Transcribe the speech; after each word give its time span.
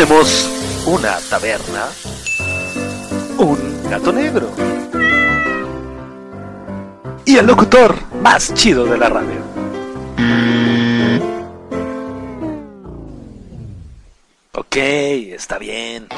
tenemos 0.00 0.48
una 0.86 1.18
taberna, 1.28 1.84
un 3.36 3.82
gato 3.90 4.10
negro 4.10 4.50
y 7.26 7.36
el 7.36 7.44
locutor 7.44 7.96
más 8.22 8.54
chido 8.54 8.86
de 8.86 8.96
la 8.96 9.10
radio. 9.10 9.42
Ok, 14.52 14.76
está 14.76 15.58
bien. 15.58 16.08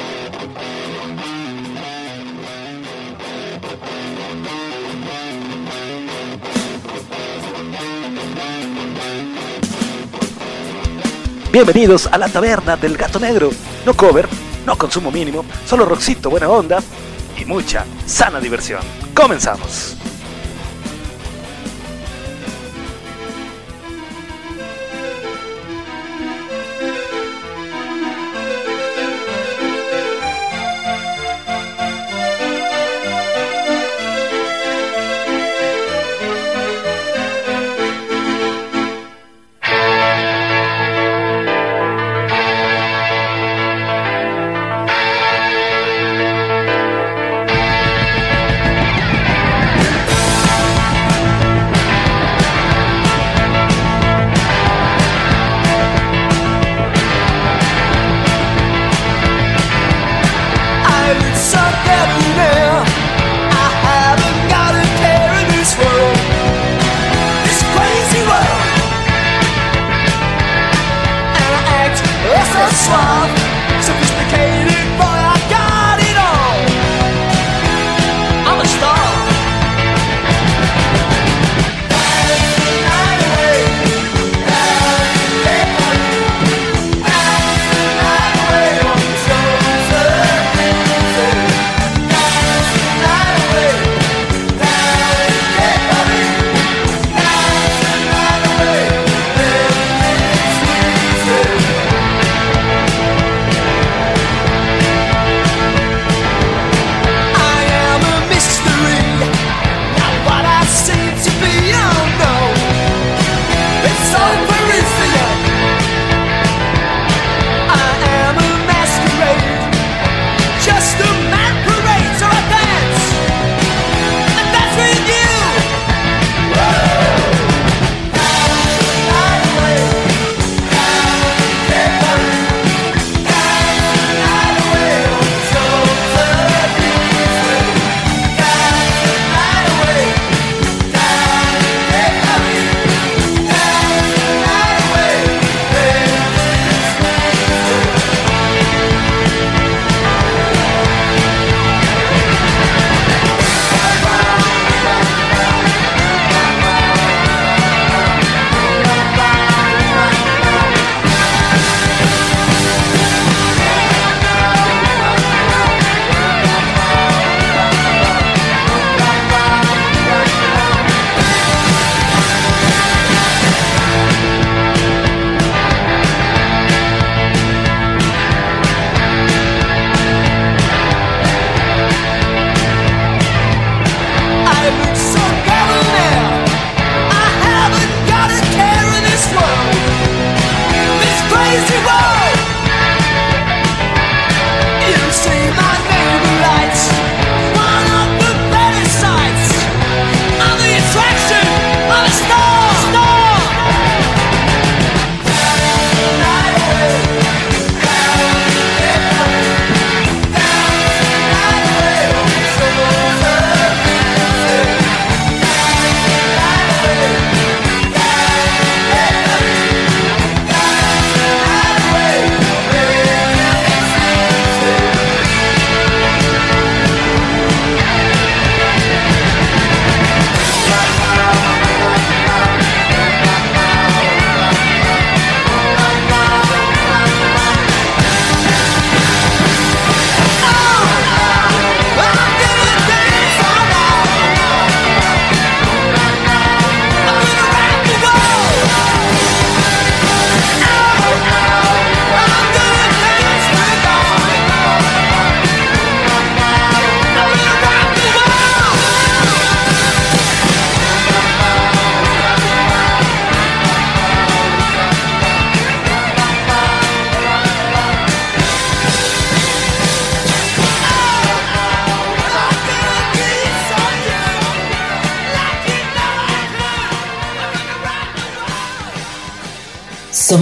Bienvenidos 11.51 12.07
a 12.07 12.17
la 12.17 12.29
taberna 12.29 12.77
del 12.77 12.95
gato 12.95 13.19
negro. 13.19 13.51
No 13.85 13.93
cover, 13.93 14.27
no 14.65 14.77
consumo 14.77 15.11
mínimo, 15.11 15.43
solo 15.65 15.85
roxito, 15.85 16.29
buena 16.29 16.49
onda 16.49 16.79
y 17.37 17.45
mucha 17.45 17.85
sana 18.05 18.39
diversión. 18.39 18.81
Comenzamos. 19.13 19.97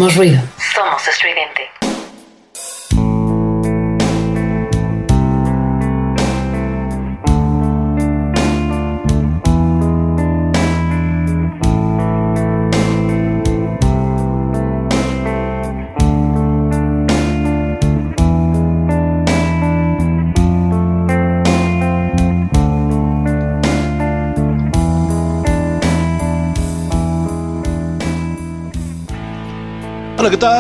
Somos 0.02 0.16
ruido. 0.16 0.51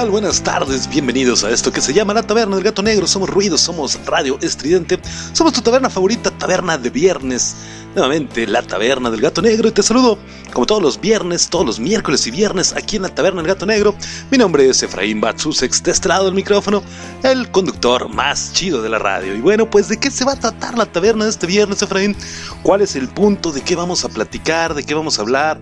Buenas 0.09 0.41
tardes, 0.41 0.89
bienvenidos 0.89 1.43
a 1.43 1.51
esto 1.51 1.71
que 1.71 1.79
se 1.79 1.93
llama 1.93 2.15
La 2.15 2.23
Taberna 2.23 2.55
del 2.55 2.65
Gato 2.65 2.81
Negro. 2.81 3.05
Somos 3.05 3.29
Ruidos, 3.29 3.61
somos 3.61 3.99
Radio 4.05 4.37
Estridente, 4.41 4.99
somos 5.31 5.53
tu 5.53 5.61
taberna 5.61 5.91
favorita, 5.91 6.31
taberna 6.31 6.77
de 6.77 6.89
viernes 6.89 7.55
nuevamente 7.95 8.47
la 8.47 8.61
taberna 8.61 9.09
del 9.09 9.21
gato 9.21 9.41
negro 9.41 9.67
y 9.67 9.71
te 9.71 9.83
saludo 9.83 10.17
como 10.53 10.65
todos 10.65 10.81
los 10.81 10.99
viernes, 10.99 11.49
todos 11.49 11.65
los 11.65 11.79
miércoles 11.79 12.27
y 12.27 12.31
viernes 12.31 12.73
aquí 12.75 12.97
en 12.97 13.03
la 13.03 13.09
taberna 13.09 13.41
del 13.41 13.47
gato 13.47 13.65
negro. 13.65 13.95
Mi 14.29 14.37
nombre 14.37 14.67
es 14.69 14.83
Efraín 14.83 15.21
Batsusex, 15.21 15.81
de 15.83 15.91
este 15.91 16.09
lado 16.09 16.25
del 16.25 16.33
micrófono, 16.33 16.83
el 17.23 17.49
conductor 17.51 18.09
más 18.09 18.51
chido 18.53 18.81
de 18.81 18.89
la 18.89 18.99
radio. 18.99 19.35
Y 19.35 19.41
bueno, 19.41 19.69
pues 19.69 19.87
¿de 19.87 19.97
qué 19.97 20.11
se 20.11 20.25
va 20.25 20.33
a 20.33 20.39
tratar 20.39 20.77
la 20.77 20.85
taberna 20.85 21.25
de 21.25 21.31
este 21.31 21.47
viernes, 21.47 21.81
Efraín? 21.81 22.15
¿Cuál 22.63 22.81
es 22.81 22.95
el 22.95 23.07
punto? 23.07 23.51
¿De 23.51 23.61
qué 23.61 23.75
vamos 23.75 24.03
a 24.03 24.09
platicar? 24.09 24.73
¿De 24.73 24.83
qué 24.83 24.93
vamos 24.93 25.19
a 25.19 25.21
hablar? 25.21 25.59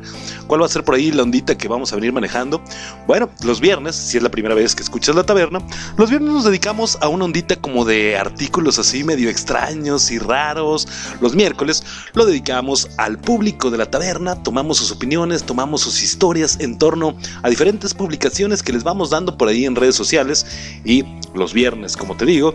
¿Cuál 0.48 0.62
va 0.62 0.66
a 0.66 0.70
ser 0.70 0.84
por 0.84 0.96
ahí 0.96 1.12
la 1.12 1.24
ondita 1.24 1.56
que 1.56 1.68
vamos 1.68 1.94
a 1.94 1.96
venir 1.96 2.12
manejando? 2.12 2.62
Bueno, 3.06 3.30
los 3.44 3.60
viernes, 3.60 3.96
si 3.96 4.18
es 4.18 4.24
la 4.24 4.32
primera 4.32 4.56
vez 4.56 4.76
que 4.76 4.82
escuchas 4.82 5.16
la 5.16 5.24
taberna, 5.24 5.60
los 5.98 6.10
viernes 6.10 6.34
nos 6.34 6.46
dedicamos 6.46 6.98
a 7.02 7.08
una 7.08 7.26
ondita 7.26 7.56
como 7.58 7.86
de 7.86 8.18
artículos 8.18 8.80
así 8.80 9.04
medio 9.04 9.30
extraños 9.30 10.10
y 10.10 10.18
raros. 10.18 10.88
Los 11.22 11.36
miércoles 11.36 11.84
lo 12.20 12.26
dedicamos 12.26 12.90
al 12.98 13.18
público 13.18 13.72
de 13.72 13.78
la 13.78 13.90
taberna, 13.90 14.44
tomamos 14.44 14.78
sus 14.78 14.92
opiniones, 14.92 15.44
tomamos 15.44 15.80
sus 15.80 16.04
historias 16.04 16.60
en 16.60 16.78
torno 16.78 17.16
a 17.44 17.50
diferentes 17.50 17.94
publicaciones 17.94 18.62
que 18.62 18.74
les 18.74 18.84
vamos 18.84 19.10
dando 19.10 19.38
por 19.38 19.48
ahí 19.48 19.64
en 19.64 19.74
redes 19.74 19.96
sociales 19.96 20.46
y 20.84 21.06
los 21.34 21.54
viernes, 21.54 21.96
como 21.96 22.18
te 22.18 22.26
digo, 22.26 22.54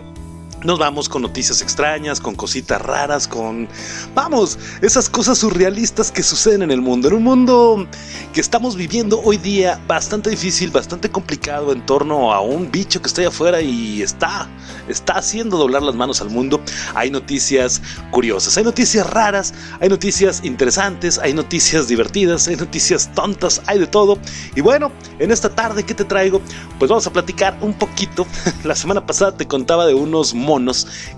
nos 0.65 0.79
vamos 0.79 1.07
con 1.07 1.21
noticias 1.21 1.61
extrañas, 1.61 2.19
con 2.19 2.33
cositas 2.35 2.81
raras, 2.81 3.27
con... 3.27 3.69
Vamos, 4.15 4.57
esas 4.81 5.09
cosas 5.09 5.37
surrealistas 5.37 6.11
que 6.11 6.23
suceden 6.23 6.63
en 6.63 6.71
el 6.71 6.81
mundo. 6.81 7.07
En 7.07 7.13
un 7.13 7.23
mundo 7.23 7.87
que 8.33 8.41
estamos 8.41 8.75
viviendo 8.75 9.21
hoy 9.21 9.37
día 9.37 9.79
bastante 9.87 10.31
difícil, 10.31 10.71
bastante 10.71 11.09
complicado 11.09 11.71
en 11.71 11.85
torno 11.85 12.33
a 12.33 12.41
un 12.41 12.71
bicho 12.71 12.99
que 12.99 13.07
está 13.07 13.21
ahí 13.21 13.27
afuera 13.27 13.61
y 13.61 14.01
está, 14.01 14.49
está 14.89 15.13
haciendo 15.13 15.57
doblar 15.57 15.83
las 15.83 15.93
manos 15.93 16.19
al 16.19 16.31
mundo. 16.31 16.59
Hay 16.95 17.11
noticias 17.11 17.81
curiosas, 18.09 18.57
hay 18.57 18.63
noticias 18.63 19.07
raras, 19.07 19.53
hay 19.79 19.89
noticias 19.89 20.41
interesantes, 20.43 21.19
hay 21.19 21.33
noticias 21.33 21.87
divertidas, 21.87 22.47
hay 22.47 22.55
noticias 22.55 23.13
tontas, 23.13 23.61
hay 23.67 23.77
de 23.77 23.87
todo. 23.87 24.17
Y 24.55 24.61
bueno, 24.61 24.91
en 25.19 25.29
esta 25.31 25.49
tarde, 25.49 25.83
¿qué 25.83 25.93
te 25.93 26.05
traigo? 26.05 26.41
Pues 26.79 26.89
vamos 26.89 27.05
a 27.05 27.13
platicar 27.13 27.55
un 27.61 27.73
poquito. 27.75 28.25
La 28.63 28.75
semana 28.75 29.05
pasada 29.05 29.37
te 29.37 29.47
contaba 29.47 29.85
de 29.85 29.93
unos 29.93 30.33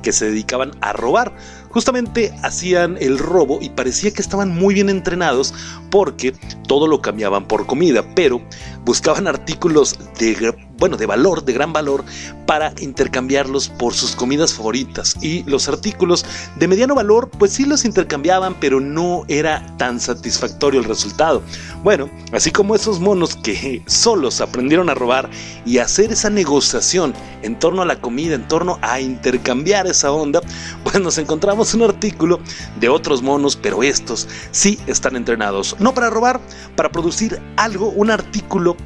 que 0.02 0.12
se 0.12 0.26
dedicaban 0.26 0.72
a 0.82 0.94
robar. 0.94 1.36
Justamente 1.70 2.34
hacían 2.44 2.98
el 3.00 3.20
robo 3.20 3.60
y 3.62 3.70
parecía 3.70 4.12
que 4.12 4.22
estaban 4.22 4.50
muy 4.50 4.74
bien 4.74 4.90
entrenados 4.90 5.54
porque 5.92 6.34
todo 6.68 6.88
lo 6.88 7.02
cambiaban 7.02 7.48
por 7.48 7.66
comida, 7.66 8.04
pero 8.16 8.42
buscaban 8.88 9.28
artículos 9.28 10.00
de 10.18 10.56
bueno, 10.78 10.98
de 10.98 11.06
valor, 11.06 11.44
de 11.44 11.54
gran 11.54 11.74
valor, 11.74 12.04
para 12.46 12.74
intercambiarlos 12.80 13.70
por 13.70 13.94
sus 13.94 14.16
comidas 14.16 14.54
favoritas. 14.54 15.16
Y 15.22 15.44
los 15.44 15.68
artículos 15.68 16.26
de 16.56 16.68
mediano 16.68 16.96
valor, 16.96 17.30
pues 17.30 17.54
sí 17.54 17.66
los 17.66 17.84
intercambiaban, 17.84 18.56
pero 18.60 18.80
no 18.80 19.26
era 19.28 19.76
tan 19.78 20.00
satisfactorio 20.00 20.80
el 20.80 20.86
resultado. 20.86 21.42
Bueno, 21.84 22.10
así 22.32 22.52
como 22.52 22.76
esos 22.76 23.00
monos 23.00 23.36
que 23.36 23.84
solos 23.88 24.40
aprendieron 24.40 24.90
a 24.90 24.94
robar 24.94 25.30
y 25.66 25.80
hacer 25.80 26.12
esa 26.12 26.30
negociación 26.30 27.14
en 27.42 27.58
torno 27.58 27.82
a 27.82 27.86
la 27.86 28.00
comida, 28.00 28.36
en 28.36 28.48
torno 28.48 28.78
a 28.82 29.00
intercambiar 29.02 29.88
esa 29.88 30.12
onda, 30.12 30.42
pues 30.84 31.00
nos 31.02 31.18
encontramos 31.18 31.74
un 31.74 31.84
artículo 31.84 32.40
de 32.80 32.90
otros 32.90 33.22
monos, 33.22 33.56
pero 33.56 33.84
estos 33.84 34.28
sí 34.52 34.80
están 34.88 35.16
entrenados, 35.16 35.76
no 35.80 35.94
para 35.94 36.10
robar, 36.10 36.40
para 36.76 36.92
producir 36.92 37.42
algo, 37.56 37.90
un 37.90 38.12
artículo 38.12 38.77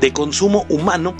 de 0.00 0.12
consumo 0.12 0.66
humano, 0.68 1.14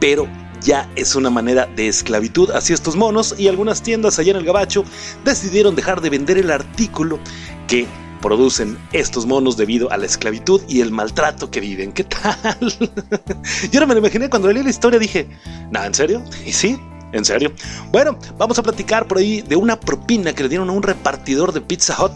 pero 0.00 0.28
ya 0.62 0.88
es 0.96 1.14
una 1.14 1.30
manera 1.30 1.66
de 1.66 1.88
esclavitud 1.88 2.50
hacia 2.50 2.74
estos 2.74 2.96
monos 2.96 3.34
y 3.38 3.48
algunas 3.48 3.82
tiendas 3.82 4.18
allá 4.18 4.32
en 4.32 4.38
el 4.38 4.44
Gabacho 4.44 4.84
decidieron 5.24 5.74
dejar 5.74 6.00
de 6.00 6.10
vender 6.10 6.38
el 6.38 6.50
artículo 6.50 7.18
que 7.66 7.86
producen 8.20 8.78
estos 8.92 9.26
monos 9.26 9.56
debido 9.56 9.90
a 9.90 9.96
la 9.96 10.06
esclavitud 10.06 10.62
y 10.68 10.80
el 10.80 10.92
maltrato 10.92 11.50
que 11.50 11.60
viven. 11.60 11.92
¿Qué 11.92 12.04
tal? 12.04 12.58
Yo 13.72 13.80
no 13.80 13.86
me 13.86 13.94
lo 13.94 14.00
imaginé 14.00 14.30
cuando 14.30 14.52
leí 14.52 14.62
la 14.62 14.70
historia, 14.70 14.98
dije, 14.98 15.28
nada, 15.70 15.86
¿en 15.86 15.94
serio? 15.94 16.22
¿Y 16.46 16.52
sí? 16.52 16.78
¿En 17.12 17.24
serio? 17.24 17.52
Bueno, 17.90 18.16
vamos 18.38 18.58
a 18.58 18.62
platicar 18.62 19.08
por 19.08 19.18
ahí 19.18 19.42
de 19.42 19.56
una 19.56 19.78
propina 19.78 20.32
que 20.32 20.44
le 20.44 20.48
dieron 20.48 20.70
a 20.70 20.72
un 20.72 20.82
repartidor 20.82 21.52
de 21.52 21.60
Pizza 21.60 21.96
Hut. 22.02 22.12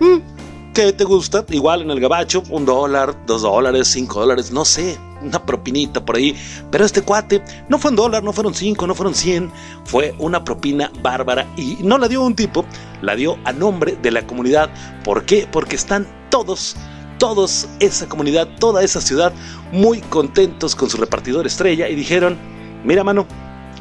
Mm, 0.00 0.72
¿Qué 0.72 0.92
te 0.94 1.04
gusta? 1.04 1.44
Igual 1.50 1.82
en 1.82 1.90
el 1.90 2.00
gabacho, 2.00 2.42
un 2.48 2.64
dólar, 2.64 3.26
dos 3.26 3.42
dólares, 3.42 3.88
cinco 3.88 4.20
dólares, 4.20 4.50
no 4.50 4.64
sé 4.64 4.98
una 5.22 5.44
propinita 5.44 6.04
por 6.04 6.16
ahí. 6.16 6.36
Pero 6.70 6.84
este 6.84 7.02
cuate 7.02 7.42
no 7.68 7.78
fue 7.78 7.90
un 7.90 7.96
dólar, 7.96 8.22
no 8.22 8.32
fueron 8.32 8.54
cinco, 8.54 8.86
no 8.86 8.94
fueron 8.94 9.14
cien, 9.14 9.50
fue 9.84 10.14
una 10.18 10.44
propina 10.44 10.90
bárbara 11.02 11.46
y 11.56 11.78
no 11.82 11.98
la 11.98 12.08
dio 12.08 12.22
un 12.22 12.34
tipo, 12.34 12.64
la 13.00 13.16
dio 13.16 13.38
a 13.44 13.52
nombre 13.52 13.96
de 14.00 14.10
la 14.10 14.26
comunidad. 14.26 14.70
¿Por 15.04 15.24
qué? 15.24 15.48
Porque 15.50 15.76
están 15.76 16.06
todos 16.30 16.76
todos 17.18 17.68
esa 17.78 18.08
comunidad, 18.08 18.48
toda 18.58 18.82
esa 18.82 19.00
ciudad 19.00 19.32
muy 19.70 20.00
contentos 20.00 20.74
con 20.74 20.90
su 20.90 20.96
repartidor 20.96 21.46
estrella 21.46 21.88
y 21.88 21.94
dijeron, 21.94 22.36
mira 22.82 23.04
mano, 23.04 23.28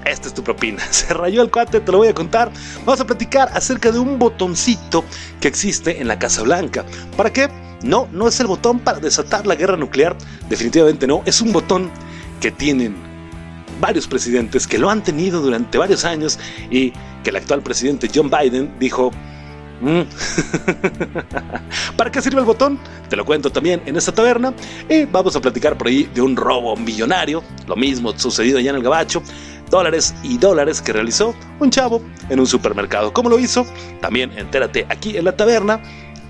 esta 0.05 0.27
es 0.27 0.33
tu 0.35 0.43
propina. 0.43 0.83
Se 0.91 1.11
rayó 1.13 1.41
el 1.41 1.49
cuate, 1.49 1.79
te 1.79 1.91
lo 1.91 1.99
voy 1.99 2.09
a 2.09 2.13
contar. 2.13 2.51
Vamos 2.85 3.01
a 3.01 3.05
platicar 3.05 3.49
acerca 3.53 3.91
de 3.91 3.97
un 3.97 4.19
botoncito 4.19 5.03
que 5.39 5.47
existe 5.47 6.01
en 6.01 6.07
la 6.07 6.19
Casa 6.19 6.43
Blanca. 6.43 6.85
¿Para 7.17 7.33
qué? 7.33 7.50
No, 7.83 8.07
no 8.11 8.27
es 8.27 8.39
el 8.39 8.47
botón 8.47 8.79
para 8.79 9.00
desatar 9.00 9.47
la 9.47 9.55
guerra 9.55 9.77
nuclear, 9.77 10.15
definitivamente 10.50 11.07
no, 11.07 11.23
es 11.25 11.41
un 11.41 11.51
botón 11.51 11.89
que 12.39 12.51
tienen 12.51 12.95
varios 13.79 14.07
presidentes 14.07 14.67
que 14.67 14.77
lo 14.77 14.89
han 14.89 15.03
tenido 15.03 15.41
durante 15.41 15.77
varios 15.77 16.05
años 16.05 16.39
y 16.69 16.91
que 17.23 17.31
el 17.31 17.35
actual 17.35 17.61
presidente 17.61 18.09
John 18.13 18.29
Biden 18.29 18.73
dijo, 18.79 19.11
mm, 19.81 20.01
¿Para 21.97 22.11
qué 22.11 22.21
sirve 22.21 22.39
el 22.39 22.45
botón? 22.45 22.79
Te 23.09 23.15
lo 23.15 23.25
cuento 23.25 23.51
también 23.51 23.81
en 23.85 23.95
esta 23.95 24.11
taberna. 24.11 24.53
Y 24.89 25.05
vamos 25.05 25.35
a 25.35 25.41
platicar 25.41 25.77
por 25.77 25.88
ahí 25.88 26.09
de 26.13 26.21
un 26.21 26.35
robo 26.35 26.75
millonario. 26.75 27.43
Lo 27.67 27.75
mismo 27.75 28.17
sucedido 28.17 28.59
allá 28.59 28.69
en 28.71 28.77
el 28.77 28.83
Gabacho. 28.83 29.21
Dólares 29.69 30.13
y 30.23 30.38
dólares 30.38 30.81
que 30.81 30.93
realizó 30.93 31.33
un 31.59 31.69
chavo 31.69 32.01
en 32.29 32.39
un 32.39 32.47
supermercado. 32.47 33.13
¿Cómo 33.13 33.29
lo 33.29 33.39
hizo? 33.39 33.65
También 34.01 34.31
entérate 34.38 34.85
aquí 34.89 35.15
en 35.15 35.25
la 35.25 35.35
taberna 35.35 35.81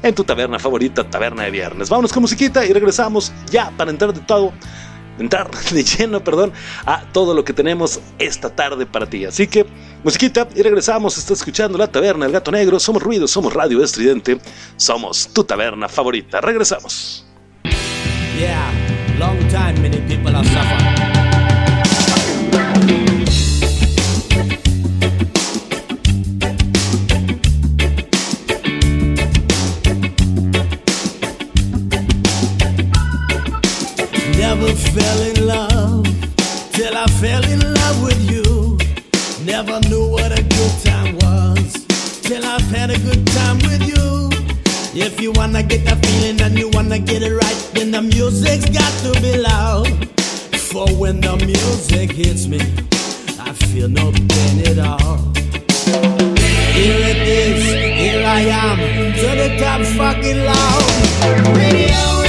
en 0.03 0.15
tu 0.15 0.23
taberna 0.23 0.59
favorita, 0.59 1.03
Taberna 1.03 1.43
de 1.43 1.51
Viernes. 1.51 1.89
Vámonos 1.89 2.11
con 2.11 2.21
musiquita 2.21 2.65
y 2.65 2.73
regresamos 2.73 3.31
ya 3.49 3.71
para 3.71 3.91
entrar 3.91 4.13
de 4.13 4.21
todo, 4.21 4.51
entrar 5.19 5.49
de 5.71 5.83
lleno, 5.83 6.23
perdón, 6.23 6.51
a 6.85 7.03
todo 7.11 7.33
lo 7.33 7.43
que 7.43 7.53
tenemos 7.53 7.99
esta 8.19 8.49
tarde 8.49 8.85
para 8.85 9.05
ti. 9.05 9.25
Así 9.25 9.47
que, 9.47 9.65
musiquita 10.03 10.47
y 10.55 10.61
regresamos. 10.61 11.17
Estás 11.17 11.39
escuchando 11.39 11.77
la 11.77 11.87
Taberna 11.87 12.25
del 12.25 12.33
Gato 12.33 12.51
Negro. 12.51 12.79
Somos 12.79 13.01
Ruido, 13.01 13.27
somos 13.27 13.53
Radio 13.53 13.83
Estridente, 13.83 14.39
somos 14.77 15.29
tu 15.33 15.43
taberna 15.43 15.87
favorita. 15.87 16.41
Regresamos. 16.41 17.25
Fell 34.93 35.21
in 35.21 35.47
love 35.47 36.03
till 36.73 36.95
I 36.97 37.05
fell 37.21 37.43
in 37.45 37.61
love 37.73 38.03
with 38.03 38.21
you. 38.29 38.77
Never 39.45 39.79
knew 39.87 40.09
what 40.09 40.31
a 40.37 40.43
good 40.43 40.75
time 40.83 41.15
was 41.23 41.85
till 42.21 42.43
I've 42.43 42.67
had 42.75 42.89
a 42.91 42.99
good 42.99 43.25
time 43.27 43.57
with 43.69 43.83
you. 43.87 44.29
If 44.93 45.21
you 45.21 45.31
wanna 45.31 45.63
get 45.63 45.85
that 45.85 46.05
feeling 46.05 46.41
and 46.41 46.57
you 46.59 46.69
wanna 46.69 46.99
get 46.99 47.23
it 47.23 47.33
right, 47.33 47.59
then 47.73 47.91
the 47.91 48.01
music's 48.01 48.69
got 48.69 48.91
to 49.03 49.11
be 49.21 49.37
loud. 49.37 49.87
For 50.71 50.87
when 51.01 51.21
the 51.21 51.37
music 51.37 52.11
hits 52.11 52.47
me, 52.47 52.59
I 53.39 53.53
feel 53.53 53.87
no 53.87 54.11
pain 54.11 54.55
at 54.71 54.79
all. 54.79 55.31
Here 56.75 57.01
it 57.13 57.21
is, 57.39 57.63
here 58.01 58.25
I 58.25 58.41
am, 58.63 58.77
to 59.21 59.27
the 59.41 59.49
top 59.57 59.81
fucking 59.95 60.43
loud. 60.43 61.55
Radio. 61.55 62.20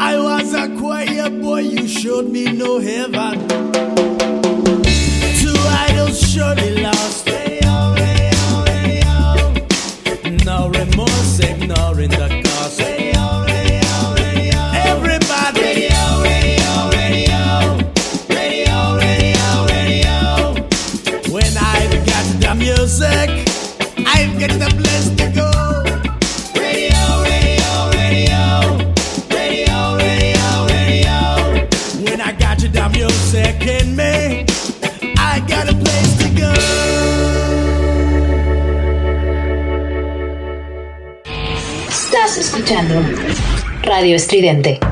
I 0.00 0.18
was 0.18 0.54
a 0.54 0.68
quiet 0.78 1.40
boy, 1.40 1.60
you 1.60 1.86
showed 1.86 2.28
me 2.28 2.52
no 2.52 2.78
heaven. 2.80 3.46
Two 5.40 5.56
idols 5.88 6.20
surely 6.30 6.82
lost. 6.82 7.26
No 10.44 10.68
remorse, 10.68 11.38
ignoring 11.40 12.10
the 12.10 12.28
cost. 12.44 12.80
Everybody. 14.90 15.60
Radio, 15.62 16.02
radio, 16.22 16.72
radio. 16.98 17.42
Radio, 18.28 18.76
radio, 18.98 19.48
radio. 19.72 20.18
When 21.32 21.52
I've 21.56 21.94
got 22.06 22.26
the 22.40 22.54
music, 22.58 23.28
I've 24.06 24.34
got 24.40 24.52
the 24.58 24.70
escuchando 42.52 43.02
Radio 43.82 44.14
Estridente. 44.14 44.91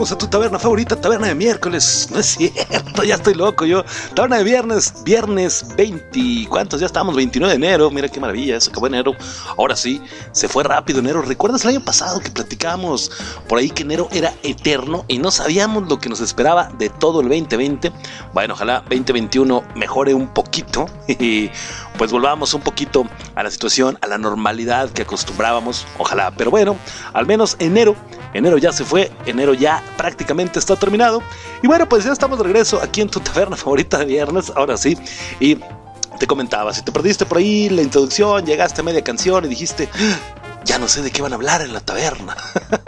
A 0.00 0.16
tu 0.16 0.26
taberna 0.28 0.58
favorita, 0.58 0.96
taberna 0.96 1.26
de 1.26 1.34
miércoles. 1.34 2.08
No 2.10 2.20
es 2.20 2.26
cierto, 2.28 3.04
ya 3.04 3.16
estoy 3.16 3.34
loco 3.34 3.66
yo. 3.66 3.84
Taberna 4.14 4.38
de 4.38 4.44
viernes, 4.44 4.94
viernes 5.04 5.66
20. 5.76 6.46
¿Cuántos? 6.48 6.80
Ya 6.80 6.86
estamos, 6.86 7.14
29 7.14 7.52
de 7.52 7.56
enero. 7.66 7.90
Mira 7.90 8.08
qué 8.08 8.18
maravilla, 8.18 8.58
se 8.58 8.70
acabó 8.70 8.86
enero. 8.86 9.14
Ahora 9.58 9.76
sí, 9.76 10.00
se 10.32 10.48
fue 10.48 10.64
rápido 10.64 11.00
enero. 11.00 11.20
¿Recuerdas 11.20 11.64
el 11.64 11.72
año 11.72 11.84
pasado 11.84 12.18
que 12.20 12.30
platicamos 12.30 13.12
por 13.46 13.58
ahí 13.58 13.68
que 13.68 13.82
enero 13.82 14.08
era 14.10 14.32
eterno 14.42 15.04
y 15.06 15.18
no 15.18 15.30
sabíamos 15.30 15.86
lo 15.86 16.00
que 16.00 16.08
nos 16.08 16.22
esperaba 16.22 16.70
de 16.78 16.88
todo 16.88 17.20
el 17.20 17.28
2020? 17.28 17.92
Bueno, 18.32 18.54
ojalá 18.54 18.80
2021 18.88 19.62
mejore 19.74 20.14
un 20.14 20.28
poquito 20.28 20.86
y 21.08 21.50
pues 21.98 22.10
volvamos 22.10 22.54
un 22.54 22.62
poquito 22.62 23.04
a 23.34 23.42
la 23.42 23.50
situación, 23.50 23.98
a 24.00 24.06
la 24.06 24.16
normalidad 24.16 24.88
que 24.88 25.02
acostumbrábamos. 25.02 25.86
Ojalá, 25.98 26.30
pero 26.30 26.50
bueno, 26.50 26.74
al 27.12 27.26
menos 27.26 27.56
enero 27.58 27.94
Enero 28.32 28.58
ya 28.58 28.72
se 28.72 28.84
fue, 28.84 29.10
enero 29.26 29.54
ya 29.54 29.82
prácticamente 29.96 30.58
está 30.58 30.76
terminado. 30.76 31.22
Y 31.62 31.66
bueno, 31.66 31.88
pues 31.88 32.04
ya 32.04 32.12
estamos 32.12 32.38
de 32.38 32.44
regreso 32.44 32.80
aquí 32.82 33.00
en 33.00 33.08
tu 33.08 33.20
taberna 33.20 33.56
favorita 33.56 33.98
de 33.98 34.04
viernes, 34.06 34.52
ahora 34.54 34.76
sí. 34.76 34.96
Y 35.40 35.58
te 36.18 36.26
comentaba, 36.26 36.72
si 36.74 36.82
te 36.82 36.92
perdiste 36.92 37.24
por 37.26 37.38
ahí 37.38 37.68
la 37.70 37.82
introducción, 37.82 38.44
llegaste 38.44 38.82
a 38.82 38.84
media 38.84 39.02
canción 39.02 39.44
y 39.44 39.48
dijiste, 39.48 39.88
ya 40.64 40.78
no 40.78 40.86
sé 40.86 41.02
de 41.02 41.10
qué 41.10 41.22
van 41.22 41.32
a 41.32 41.36
hablar 41.36 41.62
en 41.62 41.72
la 41.72 41.80
taberna. 41.80 42.36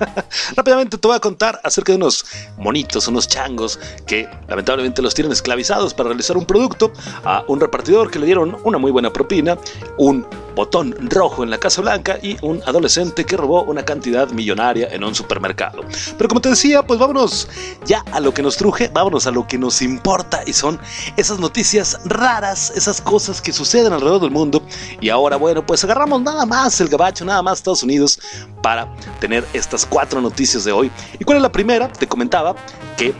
Rápidamente 0.56 0.98
te 0.98 1.08
voy 1.08 1.16
a 1.16 1.20
contar 1.20 1.60
acerca 1.64 1.92
de 1.92 1.96
unos 1.96 2.24
monitos, 2.58 3.08
unos 3.08 3.28
changos 3.28 3.80
que 4.06 4.28
lamentablemente 4.48 5.02
los 5.02 5.14
tienen 5.14 5.32
esclavizados 5.32 5.94
para 5.94 6.10
realizar 6.10 6.36
un 6.36 6.44
producto 6.44 6.92
a 7.24 7.44
un 7.48 7.60
repartidor 7.60 8.10
que 8.10 8.18
le 8.18 8.26
dieron 8.26 8.56
una 8.64 8.78
muy 8.78 8.90
buena 8.90 9.12
propina, 9.12 9.56
un 9.98 10.26
botón 10.54 10.94
rojo 11.10 11.42
en 11.42 11.50
la 11.50 11.58
Casa 11.58 11.82
Blanca 11.82 12.18
y 12.22 12.36
un 12.42 12.62
adolescente 12.66 13.24
que 13.24 13.36
robó 13.36 13.62
una 13.64 13.84
cantidad 13.84 14.30
millonaria 14.30 14.88
en 14.90 15.04
un 15.04 15.14
supermercado. 15.14 15.82
Pero 16.16 16.28
como 16.28 16.40
te 16.40 16.50
decía, 16.50 16.82
pues 16.86 16.98
vámonos 16.98 17.48
ya 17.84 18.04
a 18.12 18.20
lo 18.20 18.32
que 18.32 18.42
nos 18.42 18.56
truje, 18.56 18.90
vámonos 18.92 19.26
a 19.26 19.30
lo 19.30 19.46
que 19.46 19.58
nos 19.58 19.82
importa 19.82 20.42
y 20.46 20.52
son 20.52 20.78
esas 21.16 21.38
noticias 21.38 21.98
raras, 22.04 22.72
esas 22.76 23.00
cosas 23.00 23.40
que 23.40 23.52
suceden 23.52 23.92
alrededor 23.92 24.20
del 24.20 24.30
mundo. 24.30 24.62
Y 25.00 25.08
ahora, 25.08 25.36
bueno, 25.36 25.64
pues 25.64 25.84
agarramos 25.84 26.22
nada 26.22 26.46
más 26.46 26.80
el 26.80 26.88
gabacho, 26.88 27.24
nada 27.24 27.42
más 27.42 27.58
Estados 27.58 27.82
Unidos 27.82 28.20
para 28.62 28.94
tener 29.20 29.46
estas 29.52 29.84
cuatro 29.86 30.20
noticias 30.20 30.64
de 30.64 30.72
hoy. 30.72 30.90
¿Y 31.18 31.24
cuál 31.24 31.38
es 31.38 31.42
la 31.42 31.52
primera? 31.52 31.88
Te 31.92 32.06
comentaba 32.06 32.54
que 32.96 33.14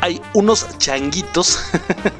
hay 0.00 0.20
unos 0.34 0.66
changuitos 0.78 1.58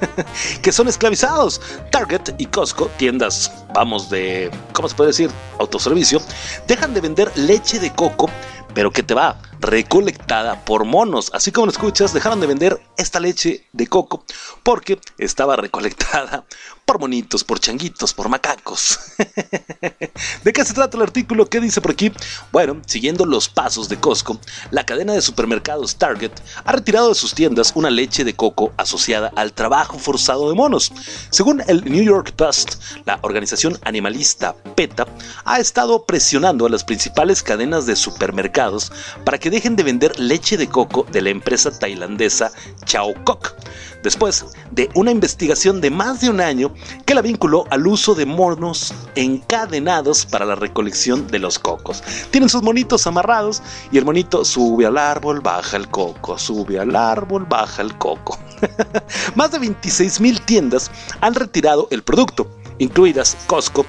que 0.62 0.72
son 0.72 0.88
esclavizados. 0.88 1.60
Target 1.90 2.34
y 2.38 2.46
Costco, 2.46 2.90
tiendas, 2.96 3.52
vamos, 3.74 4.10
de, 4.10 4.50
¿cómo 4.72 4.88
se 4.88 4.94
puede 4.94 5.08
decir? 5.08 5.30
Autoservicio, 5.58 6.20
dejan 6.66 6.94
de 6.94 7.00
vender 7.00 7.30
leche 7.36 7.78
de 7.78 7.92
coco, 7.92 8.28
pero 8.74 8.90
que 8.90 9.02
te 9.02 9.14
va 9.14 9.36
recolectada 9.60 10.64
por 10.64 10.84
monos. 10.84 11.30
Así 11.34 11.52
como 11.52 11.66
lo 11.66 11.72
escuchas, 11.72 12.12
dejaron 12.12 12.40
de 12.40 12.46
vender 12.46 12.80
esta 12.96 13.20
leche 13.20 13.66
de 13.72 13.86
coco 13.86 14.24
porque 14.62 14.98
estaba 15.18 15.56
recolectada 15.56 16.44
por 16.88 17.00
monitos, 17.00 17.44
por 17.44 17.60
changuitos, 17.60 18.14
por 18.14 18.30
macacos. 18.30 18.98
¿De 20.42 20.52
qué 20.54 20.64
se 20.64 20.72
trata 20.72 20.96
el 20.96 21.02
artículo? 21.02 21.44
¿Qué 21.44 21.60
dice 21.60 21.82
por 21.82 21.90
aquí? 21.90 22.10
Bueno, 22.50 22.80
siguiendo 22.86 23.26
los 23.26 23.50
pasos 23.50 23.90
de 23.90 24.00
Costco, 24.00 24.40
la 24.70 24.86
cadena 24.86 25.12
de 25.12 25.20
supermercados 25.20 25.96
Target 25.96 26.32
ha 26.64 26.72
retirado 26.72 27.10
de 27.10 27.14
sus 27.14 27.34
tiendas 27.34 27.72
una 27.74 27.90
leche 27.90 28.24
de 28.24 28.34
coco 28.34 28.72
asociada 28.78 29.30
al 29.36 29.52
trabajo 29.52 29.98
forzado 29.98 30.48
de 30.48 30.54
monos. 30.54 30.90
Según 31.28 31.62
el 31.66 31.84
New 31.84 32.02
York 32.02 32.32
Post, 32.32 32.76
la 33.04 33.18
organización 33.20 33.78
animalista 33.82 34.56
PETA 34.74 35.06
ha 35.44 35.60
estado 35.60 36.06
presionando 36.06 36.64
a 36.64 36.70
las 36.70 36.84
principales 36.84 37.42
cadenas 37.42 37.84
de 37.84 37.96
supermercados 37.96 38.90
para 39.26 39.36
que 39.36 39.47
dejen 39.50 39.76
de 39.76 39.82
vender 39.82 40.18
leche 40.18 40.56
de 40.56 40.68
coco 40.68 41.06
de 41.10 41.22
la 41.22 41.30
empresa 41.30 41.70
tailandesa 41.70 42.50
Chao 42.84 43.14
Kok 43.24 43.54
después 44.02 44.46
de 44.70 44.88
una 44.94 45.10
investigación 45.10 45.80
de 45.80 45.90
más 45.90 46.20
de 46.20 46.30
un 46.30 46.40
año 46.40 46.72
que 47.04 47.14
la 47.14 47.22
vinculó 47.22 47.64
al 47.70 47.86
uso 47.86 48.14
de 48.14 48.26
monos 48.26 48.94
encadenados 49.14 50.26
para 50.26 50.44
la 50.44 50.54
recolección 50.54 51.26
de 51.26 51.38
los 51.38 51.58
cocos. 51.58 52.02
Tienen 52.30 52.48
sus 52.48 52.62
monitos 52.62 53.06
amarrados 53.06 53.62
y 53.90 53.98
el 53.98 54.04
monito 54.04 54.44
sube 54.44 54.86
al 54.86 54.98
árbol, 54.98 55.40
baja 55.40 55.76
el 55.76 55.88
coco, 55.88 56.38
sube 56.38 56.78
al 56.78 56.94
árbol, 56.94 57.46
baja 57.48 57.82
el 57.82 57.96
coco. 57.98 58.38
más 59.34 59.50
de 59.52 59.58
26 59.58 60.20
mil 60.20 60.40
tiendas 60.42 60.90
han 61.20 61.34
retirado 61.34 61.88
el 61.90 62.02
producto, 62.02 62.48
incluidas 62.78 63.36
Costco, 63.46 63.84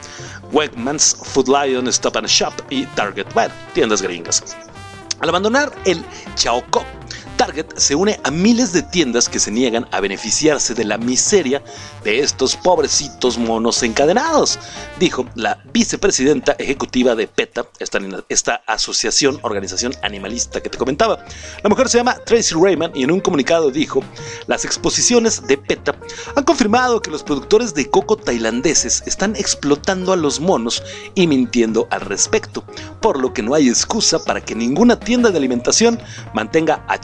Wegmans, 0.51 1.15
Food 1.23 1.47
Lion, 1.47 1.87
Stop 1.87 2.17
and 2.17 2.27
Shop 2.27 2.53
y 2.69 2.85
Target, 2.87 3.27
bueno, 3.33 3.53
tiendas 3.73 4.01
gringas. 4.01 4.55
Al 5.19 5.29
abandonar 5.29 5.71
el 5.85 6.05
Chaoco, 6.35 6.83
Target 7.39 7.67
se 7.77 7.95
une 7.95 8.19
a 8.25 8.31
miles 8.31 8.73
de 8.73 8.81
tiendas 8.81 9.29
que 9.29 9.39
se 9.39 9.49
niegan 9.49 9.87
a 9.93 10.01
beneficiarse 10.01 10.73
de 10.73 10.83
la 10.83 10.97
miseria 10.97 11.63
de 12.03 12.19
estos 12.19 12.57
pobrecitos 12.57 13.37
monos 13.37 13.81
encadenados, 13.81 14.59
dijo 14.99 15.25
la 15.35 15.57
vicepresidenta 15.71 16.57
ejecutiva 16.59 17.15
de 17.15 17.27
PETA, 17.27 17.65
esta, 17.79 18.61
asociación, 18.67 19.39
organización 19.43 19.93
animalista 20.01 20.59
que 20.59 20.69
te 20.69 20.77
comentaba. 20.77 21.23
La 21.63 21.69
mujer 21.69 21.87
se 21.87 21.99
llama 21.99 22.17
Tracy 22.25 22.55
Raymond 22.61 22.97
y 22.97 23.03
en 23.03 23.11
un 23.11 23.21
comunicado 23.21 23.71
dijo, 23.71 24.03
las 24.47 24.65
exposiciones 24.65 25.47
de 25.47 25.57
PETA 25.57 25.95
han 26.35 26.43
confirmado 26.43 27.01
que 27.01 27.09
los 27.09 27.23
productores 27.23 27.73
de 27.73 27.89
coco 27.89 28.17
tailandeses 28.17 29.01
están 29.05 29.37
explotando 29.37 30.11
a 30.11 30.17
los 30.17 30.41
monos 30.41 30.83
y 31.15 31.25
mintiendo 31.25 31.87
al 31.89 32.01
respecto, 32.01 32.65
por 32.99 33.17
lo 33.17 33.33
que 33.33 33.43
no 33.43 33.53
hay 33.53 33.69
excusa 33.69 34.21
para 34.25 34.41
que 34.41 34.55
ninguna 34.55 34.99
tienda 34.99 35.31
de 35.31 35.37
alimentación 35.37 36.01
mantenga 36.33 36.83
a 36.89 36.99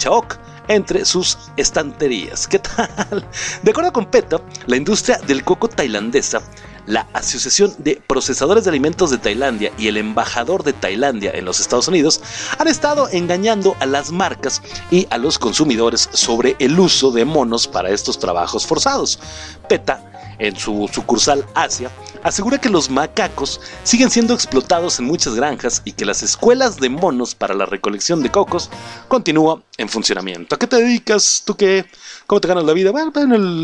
Entre 0.68 1.06
sus 1.06 1.38
estanterías. 1.58 2.48
¿Qué 2.48 2.60
tal? 2.60 3.30
De 3.64 3.72
acuerdo 3.72 3.94
con 3.94 4.06
PETA, 4.06 4.42
la 4.66 4.78
industria 4.78 5.20
del 5.28 5.44
coco 5.44 5.68
tailandesa 5.68 6.42
la 6.88 7.08
Asociación 7.14 7.74
de 7.78 8.02
Procesadores 8.08 8.64
de 8.64 8.70
Alimentos 8.70 9.10
de 9.10 9.18
Tailandia 9.18 9.72
y 9.78 9.88
el 9.88 9.98
embajador 9.98 10.64
de 10.64 10.74
Tailandia 10.74 11.32
en 11.34 11.46
los 11.46 11.60
Estados 11.60 11.88
Unidos 11.88 12.22
han 12.58 12.68
estado 12.68 13.10
engañando 13.12 13.76
a 13.80 13.86
las 13.86 14.12
marcas 14.12 14.62
y 14.92 15.08
a 15.10 15.18
los 15.18 15.40
consumidores 15.40 16.10
sobre 16.14 16.56
el 16.60 16.80
uso 16.80 17.12
de 17.12 17.26
monos 17.26 17.68
para 17.68 17.90
estos 17.90 18.20
trabajos 18.20 18.66
forzados. 18.66 19.20
PETA 19.68 20.15
en 20.40 20.56
su 20.56 20.90
sucursal 20.92 21.46
Asia, 21.54 21.90
asegura 22.24 22.60
que 22.60 22.70
los 22.70 22.90
macacos 22.90 23.62
siguen 23.84 24.10
siendo 24.10 24.34
explotados 24.34 25.00
en 25.00 25.06
muchas 25.06 25.36
granjas 25.36 25.82
y 25.86 25.94
que 25.94 26.06
las 26.06 26.24
escuelas 26.24 26.78
de 26.78 26.90
monos 26.90 27.36
para 27.36 27.54
la 27.54 27.66
recolección 27.66 28.24
de 28.24 28.32
cocos 28.32 28.70
continúan 29.08 29.64
en 29.78 29.90
funcionamiento. 29.90 30.56
¿A 30.56 30.60
qué 30.60 30.68
te 30.68 30.78
dedicas? 30.78 31.44
¿Tú 31.46 31.56
qué? 31.56 31.86
¿Cómo 32.28 32.42
te 32.42 32.48
ganas 32.48 32.64
la 32.64 32.74
vida? 32.74 32.92
Bueno, 32.92 33.12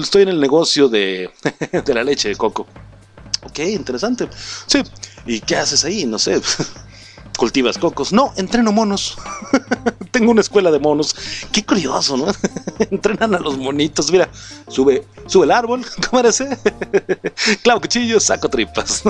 estoy 0.02 0.24
en 0.24 0.30
el 0.30 0.40
negocio 0.40 0.88
de, 0.88 1.32
de 1.86 1.94
la 1.94 2.04
leche 2.04 2.30
de 2.30 2.36
coco. 2.36 2.68
Ok, 3.44 3.60
interesante. 3.60 4.28
Sí. 4.68 4.84
¿Y 5.26 5.40
qué 5.42 5.56
haces 5.56 5.84
ahí? 5.84 6.06
No 6.06 6.20
sé. 6.20 6.42
cultivas 7.42 7.80
cocos. 7.80 8.14
No, 8.14 8.32
entreno 8.36 8.72
monos. 8.72 9.18
Tengo 10.12 10.30
una 10.30 10.42
escuela 10.42 10.70
de 10.70 10.78
monos. 10.78 11.16
Qué 11.52 11.66
curioso, 11.66 12.16
¿no? 12.16 12.28
Entrenan 12.92 13.34
a 13.34 13.40
los 13.40 13.58
monitos. 13.58 14.12
Mira, 14.12 14.30
sube, 14.68 15.08
sube 15.26 15.46
el 15.46 15.52
árbol, 15.52 15.84
¿cómo 16.12 16.22
ese? 16.22 16.56
Clavo 17.64 17.82
cuchillos, 17.82 18.26
saco 18.26 18.48
tripas. 18.48 19.02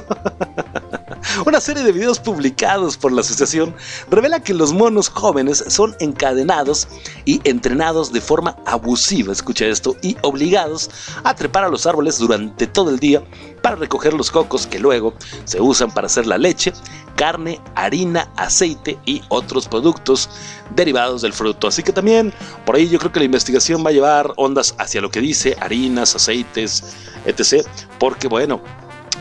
Una 1.45 1.59
serie 1.59 1.83
de 1.83 1.91
videos 1.91 2.19
publicados 2.19 2.95
por 2.95 3.11
la 3.11 3.19
asociación 3.19 3.75
revela 4.09 4.41
que 4.41 4.53
los 4.53 4.71
monos 4.71 5.09
jóvenes 5.09 5.65
son 5.67 5.93
encadenados 5.99 6.87
y 7.25 7.41
entrenados 7.43 8.13
de 8.13 8.21
forma 8.21 8.55
abusiva, 8.65 9.33
escucha 9.33 9.65
esto, 9.65 9.97
y 10.01 10.15
obligados 10.21 10.89
a 11.25 11.35
trepar 11.35 11.65
a 11.65 11.69
los 11.69 11.85
árboles 11.85 12.17
durante 12.17 12.65
todo 12.65 12.91
el 12.91 12.99
día 12.99 13.21
para 13.61 13.75
recoger 13.75 14.13
los 14.13 14.31
cocos 14.31 14.67
que 14.67 14.79
luego 14.79 15.13
se 15.45 15.61
usan 15.61 15.91
para 15.91 16.07
hacer 16.07 16.27
la 16.27 16.37
leche, 16.37 16.73
carne, 17.15 17.61
harina, 17.75 18.31
aceite 18.35 18.97
y 19.05 19.21
otros 19.29 19.67
productos 19.67 20.29
derivados 20.75 21.21
del 21.21 21.33
fruto. 21.33 21.67
Así 21.67 21.83
que 21.83 21.93
también 21.93 22.33
por 22.65 22.75
ahí 22.75 22.89
yo 22.89 22.99
creo 22.99 23.11
que 23.11 23.19
la 23.19 23.25
investigación 23.25 23.85
va 23.85 23.89
a 23.89 23.93
llevar 23.93 24.33
ondas 24.37 24.75
hacia 24.77 25.01
lo 25.01 25.11
que 25.11 25.21
dice 25.21 25.55
harinas, 25.59 26.15
aceites, 26.15 26.83
etc. 27.25 27.65
Porque 27.99 28.27
bueno, 28.27 28.61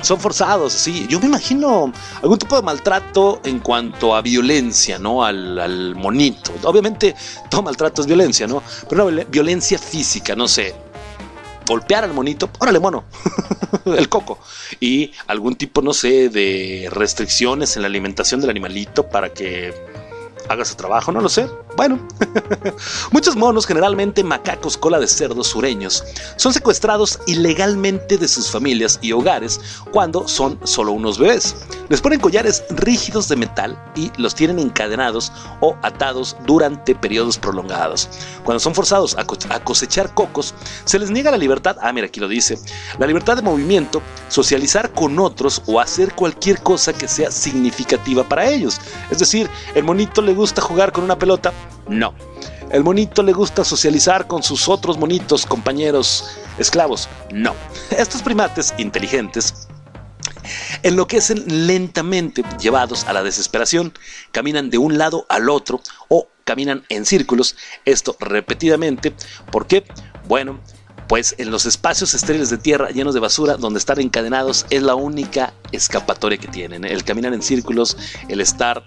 son 0.02 0.18
forzados, 0.18 0.72
sí. 0.72 1.06
Yo 1.08 1.20
me 1.20 1.26
imagino 1.26 1.92
algún 2.22 2.38
tipo 2.38 2.56
de 2.56 2.62
maltrato 2.62 3.40
en 3.44 3.60
cuanto 3.60 4.14
a 4.14 4.22
violencia, 4.22 4.98
¿no? 4.98 5.24
Al, 5.24 5.94
monito. 5.94 6.52
Obviamente 6.62 7.14
todo 7.50 7.62
maltrato 7.62 8.00
es 8.00 8.06
violencia, 8.06 8.46
¿no? 8.46 8.62
Pero 8.88 9.06
una 9.06 9.24
violencia 9.24 9.78
física, 9.78 10.34
no 10.34 10.48
sé 10.48 10.89
golpear 11.70 12.02
al 12.02 12.12
monito, 12.12 12.50
órale 12.58 12.80
mono, 12.80 13.04
el 13.84 14.08
coco, 14.08 14.40
y 14.80 15.12
algún 15.28 15.54
tipo, 15.54 15.82
no 15.82 15.92
sé, 15.92 16.28
de 16.28 16.88
restricciones 16.90 17.76
en 17.76 17.82
la 17.82 17.88
alimentación 17.88 18.40
del 18.40 18.50
animalito 18.50 19.08
para 19.08 19.32
que 19.32 19.72
haga 20.50 20.64
su 20.64 20.74
trabajo, 20.74 21.12
no 21.12 21.20
lo 21.20 21.28
sé. 21.28 21.48
Bueno, 21.76 21.98
muchos 23.12 23.36
monos, 23.36 23.66
generalmente 23.66 24.24
macacos 24.24 24.76
cola 24.76 24.98
de 24.98 25.06
cerdo 25.06 25.44
sureños, 25.44 26.02
son 26.36 26.52
secuestrados 26.52 27.20
ilegalmente 27.26 28.18
de 28.18 28.26
sus 28.26 28.50
familias 28.50 28.98
y 29.00 29.12
hogares 29.12 29.60
cuando 29.92 30.26
son 30.26 30.58
solo 30.64 30.90
unos 30.90 31.18
bebés. 31.18 31.54
Les 31.88 32.00
ponen 32.00 32.18
collares 32.18 32.64
rígidos 32.70 33.28
de 33.28 33.36
metal 33.36 33.80
y 33.94 34.10
los 34.16 34.34
tienen 34.34 34.58
encadenados 34.58 35.32
o 35.60 35.76
atados 35.82 36.36
durante 36.46 36.96
periodos 36.96 37.38
prolongados. 37.38 38.08
Cuando 38.42 38.58
son 38.58 38.74
forzados 38.74 39.16
a, 39.16 39.24
cosechar 39.60 40.12
cocos, 40.14 40.52
se 40.84 40.98
les 40.98 41.12
niega 41.12 41.30
la 41.30 41.36
libertad, 41.36 41.76
ah 41.80 41.92
mira 41.92 42.08
aquí 42.08 42.18
lo 42.18 42.26
dice, 42.26 42.58
la 42.98 43.06
libertad 43.06 43.36
de 43.36 43.42
movimiento, 43.42 44.02
socializar 44.28 44.92
con 44.92 45.16
otros 45.20 45.62
o 45.66 45.78
hacer 45.78 46.12
cualquier 46.14 46.60
cosa 46.60 46.92
que 46.92 47.06
sea 47.06 47.30
significativa 47.30 48.28
para 48.28 48.50
ellos. 48.50 48.80
Es 49.10 49.20
decir, 49.20 49.48
el 49.76 49.84
monito 49.84 50.20
le 50.20 50.39
gusta 50.40 50.62
jugar 50.62 50.90
con 50.90 51.04
una 51.04 51.18
pelota, 51.18 51.52
no. 51.86 52.14
¿El 52.70 52.82
monito 52.82 53.22
le 53.22 53.32
gusta 53.32 53.62
socializar 53.62 54.26
con 54.26 54.42
sus 54.42 54.68
otros 54.68 54.96
monitos, 54.96 55.44
compañeros, 55.44 56.30
esclavos? 56.58 57.08
No. 57.30 57.54
Estos 57.90 58.22
primates 58.22 58.72
inteligentes 58.78 59.68
enloquecen 60.82 61.66
lentamente, 61.66 62.42
llevados 62.58 63.04
a 63.04 63.12
la 63.12 63.22
desesperación, 63.22 63.92
caminan 64.32 64.70
de 64.70 64.78
un 64.78 64.96
lado 64.96 65.26
al 65.28 65.50
otro 65.50 65.82
o 66.08 66.28
caminan 66.44 66.84
en 66.88 67.04
círculos, 67.04 67.54
esto 67.84 68.16
repetidamente. 68.18 69.14
¿Por 69.52 69.66
qué? 69.66 69.84
Bueno, 70.26 70.58
pues 71.10 71.34
en 71.38 71.50
los 71.50 71.66
espacios 71.66 72.14
estériles 72.14 72.50
de 72.50 72.56
tierra 72.56 72.90
llenos 72.90 73.14
de 73.14 73.20
basura 73.20 73.56
donde 73.56 73.80
están 73.80 74.00
encadenados 74.00 74.64
es 74.70 74.84
la 74.84 74.94
única 74.94 75.52
escapatoria 75.72 76.38
que 76.38 76.46
tienen. 76.46 76.84
El 76.84 77.02
caminar 77.02 77.34
en 77.34 77.42
círculos, 77.42 77.96
el 78.28 78.40
estar 78.40 78.84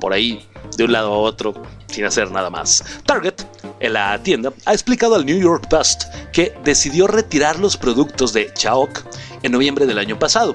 por 0.00 0.12
ahí 0.12 0.46
de 0.76 0.84
un 0.84 0.92
lado 0.92 1.12
a 1.12 1.18
otro 1.18 1.54
sin 1.86 2.04
hacer 2.04 2.30
nada 2.30 2.50
más. 2.50 2.84
Target, 3.04 3.34
en 3.80 3.92
la 3.92 4.22
tienda, 4.22 4.52
ha 4.64 4.72
explicado 4.72 5.14
al 5.14 5.24
New 5.26 5.38
York 5.38 5.68
Post 5.68 6.04
que 6.32 6.54
decidió 6.64 7.06
retirar 7.06 7.58
los 7.58 7.76
productos 7.76 8.32
de 8.32 8.52
Chaok 8.54 9.02
en 9.42 9.52
noviembre 9.52 9.86
del 9.86 9.98
año 9.98 10.18
pasado 10.18 10.54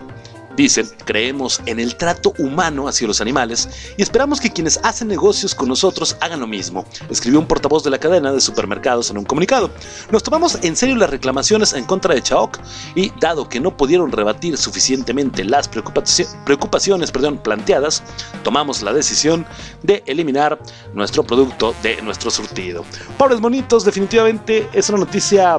Dicen, 0.55 0.89
creemos 1.05 1.61
en 1.65 1.79
el 1.79 1.95
trato 1.95 2.33
humano 2.37 2.87
hacia 2.87 3.07
los 3.07 3.21
animales 3.21 3.69
y 3.97 4.01
esperamos 4.01 4.39
que 4.39 4.51
quienes 4.51 4.79
hacen 4.83 5.07
negocios 5.07 5.55
con 5.55 5.69
nosotros 5.69 6.17
hagan 6.19 6.39
lo 6.39 6.47
mismo, 6.47 6.85
escribió 7.09 7.39
un 7.39 7.47
portavoz 7.47 7.83
de 7.83 7.89
la 7.89 7.97
cadena 7.97 8.31
de 8.31 8.41
supermercados 8.41 9.09
en 9.09 9.17
un 9.17 9.25
comunicado. 9.25 9.71
Nos 10.11 10.23
tomamos 10.23 10.57
en 10.61 10.75
serio 10.75 10.95
las 10.95 11.09
reclamaciones 11.09 11.73
en 11.73 11.85
contra 11.85 12.13
de 12.13 12.21
Chaok 12.21 12.57
y, 12.95 13.11
dado 13.19 13.47
que 13.47 13.59
no 13.59 13.75
pudieron 13.75 14.11
rebatir 14.11 14.57
suficientemente 14.57 15.43
las 15.43 15.67
preocupaciones 15.67 17.11
perdón, 17.11 17.37
planteadas, 17.37 18.03
tomamos 18.43 18.81
la 18.81 18.93
decisión 18.93 19.45
de 19.83 20.03
eliminar 20.05 20.59
nuestro 20.93 21.23
producto 21.23 21.73
de 21.81 22.01
nuestro 22.01 22.29
surtido. 22.29 22.83
Pobres 23.17 23.39
monitos, 23.39 23.85
definitivamente 23.85 24.69
es 24.73 24.89
una 24.89 24.99
noticia 24.99 25.57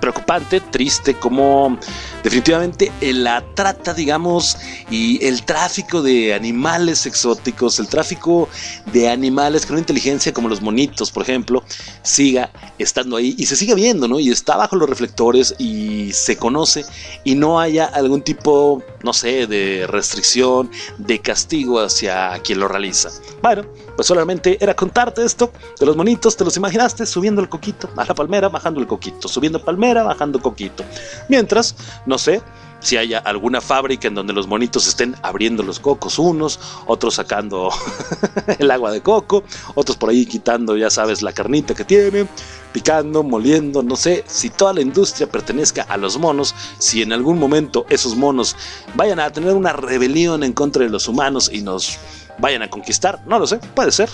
preocupante, 0.00 0.60
triste, 0.60 1.14
como 1.14 1.78
definitivamente 2.22 2.92
la 3.00 3.44
trata, 3.54 3.94
digamos, 3.94 4.56
y 4.90 5.24
el 5.24 5.44
tráfico 5.44 6.02
de 6.02 6.34
animales 6.34 7.06
exóticos, 7.06 7.78
el 7.78 7.88
tráfico 7.88 8.48
de 8.92 9.08
animales 9.08 9.66
con 9.66 9.78
inteligencia 9.78 10.32
como 10.32 10.48
los 10.48 10.60
monitos, 10.60 11.10
por 11.10 11.22
ejemplo, 11.22 11.62
siga 12.02 12.50
estando 12.78 13.16
ahí 13.16 13.34
y 13.38 13.46
se 13.46 13.56
siga 13.56 13.74
viendo, 13.74 14.08
¿no? 14.08 14.18
Y 14.18 14.30
está 14.30 14.56
bajo 14.56 14.76
los 14.76 14.88
reflectores 14.88 15.54
y 15.58 16.12
se 16.12 16.36
conoce 16.36 16.84
y 17.24 17.34
no 17.34 17.60
haya 17.60 17.86
algún 17.86 18.22
tipo, 18.22 18.82
no 19.02 19.12
sé, 19.12 19.46
de 19.46 19.86
restricción, 19.86 20.70
de 20.98 21.18
castigo 21.20 21.80
hacia 21.80 22.38
quien 22.42 22.60
lo 22.60 22.68
realiza. 22.68 23.10
Bueno, 23.42 23.64
pues 23.96 24.06
solamente 24.06 24.58
era 24.60 24.74
contarte 24.74 25.24
esto 25.24 25.52
de 25.78 25.86
los 25.86 25.96
monitos, 25.96 26.36
te 26.36 26.44
los 26.44 26.56
imaginaste 26.56 27.06
subiendo 27.06 27.40
el 27.40 27.48
coquito 27.48 27.88
a 27.96 28.04
la 28.04 28.14
palmera, 28.14 28.48
bajando 28.48 28.80
el 28.80 28.86
coquito, 28.86 29.28
subiendo 29.28 29.62
palmera, 29.62 30.02
bajando 30.02 30.40
coquito. 30.40 30.84
Mientras, 31.28 31.74
no 32.10 32.18
sé, 32.18 32.42
si 32.80 32.96
haya 32.96 33.18
alguna 33.18 33.60
fábrica 33.60 34.08
en 34.08 34.14
donde 34.16 34.32
los 34.32 34.48
monitos 34.48 34.88
estén 34.88 35.14
abriendo 35.22 35.62
los 35.62 35.78
cocos 35.78 36.18
unos, 36.18 36.58
otros 36.86 37.14
sacando 37.14 37.70
el 38.58 38.70
agua 38.70 38.90
de 38.90 39.00
coco, 39.00 39.44
otros 39.76 39.96
por 39.96 40.10
ahí 40.10 40.26
quitando, 40.26 40.76
ya 40.76 40.90
sabes, 40.90 41.22
la 41.22 41.32
carnita 41.32 41.72
que 41.72 41.84
tiene, 41.84 42.26
picando, 42.72 43.22
moliendo, 43.22 43.82
no 43.84 43.94
sé, 43.94 44.24
si 44.26 44.50
toda 44.50 44.72
la 44.72 44.80
industria 44.80 45.30
pertenezca 45.30 45.82
a 45.82 45.96
los 45.96 46.18
monos, 46.18 46.52
si 46.78 47.00
en 47.00 47.12
algún 47.12 47.38
momento 47.38 47.86
esos 47.88 48.16
monos 48.16 48.56
vayan 48.94 49.20
a 49.20 49.30
tener 49.30 49.54
una 49.54 49.72
rebelión 49.72 50.42
en 50.42 50.52
contra 50.52 50.82
de 50.82 50.90
los 50.90 51.06
humanos 51.06 51.48
y 51.52 51.62
nos 51.62 51.96
vayan 52.38 52.62
a 52.62 52.70
conquistar, 52.70 53.20
no 53.26 53.38
lo 53.38 53.46
sé, 53.46 53.58
puede 53.58 53.92
ser. 53.92 54.10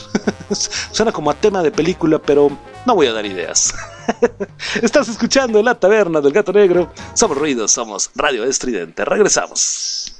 Suena 0.92 1.12
como 1.12 1.30
a 1.30 1.34
tema 1.34 1.62
de 1.62 1.70
película, 1.70 2.18
pero 2.18 2.50
no 2.84 2.94
voy 2.94 3.06
a 3.06 3.12
dar 3.14 3.24
ideas. 3.24 3.72
Estás 4.82 5.08
escuchando 5.08 5.62
La 5.62 5.74
Taberna 5.74 6.20
del 6.20 6.32
Gato 6.32 6.52
Negro. 6.52 6.92
Somos 7.14 7.36
ruidos, 7.36 7.72
somos 7.72 8.10
Radio 8.14 8.44
Estridente. 8.44 9.04
Regresamos. 9.04 10.14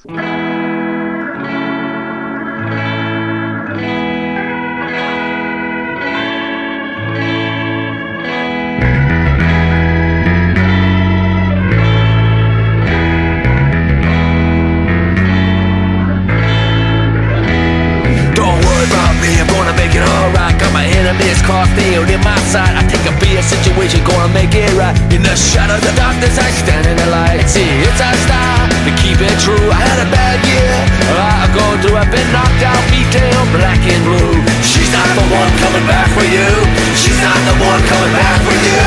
Cross 21.56 21.72
nailed 21.72 22.10
in 22.12 22.20
my 22.20 22.36
side. 22.52 22.76
I 22.76 22.84
take 22.84 23.00
a 23.08 23.14
beer 23.16 23.40
situation, 23.40 24.04
gonna 24.04 24.28
make 24.36 24.52
it 24.52 24.68
right. 24.76 24.92
In 25.08 25.24
the 25.24 25.32
shadow, 25.32 25.80
the 25.80 25.92
darkness, 25.96 26.36
I 26.36 26.52
stand 26.52 26.84
in 26.84 26.96
the 27.00 27.08
light. 27.08 27.48
See, 27.48 27.64
it's 27.80 27.96
our 27.96 28.16
style 28.28 28.68
to 28.84 28.92
keep 29.00 29.16
it 29.24 29.36
true. 29.40 29.68
I 29.72 29.80
had 29.80 29.98
a 30.04 30.08
bad 30.12 30.36
year. 30.44 30.76
I 31.16 31.48
go 31.56 31.64
through, 31.80 31.96
I've 31.96 32.12
been 32.12 32.28
knocked 32.28 32.60
out, 32.60 32.82
beat 32.92 33.08
down, 33.08 33.42
black 33.56 33.80
and 33.80 34.02
blue. 34.04 34.36
She's 34.60 34.90
not 34.92 35.08
the 35.16 35.24
one 35.32 35.52
coming 35.64 35.86
back 35.88 36.08
for 36.12 36.26
you. 36.28 36.50
She's 36.92 37.20
not 37.24 37.40
the 37.48 37.56
one 37.56 37.80
coming 37.88 38.12
back 38.12 38.38
for 38.44 38.56
you. 38.60 38.84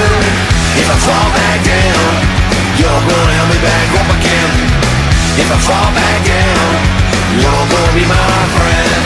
If 0.78 0.86
I 0.94 0.98
fall 1.02 1.30
back 1.34 1.60
down, 1.66 2.06
you're 2.78 3.02
gonna 3.10 3.34
help 3.34 3.50
me 3.50 3.60
back 3.66 3.88
up 3.98 4.10
again. 4.14 4.54
If 5.42 5.50
I 5.50 5.58
fall 5.66 5.90
back 5.98 6.18
down, 6.22 6.70
you're 7.42 7.66
gonna 7.74 7.94
be 7.98 8.06
my 8.06 8.38
friend. 8.54 9.02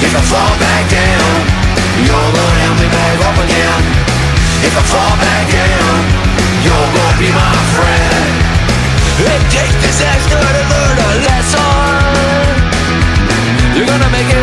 If 0.00 0.12
I 0.16 0.22
fall 0.24 0.54
back 0.56 0.84
down, 0.88 1.71
you're 2.00 2.32
gonna 2.32 2.62
help 2.64 2.76
me 2.80 2.88
back 2.88 3.18
up 3.28 3.36
again. 3.44 3.82
If 4.64 4.72
I 4.78 4.82
fall 4.88 5.14
back 5.20 5.44
down, 5.52 5.98
you're 6.64 6.90
gonna 6.96 7.18
be 7.20 7.28
my 7.28 7.52
friend. 7.76 8.32
It 9.20 9.42
takes 9.52 9.76
disaster 9.84 10.40
to 10.40 10.62
learn 10.72 10.96
a 10.96 11.10
lesson. 11.28 12.52
You're 13.76 13.86
gonna 13.86 14.10
make 14.10 14.28
it 14.32 14.41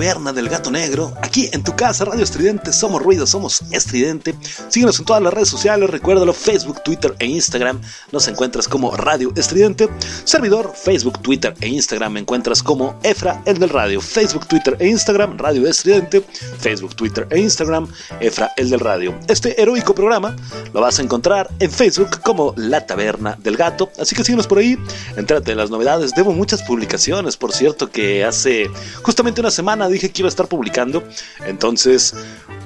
taberna 0.00 0.32
del 0.32 0.48
gato 0.48 0.70
negro. 0.70 1.12
Aquí 1.20 1.50
en 1.52 1.62
tu 1.62 1.76
casa, 1.76 2.06
Radio 2.06 2.24
Estridente, 2.24 2.72
somos 2.72 3.02
ruido, 3.02 3.26
somos 3.26 3.60
estridente. 3.70 4.34
Síguenos 4.68 4.98
en 4.98 5.04
todas 5.04 5.22
las 5.22 5.30
redes 5.30 5.50
sociales, 5.50 5.90
recuérdalo, 5.90 6.32
Facebook, 6.32 6.82
Twitter 6.82 7.14
e 7.18 7.26
Instagram. 7.26 7.82
Nos 8.10 8.26
encuentras 8.26 8.66
como 8.66 8.96
Radio 8.96 9.30
Estridente. 9.36 9.90
Servidor, 10.24 10.72
Facebook, 10.74 11.20
Twitter 11.20 11.54
e 11.60 11.68
Instagram 11.68 12.14
me 12.14 12.20
encuentras 12.20 12.62
como 12.62 12.98
Efra, 13.02 13.42
el 13.44 13.58
del 13.58 13.68
radio. 13.68 14.00
Facebook, 14.00 14.46
Twitter 14.46 14.74
e 14.78 14.88
Instagram, 14.88 15.36
Radio 15.36 15.68
Estridente. 15.68 16.24
Facebook, 16.58 16.96
Twitter 16.96 17.26
e 17.28 17.38
Instagram, 17.38 17.86
Efra, 18.20 18.52
el 18.56 18.70
del 18.70 18.80
radio. 18.80 19.14
Este 19.28 19.60
heroico 19.60 19.94
programa 19.94 20.34
lo 20.72 20.80
vas 20.80 20.98
a 20.98 21.02
encontrar 21.02 21.50
en 21.58 21.70
Facebook 21.70 22.22
como 22.22 22.54
La 22.56 22.86
Taberna 22.86 23.36
del 23.42 23.58
Gato. 23.58 23.90
Así 24.00 24.16
que 24.16 24.24
síguenos 24.24 24.46
por 24.46 24.60
ahí, 24.60 24.78
entrate 25.18 25.52
en 25.52 25.58
las 25.58 25.68
novedades. 25.68 26.14
Debo 26.14 26.32
muchas 26.32 26.62
publicaciones, 26.62 27.36
por 27.36 27.52
cierto, 27.52 27.90
que 27.90 28.24
hace 28.24 28.70
justamente 29.02 29.42
una 29.42 29.50
semana 29.50 29.89
dije 29.90 30.10
que 30.10 30.22
iba 30.22 30.28
a 30.28 30.30
estar 30.30 30.48
publicando. 30.48 31.04
Entonces, 31.46 32.14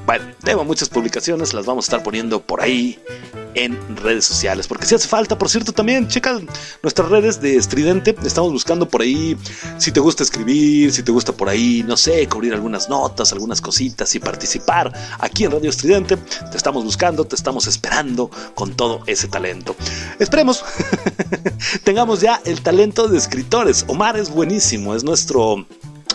bueno, 0.06 0.26
debo 0.42 0.64
muchas 0.64 0.88
publicaciones, 0.88 1.54
las 1.54 1.64
vamos 1.64 1.86
a 1.86 1.86
estar 1.86 2.02
poniendo 2.02 2.40
por 2.40 2.60
ahí 2.60 2.98
en 3.54 3.78
redes 3.96 4.24
sociales. 4.26 4.66
Porque 4.66 4.86
si 4.86 4.94
hace 4.94 5.08
falta, 5.08 5.38
por 5.38 5.48
cierto, 5.48 5.72
también 5.72 6.08
checa 6.08 6.40
nuestras 6.82 7.08
redes 7.08 7.40
de 7.40 7.56
Estridente. 7.56 8.14
Estamos 8.24 8.52
buscando 8.52 8.86
por 8.88 9.02
ahí 9.02 9.36
si 9.78 9.92
te 9.92 10.00
gusta 10.00 10.22
escribir, 10.22 10.92
si 10.92 11.02
te 11.02 11.10
gusta 11.12 11.32
por 11.32 11.48
ahí, 11.48 11.82
no 11.86 11.96
sé, 11.96 12.28
cubrir 12.28 12.52
algunas 12.52 12.88
notas, 12.88 13.32
algunas 13.32 13.60
cositas 13.60 14.14
y 14.14 14.18
participar 14.18 14.92
aquí 15.20 15.44
en 15.44 15.52
Radio 15.52 15.70
Estridente. 15.70 16.16
Te 16.16 16.56
estamos 16.56 16.84
buscando, 16.84 17.24
te 17.24 17.36
estamos 17.36 17.66
esperando 17.66 18.30
con 18.54 18.74
todo 18.74 19.02
ese 19.06 19.28
talento. 19.28 19.74
Esperemos 20.18 20.64
tengamos 21.84 22.20
ya 22.20 22.40
el 22.44 22.60
talento 22.60 23.08
de 23.08 23.16
escritores. 23.16 23.84
Omar 23.88 24.16
es 24.18 24.30
buenísimo, 24.30 24.94
es 24.94 25.04
nuestro 25.04 25.66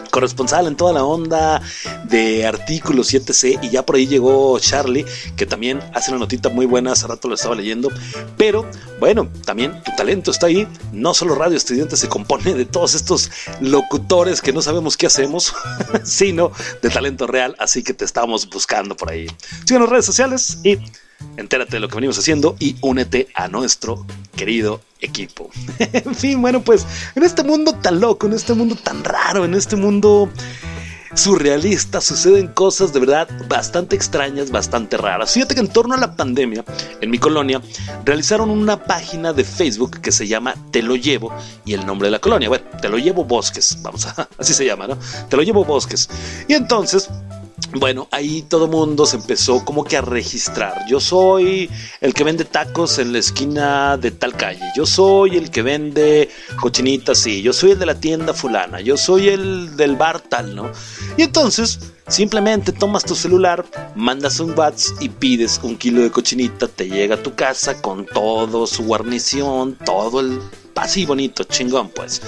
corresponsal 0.09 0.67
en 0.67 0.75
toda 0.75 0.93
la 0.93 1.03
onda 1.03 1.61
de 2.05 2.45
artículos 2.45 3.13
7C 3.13 3.59
y 3.61 3.69
ya 3.69 3.85
por 3.85 3.95
ahí 3.95 4.07
llegó 4.07 4.57
Charlie 4.59 5.05
que 5.35 5.45
también 5.45 5.79
hace 5.93 6.11
una 6.11 6.19
notita 6.19 6.49
muy 6.49 6.65
buena, 6.65 6.91
hace 6.91 7.07
rato 7.07 7.27
lo 7.27 7.35
estaba 7.35 7.55
leyendo, 7.55 7.89
pero 8.37 8.65
bueno, 8.99 9.29
también 9.45 9.81
tu 9.83 9.91
talento 9.95 10.31
está 10.31 10.47
ahí, 10.47 10.67
no 10.91 11.13
solo 11.13 11.35
Radio 11.35 11.57
Estudiante 11.57 11.95
se 11.95 12.09
compone 12.09 12.53
de 12.53 12.65
todos 12.65 12.95
estos 12.95 13.31
locutores 13.61 14.41
que 14.41 14.53
no 14.53 14.61
sabemos 14.61 14.97
qué 14.97 15.07
hacemos, 15.07 15.53
sino 16.03 16.51
de 16.81 16.89
talento 16.89 17.27
real, 17.27 17.55
así 17.59 17.83
que 17.83 17.93
te 17.93 18.05
estamos 18.05 18.49
buscando 18.49 18.95
por 18.95 19.11
ahí. 19.11 19.27
Síguenos 19.65 19.87
en 19.87 19.91
redes 19.91 20.05
sociales 20.05 20.57
y 20.63 20.77
entérate 21.37 21.77
de 21.77 21.79
lo 21.79 21.87
que 21.87 21.95
venimos 21.95 22.17
haciendo 22.17 22.55
y 22.59 22.75
únete 22.81 23.27
a 23.33 23.47
nuestro 23.47 24.05
querido 24.35 24.81
equipo. 25.01 25.49
en 25.79 26.15
fin, 26.15 26.41
bueno, 26.41 26.61
pues 26.61 26.85
en 27.15 27.23
este 27.23 27.43
mundo 27.43 27.73
tan 27.73 27.99
loco, 27.99 28.27
en 28.27 28.33
este 28.33 28.53
mundo 28.53 28.75
tan 28.75 29.03
raro, 29.03 29.45
en 29.45 29.53
este 29.53 29.75
mundo 29.75 30.29
surrealista, 31.15 32.01
suceden 32.01 32.47
cosas 32.47 32.93
de 32.93 32.99
verdad 32.99 33.27
bastante 33.47 33.95
extrañas, 33.95 34.51
bastante 34.51 34.97
raras. 34.97 35.33
Fíjate 35.33 35.55
que 35.55 35.61
en 35.61 35.67
torno 35.67 35.95
a 35.95 35.97
la 35.97 36.15
pandemia, 36.15 36.63
en 37.01 37.09
mi 37.09 37.17
colonia, 37.17 37.61
realizaron 38.05 38.49
una 38.49 38.83
página 38.83 39.33
de 39.33 39.43
Facebook 39.43 40.01
que 40.01 40.11
se 40.11 40.27
llama 40.27 40.55
Te 40.71 40.81
lo 40.81 40.95
llevo 40.95 41.33
y 41.65 41.73
el 41.73 41.85
nombre 41.85 42.07
de 42.07 42.11
la 42.11 42.19
colonia. 42.19 42.49
Bueno, 42.49 42.65
Te 42.81 42.89
lo 42.89 42.97
llevo 42.97 43.25
Bosques, 43.25 43.77
vamos 43.81 44.05
a, 44.05 44.29
así 44.37 44.53
se 44.53 44.65
llama, 44.65 44.87
¿no? 44.87 44.97
Te 45.29 45.37
lo 45.37 45.43
llevo 45.43 45.65
Bosques. 45.65 46.09
Y 46.47 46.53
entonces 46.53 47.09
bueno, 47.75 48.07
ahí 48.11 48.41
todo 48.41 48.67
mundo 48.67 49.05
se 49.05 49.17
empezó 49.17 49.63
como 49.63 49.83
que 49.83 49.97
a 49.97 50.01
registrar. 50.01 50.85
Yo 50.87 50.99
soy 50.99 51.69
el 52.01 52.13
que 52.13 52.23
vende 52.23 52.45
tacos 52.45 52.97
en 52.97 53.13
la 53.13 53.19
esquina 53.19 53.97
de 53.97 54.11
tal 54.11 54.35
calle. 54.35 54.63
Yo 54.75 54.85
soy 54.85 55.37
el 55.37 55.51
que 55.51 55.61
vende 55.61 56.29
cochinitas, 56.59 57.19
sí. 57.19 57.41
Yo 57.41 57.53
soy 57.53 57.71
el 57.71 57.79
de 57.79 57.85
la 57.85 57.95
tienda 57.99 58.33
fulana. 58.33 58.81
Yo 58.81 58.97
soy 58.97 59.29
el 59.29 59.75
del 59.77 59.95
bar 59.95 60.19
tal, 60.19 60.55
¿no? 60.55 60.71
Y 61.17 61.23
entonces 61.23 61.79
simplemente 62.07 62.71
tomas 62.71 63.05
tu 63.05 63.13
celular, 63.13 63.63
mandas 63.95 64.39
un 64.39 64.57
WhatsApp 64.57 65.01
y 65.01 65.09
pides 65.09 65.59
un 65.61 65.77
kilo 65.77 66.01
de 66.01 66.11
cochinita. 66.11 66.67
Te 66.67 66.89
llega 66.89 67.15
a 67.15 67.23
tu 67.23 67.35
casa 67.35 67.81
con 67.81 68.05
todo 68.05 68.65
su 68.65 68.83
guarnición, 68.83 69.77
todo 69.85 70.21
el 70.21 70.39
así 70.81 71.05
bonito, 71.05 71.43
chingón, 71.43 71.89
pues. 71.89 72.21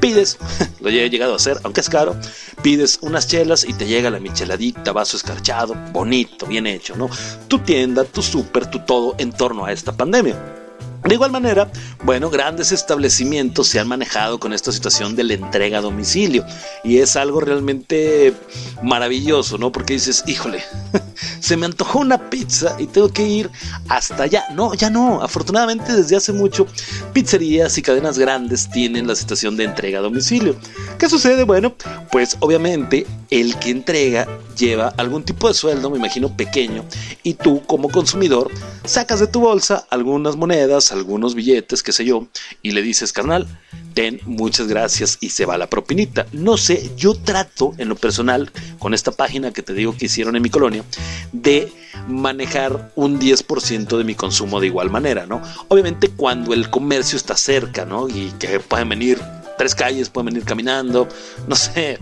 Pides, 0.00 0.38
lo 0.80 0.88
he 0.88 1.10
llegado 1.10 1.34
a 1.34 1.36
hacer, 1.36 1.58
aunque 1.64 1.80
es 1.80 1.88
caro, 1.88 2.16
pides 2.62 2.98
unas 3.02 3.26
chelas 3.26 3.64
y 3.64 3.72
te 3.72 3.86
llega 3.86 4.10
la 4.10 4.20
micheladita, 4.20 4.92
vaso 4.92 5.16
escarchado, 5.16 5.74
bonito, 5.92 6.46
bien 6.46 6.66
hecho, 6.66 6.96
¿no? 6.96 7.08
Tu 7.48 7.58
tienda, 7.60 8.04
tu 8.04 8.22
súper, 8.22 8.66
tu 8.70 8.80
todo 8.80 9.14
en 9.18 9.32
torno 9.32 9.64
a 9.64 9.72
esta 9.72 9.92
pandemia. 9.92 10.59
De 11.04 11.14
igual 11.14 11.30
manera, 11.30 11.70
bueno, 12.04 12.28
grandes 12.28 12.72
establecimientos 12.72 13.68
se 13.68 13.80
han 13.80 13.88
manejado 13.88 14.38
con 14.38 14.52
esta 14.52 14.70
situación 14.70 15.16
de 15.16 15.24
la 15.24 15.34
entrega 15.34 15.78
a 15.78 15.80
domicilio 15.80 16.44
y 16.84 16.98
es 16.98 17.16
algo 17.16 17.40
realmente 17.40 18.34
maravilloso, 18.82 19.56
¿no? 19.56 19.72
Porque 19.72 19.94
dices, 19.94 20.22
híjole, 20.26 20.62
se 21.40 21.56
me 21.56 21.66
antojó 21.66 22.00
una 22.00 22.30
pizza 22.30 22.76
y 22.78 22.86
tengo 22.86 23.12
que 23.12 23.26
ir 23.26 23.50
hasta 23.88 24.24
allá. 24.24 24.44
No, 24.54 24.74
ya 24.74 24.90
no. 24.90 25.22
Afortunadamente 25.22 25.96
desde 25.96 26.16
hace 26.16 26.32
mucho 26.32 26.66
pizzerías 27.12 27.76
y 27.78 27.82
cadenas 27.82 28.18
grandes 28.18 28.68
tienen 28.70 29.06
la 29.06 29.16
situación 29.16 29.56
de 29.56 29.64
entrega 29.64 30.00
a 30.00 30.02
domicilio. 30.02 30.54
¿Qué 30.98 31.08
sucede? 31.08 31.44
Bueno, 31.44 31.74
pues 32.12 32.36
obviamente 32.40 33.06
el 33.30 33.56
que 33.56 33.70
entrega 33.70 34.26
lleva 34.56 34.92
algún 34.96 35.24
tipo 35.24 35.48
de 35.48 35.54
sueldo, 35.54 35.88
me 35.90 35.96
imagino 35.96 36.36
pequeño, 36.36 36.84
y 37.22 37.34
tú 37.34 37.62
como 37.66 37.88
consumidor 37.88 38.50
sacas 38.84 39.20
de 39.20 39.26
tu 39.26 39.40
bolsa 39.40 39.86
algunas 39.88 40.36
monedas, 40.36 40.89
algunos 40.92 41.34
billetes, 41.34 41.82
qué 41.82 41.92
sé 41.92 42.04
yo, 42.04 42.26
y 42.62 42.72
le 42.72 42.82
dices, 42.82 43.12
carnal, 43.12 43.46
ten 43.94 44.20
muchas 44.24 44.68
gracias 44.68 45.18
y 45.20 45.30
se 45.30 45.46
va 45.46 45.58
la 45.58 45.68
propinita. 45.68 46.26
No 46.32 46.56
sé, 46.56 46.90
yo 46.96 47.14
trato 47.14 47.74
en 47.78 47.88
lo 47.88 47.96
personal 47.96 48.50
con 48.78 48.94
esta 48.94 49.12
página 49.12 49.52
que 49.52 49.62
te 49.62 49.74
digo 49.74 49.96
que 49.96 50.06
hicieron 50.06 50.36
en 50.36 50.42
mi 50.42 50.50
colonia 50.50 50.84
de 51.32 51.72
manejar 52.08 52.92
un 52.96 53.20
10% 53.20 53.96
de 53.96 54.04
mi 54.04 54.14
consumo 54.14 54.60
de 54.60 54.66
igual 54.66 54.90
manera, 54.90 55.26
¿no? 55.26 55.42
Obviamente 55.68 56.08
cuando 56.08 56.54
el 56.54 56.70
comercio 56.70 57.16
está 57.16 57.36
cerca, 57.36 57.84
¿no? 57.84 58.08
Y 58.08 58.32
que 58.38 58.60
pueden 58.60 58.88
venir 58.88 59.20
tres 59.58 59.74
calles, 59.74 60.08
pueden 60.08 60.26
venir 60.26 60.44
caminando, 60.44 61.08
no 61.46 61.56
sé 61.56 61.98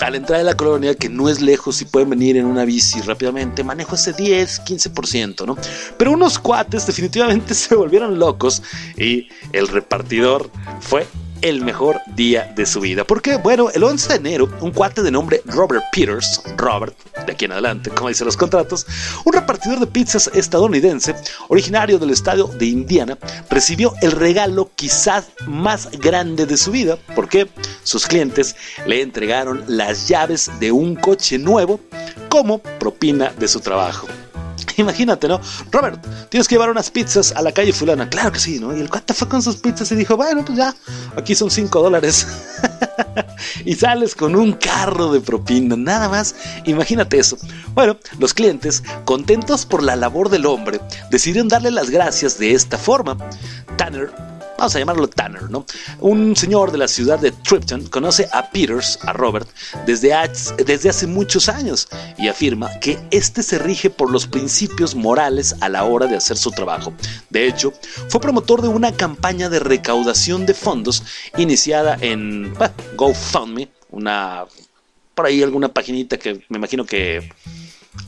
a 0.00 0.10
la 0.10 0.16
entrada 0.16 0.38
de 0.38 0.44
la 0.44 0.56
colonia, 0.56 0.94
que 0.94 1.08
no 1.08 1.28
es 1.28 1.40
lejos 1.40 1.80
y 1.82 1.84
pueden 1.84 2.10
venir 2.10 2.36
en 2.36 2.46
una 2.46 2.64
bici 2.64 3.00
rápidamente, 3.00 3.64
manejo 3.64 3.94
ese 3.94 4.12
10, 4.12 4.62
15%, 4.64 5.46
¿no? 5.46 5.56
Pero 5.96 6.12
unos 6.12 6.38
cuates 6.38 6.86
definitivamente 6.86 7.54
se 7.54 7.74
volvieron 7.74 8.18
locos 8.18 8.62
y 8.96 9.28
el 9.52 9.68
repartidor 9.68 10.50
fue 10.80 11.06
el 11.44 11.60
mejor 11.62 12.00
día 12.16 12.50
de 12.56 12.64
su 12.64 12.80
vida. 12.80 13.04
Porque, 13.04 13.36
bueno, 13.36 13.68
el 13.70 13.84
11 13.84 14.08
de 14.08 14.14
enero, 14.14 14.48
un 14.62 14.72
cuate 14.72 15.02
de 15.02 15.10
nombre 15.10 15.42
Robert 15.44 15.84
Peters, 15.92 16.40
Robert, 16.56 16.96
de 17.26 17.32
aquí 17.32 17.44
en 17.44 17.52
adelante, 17.52 17.90
como 17.90 18.08
dicen 18.08 18.24
los 18.24 18.36
contratos, 18.36 18.86
un 19.26 19.34
repartidor 19.34 19.78
de 19.78 19.86
pizzas 19.86 20.30
estadounidense, 20.34 21.14
originario 21.48 21.98
del 21.98 22.10
estado 22.10 22.48
de 22.48 22.64
Indiana, 22.64 23.18
recibió 23.50 23.92
el 24.00 24.12
regalo 24.12 24.70
quizás 24.74 25.26
más 25.46 25.90
grande 25.98 26.46
de 26.46 26.56
su 26.56 26.70
vida, 26.70 26.98
porque 27.14 27.46
sus 27.82 28.06
clientes 28.06 28.56
le 28.86 29.02
entregaron 29.02 29.64
las 29.68 30.08
llaves 30.08 30.50
de 30.60 30.72
un 30.72 30.96
coche 30.96 31.36
nuevo 31.36 31.78
como 32.30 32.58
propina 32.58 33.34
de 33.38 33.48
su 33.48 33.60
trabajo. 33.60 34.08
Imagínate, 34.76 35.28
¿no? 35.28 35.40
Robert, 35.70 36.04
tienes 36.28 36.48
que 36.48 36.54
llevar 36.54 36.70
unas 36.70 36.90
pizzas 36.90 37.32
a 37.32 37.42
la 37.42 37.52
calle 37.52 37.72
fulana. 37.72 38.08
Claro 38.08 38.32
que 38.32 38.38
sí, 38.38 38.58
¿no? 38.58 38.76
Y 38.76 38.80
el 38.80 38.88
cuate 38.88 39.14
fue 39.14 39.28
con 39.28 39.42
sus 39.42 39.56
pizzas 39.56 39.90
y 39.92 39.96
dijo, 39.96 40.16
bueno, 40.16 40.44
pues 40.44 40.58
ya, 40.58 40.74
aquí 41.16 41.34
son 41.34 41.50
5 41.50 41.82
dólares. 41.82 42.26
y 43.64 43.74
sales 43.74 44.14
con 44.14 44.34
un 44.36 44.52
carro 44.52 45.12
de 45.12 45.20
propina, 45.20 45.76
nada 45.76 46.08
más. 46.08 46.34
Imagínate 46.64 47.18
eso. 47.18 47.36
Bueno, 47.74 47.96
los 48.18 48.34
clientes, 48.34 48.82
contentos 49.04 49.66
por 49.66 49.82
la 49.82 49.96
labor 49.96 50.28
del 50.28 50.46
hombre, 50.46 50.80
decidieron 51.10 51.48
darle 51.48 51.70
las 51.70 51.90
gracias 51.90 52.38
de 52.38 52.52
esta 52.52 52.78
forma. 52.78 53.16
Tanner 53.76 54.12
vamos 54.56 54.74
a 54.74 54.78
llamarlo 54.78 55.08
Tanner, 55.08 55.50
¿no? 55.50 55.64
Un 56.00 56.36
señor 56.36 56.72
de 56.72 56.78
la 56.78 56.88
ciudad 56.88 57.18
de 57.18 57.32
Tripton 57.32 57.86
conoce 57.86 58.28
a 58.32 58.50
Peters, 58.50 58.98
a 59.02 59.12
Robert, 59.12 59.48
desde, 59.86 60.12
desde 60.64 60.88
hace 60.88 61.06
muchos 61.06 61.48
años 61.48 61.88
y 62.18 62.28
afirma 62.28 62.78
que 62.80 62.98
este 63.10 63.42
se 63.42 63.58
rige 63.58 63.90
por 63.90 64.10
los 64.10 64.26
principios 64.26 64.94
morales 64.94 65.56
a 65.60 65.68
la 65.68 65.84
hora 65.84 66.06
de 66.06 66.16
hacer 66.16 66.36
su 66.36 66.50
trabajo. 66.50 66.92
De 67.30 67.46
hecho, 67.46 67.72
fue 68.08 68.20
promotor 68.20 68.62
de 68.62 68.68
una 68.68 68.92
campaña 68.92 69.48
de 69.48 69.60
recaudación 69.60 70.46
de 70.46 70.54
fondos 70.54 71.02
iniciada 71.36 71.96
en 72.00 72.54
GoFundMe, 72.96 73.68
una 73.90 74.44
por 75.14 75.26
ahí 75.26 75.42
alguna 75.42 75.68
paginita 75.68 76.16
que 76.16 76.44
me 76.48 76.58
imagino 76.58 76.84
que 76.84 77.30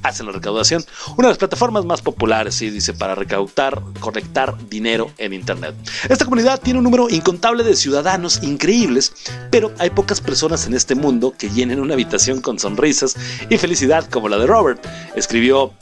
hacen 0.07 0.27
la 0.27 0.33
recaudación. 0.33 0.85
Una 1.17 1.29
de 1.29 1.33
las 1.33 1.39
plataformas 1.39 1.85
más 1.85 2.03
populares, 2.03 2.55
sí, 2.55 2.71
dice, 2.71 2.95
para 2.95 3.15
recaudar, 3.15 3.83
conectar 4.01 4.57
dinero 4.69 5.11
en 5.19 5.33
Internet. 5.33 5.75
Esta 6.09 6.25
comunidad 6.25 6.61
tiene 6.61 6.79
un 6.79 6.85
número 6.85 7.09
incontable 7.11 7.65
de 7.65 7.77
ciudadanos 7.77 8.43
increíbles, 8.43 9.13
pero 9.51 9.73
hay 9.79 9.91
pocas 9.91 10.21
personas 10.21 10.67
en 10.67 10.75
este 10.75 10.95
mundo 10.95 11.35
que 11.37 11.51
llenen 11.51 11.81
una 11.81 11.95
habitación 11.95 12.41
con 12.41 12.59
sonrisas 12.59 13.17
y 13.49 13.59
felicidad 13.59 14.09
como 14.11 14.29
la 14.29 14.39
de 14.39 14.47
Robert, 14.47 14.85
escribió 15.15 15.73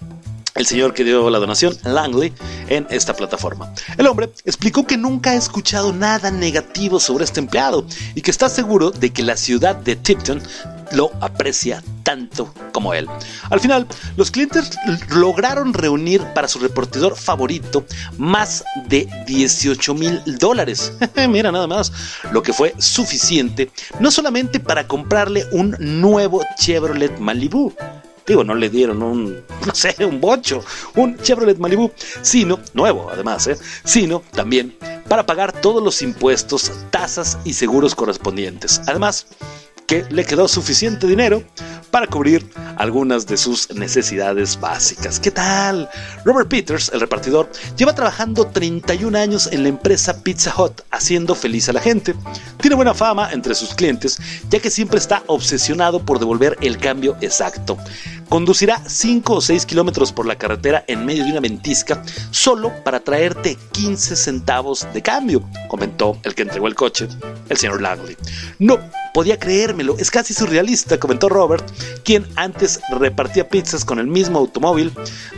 el 0.54 0.66
señor 0.66 0.94
que 0.94 1.04
dio 1.04 1.28
la 1.30 1.38
donación, 1.38 1.76
Langley, 1.84 2.32
en 2.68 2.86
esta 2.90 3.14
plataforma. 3.14 3.72
El 3.98 4.06
hombre 4.06 4.30
explicó 4.44 4.86
que 4.86 4.96
nunca 4.96 5.30
ha 5.30 5.34
escuchado 5.34 5.92
nada 5.92 6.30
negativo 6.30 7.00
sobre 7.00 7.24
este 7.24 7.40
empleado 7.40 7.84
y 8.14 8.22
que 8.22 8.30
está 8.30 8.48
seguro 8.48 8.90
de 8.90 9.10
que 9.10 9.24
la 9.24 9.36
ciudad 9.36 9.74
de 9.74 9.96
Tipton 9.96 10.40
lo 10.92 11.10
aprecia 11.20 11.82
tanto 12.02 12.52
como 12.72 12.94
él. 12.94 13.08
Al 13.50 13.60
final, 13.60 13.86
los 14.16 14.30
clientes 14.30 14.70
lograron 15.10 15.72
reunir 15.72 16.22
para 16.34 16.48
su 16.48 16.58
reportador 16.58 17.16
favorito 17.16 17.84
más 18.18 18.64
de 18.86 19.08
18 19.26 19.94
mil 19.94 20.22
dólares. 20.38 20.92
Mira 21.28 21.50
nada 21.50 21.66
más, 21.66 21.92
lo 22.32 22.42
que 22.42 22.52
fue 22.52 22.74
suficiente 22.78 23.70
no 24.00 24.10
solamente 24.10 24.60
para 24.60 24.86
comprarle 24.86 25.46
un 25.52 25.76
nuevo 25.78 26.42
Chevrolet 26.58 27.18
Malibu, 27.18 27.72
digo, 28.26 28.44
no 28.44 28.54
le 28.54 28.70
dieron 28.70 29.02
un, 29.02 29.42
no 29.66 29.74
sé, 29.74 29.94
un 30.04 30.20
bocho, 30.20 30.64
un 30.96 31.18
Chevrolet 31.18 31.58
Malibu, 31.58 31.90
sino, 32.22 32.60
nuevo 32.72 33.10
además, 33.10 33.46
¿eh? 33.46 33.56
sino 33.84 34.22
también 34.32 34.76
para 35.08 35.26
pagar 35.26 35.52
todos 35.52 35.82
los 35.82 36.02
impuestos, 36.02 36.72
tasas 36.90 37.38
y 37.44 37.52
seguros 37.54 37.94
correspondientes. 37.94 38.80
Además, 38.86 39.26
que 39.86 40.04
le 40.10 40.24
quedó 40.24 40.48
suficiente 40.48 41.06
dinero 41.06 41.42
para 41.90 42.06
cubrir 42.08 42.44
algunas 42.76 43.26
de 43.26 43.36
sus 43.36 43.72
necesidades 43.72 44.58
básicas. 44.58 45.20
¿Qué 45.20 45.30
tal? 45.30 45.88
Robert 46.24 46.48
Peters, 46.48 46.90
el 46.92 47.00
repartidor, 47.00 47.48
lleva 47.76 47.94
trabajando 47.94 48.46
31 48.46 49.16
años 49.16 49.48
en 49.52 49.62
la 49.62 49.68
empresa 49.68 50.22
Pizza 50.22 50.52
Hut, 50.56 50.80
haciendo 50.90 51.34
feliz 51.36 51.68
a 51.68 51.72
la 51.72 51.80
gente. 51.80 52.14
Tiene 52.60 52.74
buena 52.74 52.94
fama 52.94 53.30
entre 53.32 53.54
sus 53.54 53.74
clientes, 53.74 54.18
ya 54.50 54.58
que 54.58 54.70
siempre 54.70 54.98
está 54.98 55.22
obsesionado 55.28 56.04
por 56.04 56.18
devolver 56.18 56.58
el 56.62 56.78
cambio 56.78 57.16
exacto. 57.20 57.78
Conducirá 58.28 58.82
5 58.86 59.34
o 59.34 59.40
6 59.40 59.66
kilómetros 59.66 60.12
por 60.12 60.26
la 60.26 60.36
carretera 60.36 60.84
en 60.88 61.04
medio 61.04 61.24
de 61.24 61.30
una 61.30 61.40
ventisca 61.40 62.02
solo 62.30 62.72
para 62.84 63.00
traerte 63.00 63.56
15 63.72 64.16
centavos 64.16 64.86
de 64.92 65.02
cambio, 65.02 65.42
comentó 65.68 66.18
el 66.22 66.34
que 66.34 66.42
entregó 66.42 66.66
el 66.66 66.74
coche, 66.74 67.08
el 67.48 67.56
señor 67.56 67.80
Langley. 67.80 68.16
No 68.58 68.78
podía 69.12 69.38
creérmelo, 69.38 69.96
es 69.98 70.10
casi 70.10 70.34
surrealista, 70.34 70.98
comentó 70.98 71.28
Robert, 71.28 71.64
quien 72.04 72.26
antes 72.36 72.80
repartía 72.90 73.48
pizzas 73.48 73.84
con 73.84 73.98
el 73.98 74.06
mismo 74.06 74.38
automóvil 74.38 74.92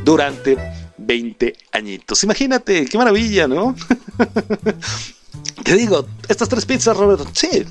durante 0.05 0.57
20 0.97 1.55
añitos. 1.73 2.25
Imagínate, 2.25 2.87
qué 2.87 2.99
maravilla, 2.99 3.47
¿no? 3.47 3.77
Te 5.65 5.75
digo, 5.75 6.07
estas 6.29 6.49
tres 6.49 6.65
pizzas, 6.65 6.97
Robert, 6.97 7.29
sí, 7.33 7.67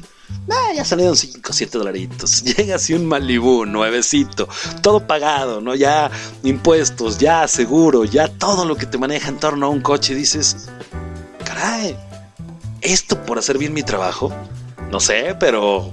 Ah, 0.50 0.74
ya 0.76 0.86
salieron 0.86 1.16
5 1.16 1.42
o 1.50 1.54
7 1.54 1.78
dolaritos. 1.78 2.44
Llega 2.58 2.76
así 2.76 2.94
un 2.94 3.06
Malibu 3.06 3.66
nuevecito, 3.66 4.48
todo 4.82 5.06
pagado, 5.06 5.62
¿no? 5.62 5.76
Ya 5.76 6.12
impuestos, 6.44 7.18
ya 7.18 7.48
seguro, 7.48 8.06
ya 8.06 8.28
todo 8.28 8.66
lo 8.66 8.76
que 8.76 8.86
te 8.86 8.98
maneja 8.98 9.30
en 9.30 9.40
torno 9.40 9.68
a 9.68 9.70
un 9.70 9.82
coche. 9.82 10.14
dices, 10.14 10.68
caray, 11.44 11.98
esto 12.82 13.22
por 13.26 13.40
hacer 13.40 13.58
bien 13.58 13.74
mi 13.74 13.84
trabajo, 13.84 14.32
no 14.92 15.00
sé, 15.00 15.36
pero 15.40 15.92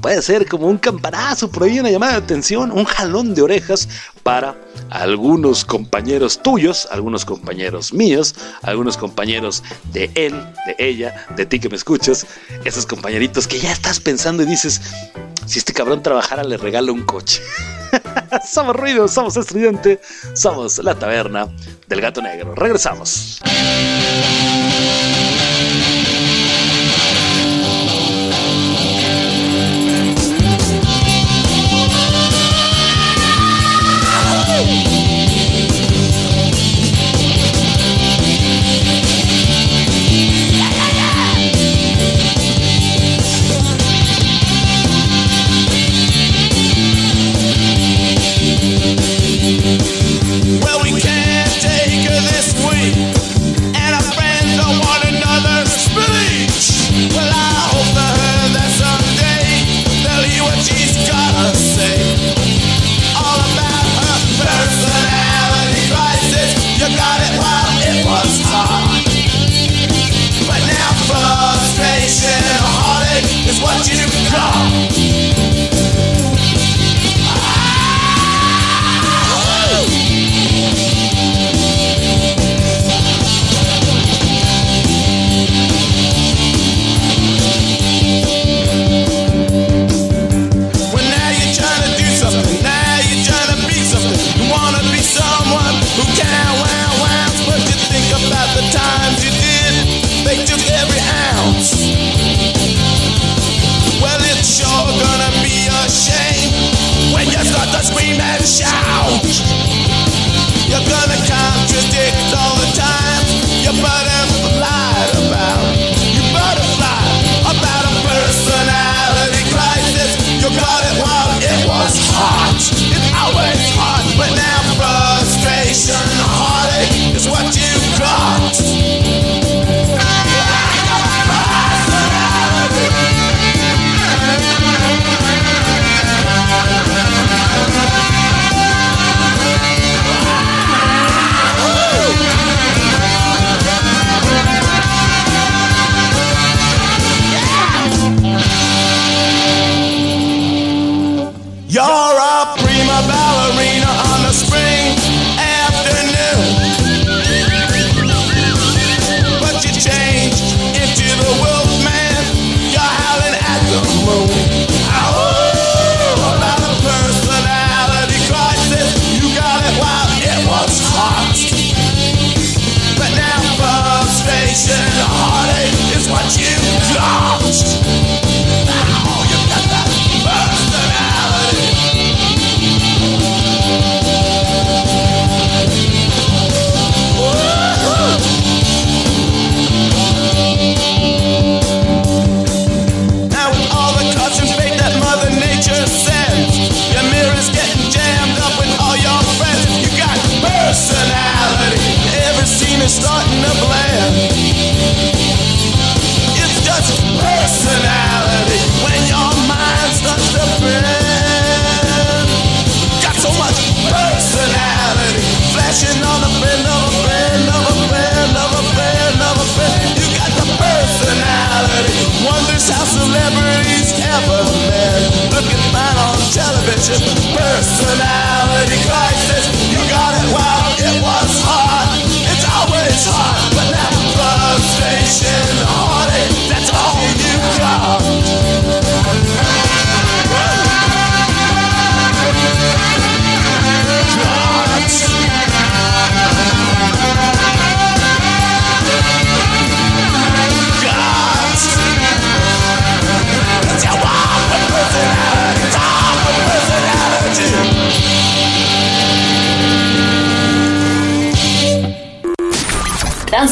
puede 0.00 0.22
ser 0.22 0.46
como 0.46 0.66
un 0.66 0.78
campanazo, 0.78 1.50
por 1.50 1.64
ahí 1.64 1.80
una 1.80 1.90
llamada 1.90 2.12
de 2.12 2.18
atención, 2.18 2.70
un 2.70 2.84
jalón 2.84 3.34
de 3.34 3.42
orejas 3.42 3.88
para 4.28 4.54
algunos 4.90 5.64
compañeros 5.64 6.42
tuyos, 6.42 6.86
algunos 6.90 7.24
compañeros 7.24 7.94
míos, 7.94 8.34
algunos 8.60 8.98
compañeros 8.98 9.62
de 9.94 10.10
él, 10.14 10.34
de 10.66 10.76
ella, 10.78 11.26
de 11.34 11.46
ti 11.46 11.58
que 11.58 11.70
me 11.70 11.76
escuchas, 11.76 12.26
esos 12.62 12.84
compañeritos 12.84 13.48
que 13.48 13.58
ya 13.58 13.72
estás 13.72 14.00
pensando 14.00 14.42
y 14.42 14.46
dices, 14.46 14.82
si 15.46 15.58
este 15.58 15.72
cabrón 15.72 16.02
trabajara 16.02 16.44
le 16.44 16.58
regalo 16.58 16.92
un 16.92 17.04
coche. 17.04 17.40
somos 18.46 18.76
ruidos, 18.76 19.12
somos 19.12 19.34
estudiante, 19.38 19.98
somos 20.34 20.76
la 20.76 20.94
taberna 20.94 21.48
del 21.86 22.02
gato 22.02 22.20
negro. 22.20 22.54
Regresamos. 22.54 23.40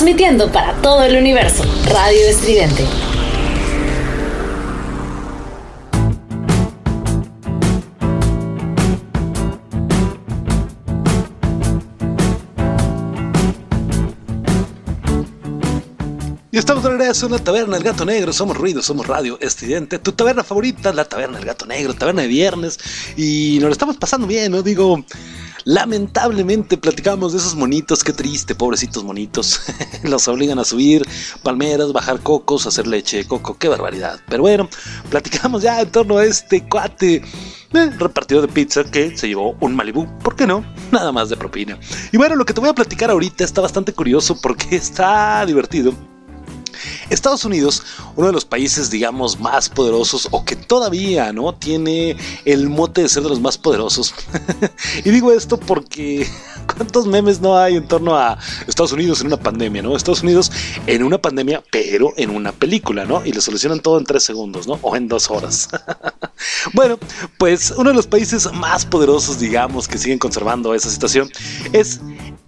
Transmitiendo 0.07 0.53
para 0.53 0.73
todo 0.83 1.03
el 1.03 1.17
universo. 1.17 1.65
Radio 1.91 2.29
Estridente. 2.29 2.85
Y 16.53 16.59
estamos 16.59 16.85
de 16.85 16.91
regreso 16.91 17.27
en 17.27 17.33
la 17.33 17.39
taberna 17.41 17.77
El 17.77 17.83
Gato 17.83 18.05
Negro. 18.05 18.33
Somos 18.33 18.57
ruido, 18.57 18.83
somos 18.83 19.09
radio 19.09 19.37
estridente. 19.41 19.99
Tu 19.99 20.13
taberna 20.13 20.45
favorita, 20.45 20.93
la 20.93 21.05
taberna 21.05 21.39
El 21.39 21.45
Gato 21.45 21.67
Negro, 21.67 21.95
taberna 21.95 22.23
de 22.23 22.29
viernes. 22.29 22.79
Y 23.17 23.59
nos 23.61 23.67
lo 23.67 23.73
estamos 23.73 23.97
pasando 23.97 24.29
bien, 24.29 24.53
¿no? 24.53 24.63
Digo, 24.63 25.05
Lamentablemente 25.67 26.77
platicamos 26.77 27.33
de 27.33 27.39
esos 27.39 27.57
monitos, 27.57 28.05
qué 28.05 28.13
triste, 28.13 28.55
pobrecitos 28.55 29.03
monitos. 29.03 29.63
Los 30.05 30.29
obligan 30.29 30.61
a 30.61 30.65
subir 30.65 31.03
palmeras, 31.43 31.93
bajar 31.93 32.21
cocos, 32.21 32.69
hacer 32.69 32.87
leche 32.87 33.17
de 33.17 33.27
coco, 33.27 33.59
qué 33.59 33.67
barbaridad. 33.67 34.21
Pero 34.29 34.45
bueno, 34.45 34.69
platicamos 35.11 35.65
ya 35.65 35.81
en 35.81 35.91
torno 35.91 36.19
a 36.19 36.25
este 36.25 36.63
cuate 36.69 37.17
eh, 37.17 37.91
repartido 37.99 38.43
de 38.43 38.47
pizza 38.47 38.85
que 38.85 39.17
se 39.17 39.27
llevó 39.27 39.57
un 39.59 39.75
Malibu, 39.75 40.07
¿por 40.21 40.37
qué 40.37 40.47
no? 40.47 40.65
Nada 40.93 41.11
más 41.11 41.31
de 41.31 41.37
propina. 41.37 41.77
Y 42.13 42.17
bueno, 42.17 42.37
lo 42.37 42.45
que 42.45 42.55
te 42.55 42.61
voy 42.61 42.71
a 42.71 42.75
platicar 42.75 43.11
ahorita 43.11 43.43
está 43.43 43.61
bastante 43.61 43.93
curioso 43.93 44.41
porque 44.41 44.77
está 44.77 45.45
divertido 45.47 45.93
Estados 47.11 47.45
Unidos, 47.45 47.83
uno 48.17 48.29
de 48.29 48.33
los 48.33 48.45
países, 48.45 48.91
digamos, 48.91 49.39
más 49.41 49.69
poderosos 49.69 50.29
o 50.31 50.45
que 50.45 50.57
todavía, 50.57 51.33
¿no? 51.33 51.55
Tiene 51.55 52.17
el 52.45 52.69
mote 52.69 53.03
de 53.03 53.09
ser 53.09 53.23
de 53.23 53.29
los 53.29 53.41
más 53.41 53.59
poderosos. 53.59 54.15
y 55.05 55.11
digo 55.11 55.33
esto 55.33 55.59
porque 55.59 56.27
¿cuántos 56.77 57.07
memes 57.07 57.41
no 57.41 57.57
hay 57.57 57.77
en 57.77 57.87
torno 57.87 58.17
a 58.17 58.39
Estados 58.67 58.93
Unidos 58.93 59.21
en 59.21 59.29
una 59.29 59.37
pandemia, 59.37 59.83
¿no? 59.83 59.97
Estados 59.97 60.23
Unidos 60.23 60.51
en 60.87 61.03
una 61.03 61.19
pandemia, 61.19 61.63
pero 61.71 62.13
en 62.17 62.31
una 62.31 62.53
película, 62.53 63.05
¿no? 63.05 63.25
Y 63.25 63.33
le 63.33 63.41
solucionan 63.41 63.81
todo 63.81 63.99
en 63.99 64.05
tres 64.05 64.25
segundos, 64.25 64.67
¿no? 64.67 64.79
O 64.83 64.97
en 64.97 65.09
dos 65.09 65.31
horas. 65.31 65.69
bueno, 66.75 66.99
pues 67.39 67.73
uno 67.77 67.91
de 67.91 67.97
los 67.97 68.07
países 68.07 68.51
más 68.53 68.85
poderosos, 68.85 69.39
digamos, 69.39 69.89
que 69.89 69.99
siguen 69.99 70.19
conservando 70.19 70.75
esa 70.75 70.91
situación 70.91 71.31
es 71.73 72.01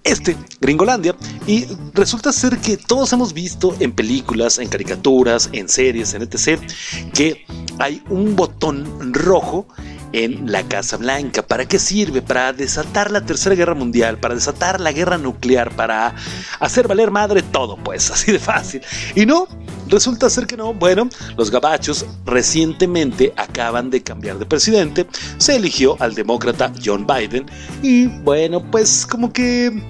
este, 0.04 0.36
Gringolandia, 0.60 1.14
y 1.46 1.66
resulta 1.92 2.32
ser 2.32 2.58
que 2.58 2.76
todos 2.76 3.12
hemos 3.12 3.32
visto 3.32 3.76
en 3.78 3.92
en 4.58 4.68
caricaturas, 4.68 5.50
en 5.52 5.68
series, 5.68 6.14
en 6.14 6.22
etc., 6.22 6.60
que 7.14 7.44
hay 7.78 8.02
un 8.08 8.36
botón 8.36 9.12
rojo 9.14 9.66
en 10.12 10.50
la 10.50 10.62
Casa 10.62 10.96
Blanca. 10.96 11.42
¿Para 11.42 11.66
qué 11.66 11.78
sirve? 11.78 12.22
Para 12.22 12.52
desatar 12.52 13.10
la 13.10 13.24
Tercera 13.24 13.54
Guerra 13.54 13.74
Mundial, 13.74 14.18
para 14.18 14.34
desatar 14.34 14.80
la 14.80 14.92
guerra 14.92 15.18
nuclear, 15.18 15.74
para 15.74 16.14
hacer 16.60 16.88
valer 16.88 17.10
madre 17.10 17.42
todo, 17.42 17.76
pues, 17.76 18.10
así 18.10 18.32
de 18.32 18.38
fácil. 18.38 18.80
Y 19.14 19.26
no, 19.26 19.46
resulta 19.88 20.30
ser 20.30 20.46
que 20.46 20.56
no. 20.56 20.74
Bueno, 20.74 21.08
los 21.36 21.50
gabachos 21.50 22.06
recientemente 22.24 23.32
acaban 23.36 23.90
de 23.90 24.02
cambiar 24.02 24.38
de 24.38 24.46
presidente. 24.46 25.06
Se 25.38 25.56
eligió 25.56 25.96
al 26.00 26.14
demócrata 26.14 26.72
John 26.84 27.06
Biden. 27.06 27.46
Y 27.82 28.06
bueno, 28.06 28.62
pues 28.70 29.06
como 29.06 29.32
que 29.32 29.82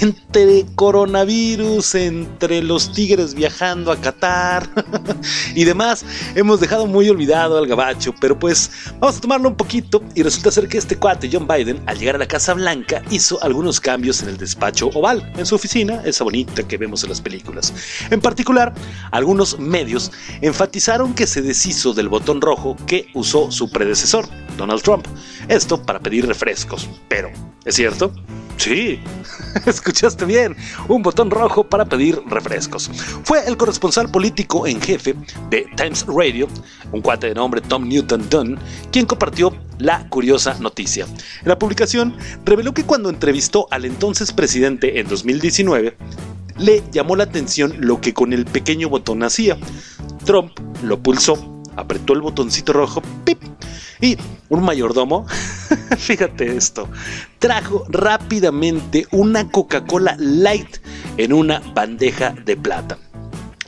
entre 0.00 0.66
coronavirus, 0.74 1.94
entre 1.94 2.62
los 2.62 2.92
tigres 2.92 3.34
viajando 3.34 3.92
a 3.92 3.96
Qatar 3.96 4.68
y 5.54 5.64
demás, 5.64 6.04
hemos 6.34 6.60
dejado 6.60 6.86
muy 6.86 7.08
olvidado 7.08 7.58
al 7.58 7.66
gabacho, 7.66 8.14
pero 8.20 8.38
pues 8.38 8.70
vamos 8.98 9.18
a 9.18 9.20
tomarlo 9.20 9.48
un 9.48 9.56
poquito 9.56 10.02
y 10.14 10.22
resulta 10.22 10.50
ser 10.50 10.68
que 10.68 10.78
este 10.78 10.96
cuate, 10.96 11.28
John 11.32 11.46
Biden, 11.46 11.82
al 11.86 11.98
llegar 11.98 12.16
a 12.16 12.18
la 12.18 12.28
Casa 12.28 12.54
Blanca, 12.54 13.02
hizo 13.10 13.42
algunos 13.42 13.80
cambios 13.80 14.22
en 14.22 14.30
el 14.30 14.36
despacho 14.36 14.88
oval, 14.94 15.32
en 15.36 15.46
su 15.46 15.54
oficina, 15.54 16.02
esa 16.04 16.24
bonita 16.24 16.66
que 16.66 16.76
vemos 16.76 17.02
en 17.02 17.10
las 17.10 17.20
películas. 17.20 17.72
En 18.10 18.20
particular, 18.20 18.74
algunos 19.10 19.58
medios 19.58 20.12
enfatizaron 20.40 21.14
que 21.14 21.26
se 21.26 21.42
deshizo 21.42 21.92
del 21.94 22.08
botón 22.08 22.40
rojo 22.40 22.76
que 22.86 23.08
usó 23.14 23.50
su 23.50 23.70
predecesor, 23.70 24.28
Donald 24.56 24.82
Trump. 24.82 25.06
Esto 25.48 25.80
para 25.80 26.00
pedir 26.00 26.26
refrescos, 26.26 26.88
pero 27.08 27.30
¿es 27.64 27.76
cierto? 27.76 28.12
Sí, 28.56 28.98
escuchaste 29.66 30.24
bien, 30.24 30.56
un 30.88 31.02
botón 31.02 31.30
rojo 31.30 31.64
para 31.64 31.84
pedir 31.84 32.20
refrescos. 32.26 32.90
Fue 33.22 33.46
el 33.46 33.56
corresponsal 33.56 34.10
político 34.10 34.66
en 34.66 34.80
jefe 34.80 35.14
de 35.50 35.66
Times 35.76 36.04
Radio, 36.08 36.48
un 36.90 37.02
cuate 37.02 37.28
de 37.28 37.34
nombre 37.34 37.60
Tom 37.60 37.88
Newton 37.88 38.28
Dunn, 38.28 38.58
quien 38.90 39.06
compartió 39.06 39.54
la 39.78 40.08
curiosa 40.08 40.58
noticia. 40.58 41.04
En 41.04 41.48
la 41.48 41.58
publicación 41.58 42.16
reveló 42.44 42.74
que 42.74 42.84
cuando 42.84 43.10
entrevistó 43.10 43.68
al 43.70 43.84
entonces 43.84 44.32
presidente 44.32 44.98
en 44.98 45.06
2019, 45.06 45.96
le 46.58 46.82
llamó 46.90 47.14
la 47.14 47.24
atención 47.24 47.74
lo 47.78 48.00
que 48.00 48.14
con 48.14 48.32
el 48.32 48.46
pequeño 48.46 48.88
botón 48.88 49.22
hacía. 49.22 49.58
Trump 50.24 50.58
lo 50.82 50.98
pulsó, 50.98 51.55
apretó 51.76 52.14
el 52.14 52.22
botoncito 52.22 52.72
rojo, 52.72 53.02
pip, 53.24 53.42
y 54.00 54.16
un 54.48 54.64
mayordomo, 54.64 55.26
fíjate 55.98 56.56
esto, 56.56 56.88
trajo 57.38 57.84
rápidamente 57.88 59.06
una 59.10 59.50
Coca-Cola 59.50 60.16
Light 60.18 60.78
en 61.16 61.32
una 61.32 61.60
bandeja 61.74 62.30
de 62.44 62.56
plata. 62.56 62.98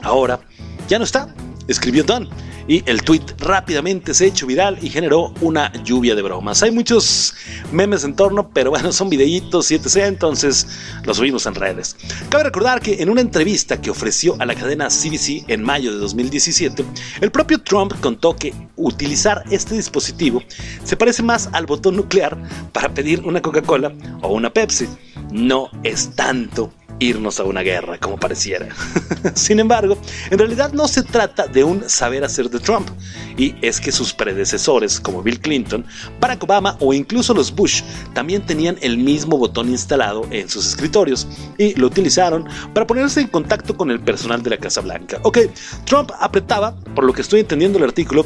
Ahora, 0.01 0.39
ya 0.87 0.97
no 0.97 1.03
está, 1.03 1.33
escribió 1.67 2.03
Don 2.03 2.29
y 2.69 2.83
el 2.85 3.01
tweet 3.01 3.23
rápidamente 3.39 4.13
se 4.13 4.27
echó 4.27 4.45
viral 4.45 4.77
y 4.79 4.89
generó 4.89 5.33
una 5.41 5.73
lluvia 5.83 6.13
de 6.13 6.21
bromas. 6.21 6.61
Hay 6.61 6.69
muchos 6.69 7.33
memes 7.71 8.03
en 8.03 8.15
torno, 8.15 8.51
pero 8.53 8.69
bueno, 8.69 8.91
son 8.91 9.09
videitos 9.09 9.71
y 9.71 9.75
etc. 9.75 9.97
Entonces 10.03 10.67
los 11.03 11.17
subimos 11.17 11.47
en 11.47 11.55
redes. 11.55 11.97
Cabe 12.29 12.43
recordar 12.43 12.79
que 12.79 13.01
en 13.01 13.09
una 13.09 13.21
entrevista 13.21 13.81
que 13.81 13.89
ofreció 13.89 14.35
a 14.39 14.45
la 14.45 14.53
cadena 14.53 14.87
CBC 14.87 15.49
en 15.49 15.63
mayo 15.63 15.91
de 15.91 15.97
2017, 15.97 16.85
el 17.21 17.31
propio 17.31 17.59
Trump 17.59 17.93
contó 18.01 18.35
que 18.35 18.53
utilizar 18.75 19.43
este 19.49 19.73
dispositivo 19.73 20.43
se 20.83 20.95
parece 20.95 21.23
más 21.23 21.49
al 21.53 21.65
botón 21.65 21.95
nuclear 21.95 22.37
para 22.71 22.93
pedir 22.93 23.21
una 23.25 23.41
Coca-Cola 23.41 23.91
o 24.21 24.33
una 24.33 24.51
Pepsi. 24.51 24.87
No 25.31 25.69
es 25.83 26.15
tanto 26.15 26.71
irnos 26.99 27.39
a 27.39 27.43
una 27.43 27.61
guerra, 27.61 27.97
como 27.97 28.17
pareciera. 28.17 28.67
Sin 29.33 29.59
embargo, 29.59 29.97
en 30.29 30.37
realidad 30.37 30.73
no 30.73 30.87
se 30.87 31.03
trata 31.03 31.47
de 31.47 31.63
un 31.63 31.89
saber 31.89 32.23
hacer 32.23 32.49
de 32.49 32.59
Trump, 32.59 32.89
y 33.37 33.55
es 33.61 33.79
que 33.79 33.91
sus 33.91 34.13
predecesores, 34.13 34.99
como 34.99 35.23
Bill 35.23 35.39
Clinton, 35.39 35.85
Barack 36.19 36.43
Obama 36.43 36.75
o 36.79 36.93
incluso 36.93 37.33
los 37.33 37.53
Bush, 37.53 37.81
también 38.13 38.45
tenían 38.45 38.77
el 38.81 38.97
mismo 38.97 39.37
botón 39.37 39.69
instalado 39.69 40.27
en 40.29 40.49
sus 40.49 40.67
escritorios 40.67 41.27
y 41.57 41.73
lo 41.75 41.87
utilizaron 41.87 42.47
para 42.73 42.85
ponerse 42.85 43.21
en 43.21 43.27
contacto 43.27 43.75
con 43.75 43.91
el 43.91 43.99
personal 43.99 44.43
de 44.43 44.49
la 44.49 44.57
Casa 44.57 44.81
Blanca. 44.81 45.19
Ok, 45.23 45.39
Trump 45.85 46.11
apretaba, 46.19 46.75
por 46.95 47.05
lo 47.05 47.13
que 47.13 47.21
estoy 47.21 47.39
entendiendo 47.39 47.77
el 47.77 47.85
artículo, 47.85 48.25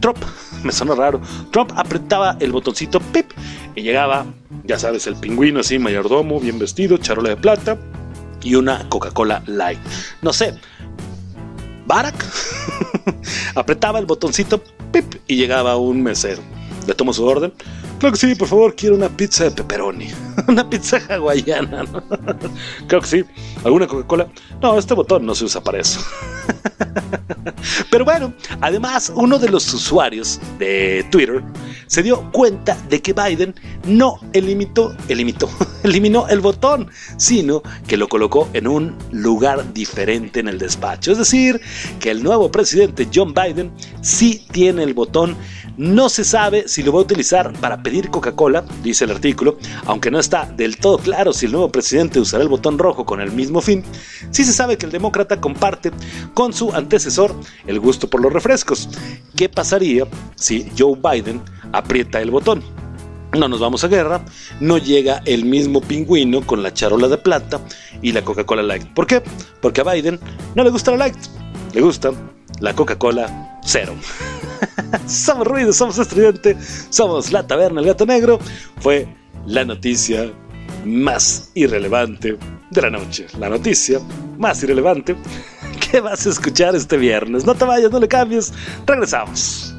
Trump, 0.00 0.18
me 0.64 0.72
suena 0.72 0.94
raro, 0.94 1.20
Trump 1.52 1.72
apretaba 1.76 2.36
el 2.40 2.50
botoncito 2.50 3.00
pip 3.00 3.30
y 3.74 3.82
llegaba, 3.82 4.26
ya 4.64 4.78
sabes, 4.78 5.06
el 5.06 5.16
pingüino 5.16 5.60
así, 5.60 5.78
mayordomo, 5.78 6.40
bien 6.40 6.58
vestido, 6.58 6.98
charola 6.98 7.30
de 7.30 7.36
plata 7.36 7.78
y 8.42 8.54
una 8.54 8.88
Coca-Cola 8.88 9.42
Light. 9.46 9.78
No 10.22 10.32
sé, 10.32 10.54
Barack 11.86 12.24
apretaba 13.54 13.98
el 13.98 14.06
botoncito 14.06 14.62
y 15.26 15.36
llegaba 15.36 15.76
un 15.76 16.02
mesero. 16.02 16.42
Le 16.86 16.94
tomo 16.94 17.12
su 17.12 17.24
orden. 17.24 17.52
Creo 17.98 18.12
que 18.12 18.18
sí, 18.18 18.34
por 18.36 18.46
favor, 18.46 18.76
quiero 18.76 18.94
una 18.94 19.08
pizza 19.08 19.44
de 19.44 19.50
pepperoni. 19.50 20.08
una 20.48 20.68
pizza 20.68 21.00
hawaiana. 21.08 21.84
Creo 22.86 23.00
que 23.02 23.06
sí. 23.06 23.24
¿Alguna 23.64 23.88
Coca-Cola? 23.88 24.28
No, 24.62 24.78
este 24.78 24.94
botón 24.94 25.26
no 25.26 25.34
se 25.34 25.44
usa 25.46 25.60
para 25.60 25.80
eso. 25.80 26.00
Pero 27.90 28.04
bueno, 28.04 28.32
además, 28.60 29.12
uno 29.14 29.38
de 29.38 29.48
los 29.48 29.72
usuarios 29.74 30.40
de 30.58 31.04
Twitter 31.10 31.42
se 31.86 32.02
dio 32.02 32.30
cuenta 32.30 32.76
de 32.88 33.02
que 33.02 33.12
Biden 33.12 33.54
no 33.84 34.20
eliminó, 34.32 34.94
eliminó, 35.08 35.48
eliminó 35.82 36.28
el 36.28 36.40
botón, 36.40 36.88
sino 37.16 37.62
que 37.86 37.96
lo 37.96 38.08
colocó 38.08 38.48
en 38.52 38.68
un 38.68 38.96
lugar 39.10 39.72
diferente 39.72 40.38
en 40.38 40.48
el 40.48 40.58
despacho. 40.58 41.12
Es 41.12 41.18
decir, 41.18 41.60
que 41.98 42.10
el 42.10 42.22
nuevo 42.22 42.50
presidente 42.50 43.08
John 43.12 43.34
Biden 43.34 43.72
sí 44.02 44.46
tiene 44.52 44.84
el 44.84 44.94
botón 44.94 45.36
no 45.78 46.08
se 46.08 46.24
sabe 46.24 46.66
si 46.66 46.82
lo 46.82 46.92
va 46.92 46.98
a 46.98 47.02
utilizar 47.02 47.52
para 47.60 47.82
pedir 47.82 48.10
Coca-Cola, 48.10 48.64
dice 48.82 49.04
el 49.04 49.12
artículo, 49.12 49.56
aunque 49.86 50.10
no 50.10 50.18
está 50.18 50.44
del 50.44 50.76
todo 50.76 50.98
claro 50.98 51.32
si 51.32 51.46
el 51.46 51.52
nuevo 51.52 51.70
presidente 51.70 52.20
usará 52.20 52.42
el 52.42 52.48
botón 52.48 52.78
rojo 52.78 53.06
con 53.06 53.20
el 53.20 53.30
mismo 53.30 53.60
fin. 53.60 53.84
Sí 54.30 54.44
se 54.44 54.52
sabe 54.52 54.76
que 54.76 54.86
el 54.86 54.92
demócrata 54.92 55.40
comparte 55.40 55.92
con 56.34 56.52
su 56.52 56.72
antecesor 56.72 57.34
el 57.66 57.78
gusto 57.78 58.10
por 58.10 58.20
los 58.20 58.32
refrescos. 58.32 58.88
¿Qué 59.36 59.48
pasaría 59.48 60.06
si 60.34 60.70
Joe 60.76 60.98
Biden 61.00 61.40
aprieta 61.72 62.20
el 62.20 62.32
botón? 62.32 62.62
No 63.38 63.46
nos 63.46 63.60
vamos 63.60 63.84
a 63.84 63.88
guerra, 63.88 64.24
no 64.58 64.78
llega 64.78 65.22
el 65.26 65.44
mismo 65.44 65.80
pingüino 65.80 66.44
con 66.44 66.62
la 66.62 66.74
charola 66.74 67.06
de 67.06 67.18
plata 67.18 67.60
y 68.02 68.10
la 68.10 68.24
Coca-Cola 68.24 68.62
Light. 68.64 68.94
¿Por 68.94 69.06
qué? 69.06 69.22
Porque 69.60 69.82
a 69.82 69.84
Biden 69.84 70.18
no 70.56 70.64
le 70.64 70.70
gusta 70.70 70.90
la 70.90 70.96
Light, 70.96 71.16
le 71.72 71.80
gusta 71.82 72.10
la 72.60 72.74
Coca-Cola 72.74 73.60
cero. 73.64 73.94
somos 75.06 75.46
ruido, 75.46 75.72
somos 75.72 75.98
estudiante, 75.98 76.56
somos 76.90 77.32
la 77.32 77.46
taberna, 77.46 77.80
el 77.80 77.86
gato 77.86 78.06
negro. 78.06 78.38
Fue 78.80 79.06
la 79.46 79.64
noticia 79.64 80.32
más 80.84 81.50
irrelevante 81.54 82.38
de 82.70 82.82
la 82.82 82.90
noche. 82.90 83.26
La 83.38 83.48
noticia 83.48 84.00
más 84.38 84.62
irrelevante 84.62 85.16
que 85.90 86.00
vas 86.00 86.26
a 86.26 86.30
escuchar 86.30 86.74
este 86.74 86.96
viernes. 86.96 87.44
No 87.44 87.54
te 87.54 87.64
vayas, 87.64 87.90
no 87.90 88.00
le 88.00 88.08
cambies. 88.08 88.52
Regresamos. 88.86 89.74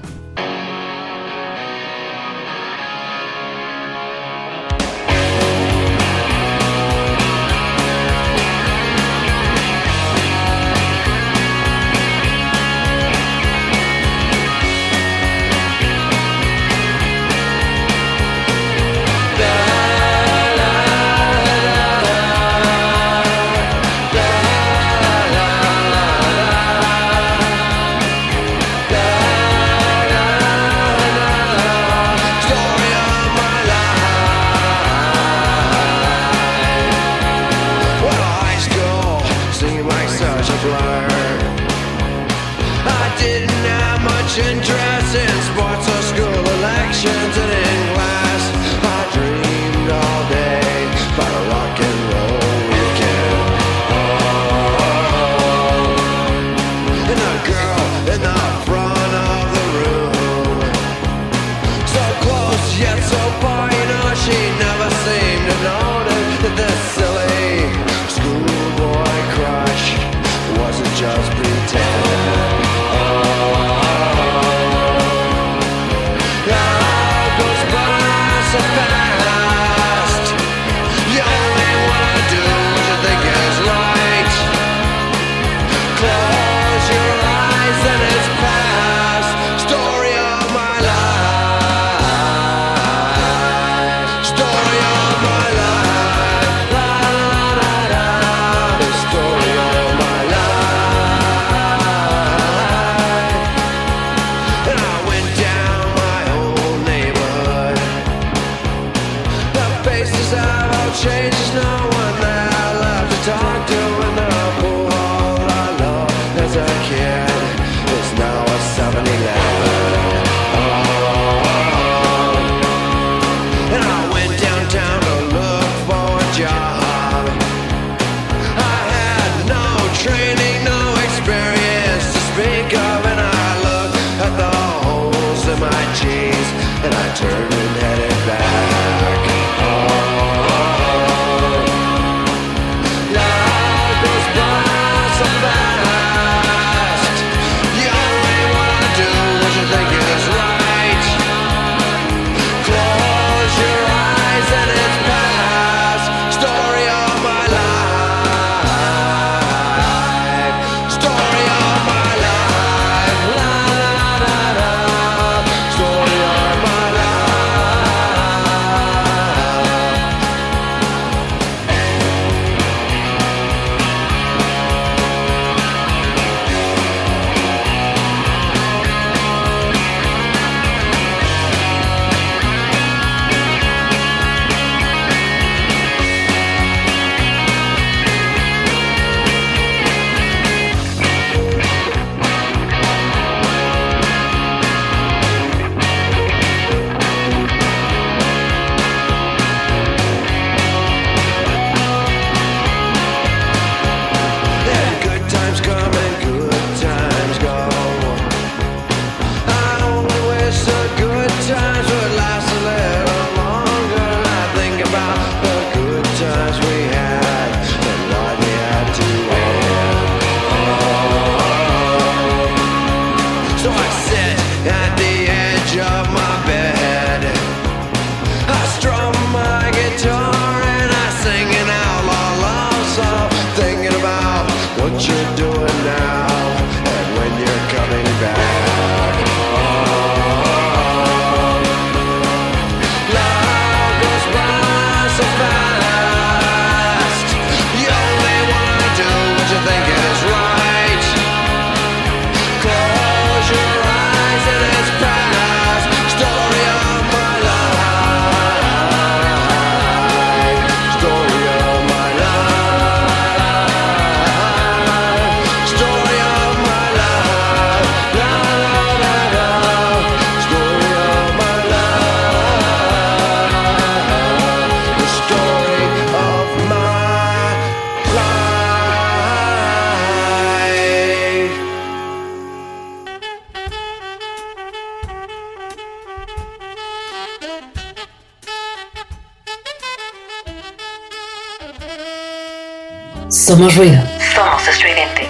Somos 293.60 293.76
ruido. 293.76 294.02
Somos 294.34 294.68
estridente. 294.70 295.28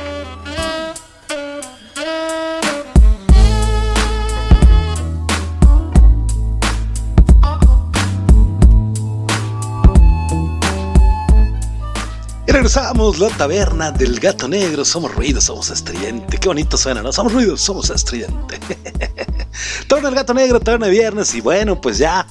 Y 12.45 12.51
regresamos, 12.51 13.17
la 13.17 13.29
taberna 13.29 13.89
del 13.89 14.19
gato 14.19 14.47
negro. 14.47 14.85
Somos 14.85 15.15
ruido, 15.15 15.41
somos 15.41 15.71
estridente. 15.71 16.37
Qué 16.37 16.47
bonito 16.47 16.77
suena, 16.77 17.01
¿no? 17.01 17.11
Somos 17.11 17.33
ruido, 17.33 17.57
somos 17.57 17.89
estridente. 17.89 18.59
Taberna 19.87 20.09
del 20.09 20.15
gato 20.15 20.35
negro, 20.35 20.59
taberna 20.59 20.85
de 20.85 20.91
viernes. 20.91 21.33
Y 21.33 21.41
bueno, 21.41 21.81
pues 21.81 21.97
ya 21.97 22.27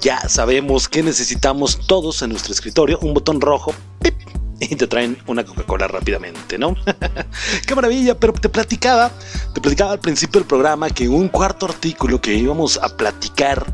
ya 0.00 0.28
sabemos 0.30 0.88
que 0.88 1.02
necesitamos 1.02 1.86
todos 1.86 2.22
en 2.22 2.30
nuestro 2.30 2.54
escritorio 2.54 2.98
un 3.02 3.12
botón 3.12 3.40
rojo 3.40 3.74
y 4.60 4.74
te 4.76 4.86
traen 4.86 5.18
una 5.26 5.44
Coca-Cola 5.44 5.88
rápidamente, 5.88 6.58
¿no? 6.58 6.74
¡Qué 7.66 7.74
maravilla! 7.74 8.18
Pero 8.18 8.32
te 8.32 8.48
platicaba, 8.48 9.10
te 9.54 9.60
platicaba 9.60 9.92
al 9.92 10.00
principio 10.00 10.40
del 10.40 10.48
programa 10.48 10.90
que 10.90 11.08
un 11.08 11.28
cuarto 11.28 11.66
artículo 11.66 12.20
que 12.20 12.34
íbamos 12.34 12.78
a 12.82 12.96
platicar 12.96 13.66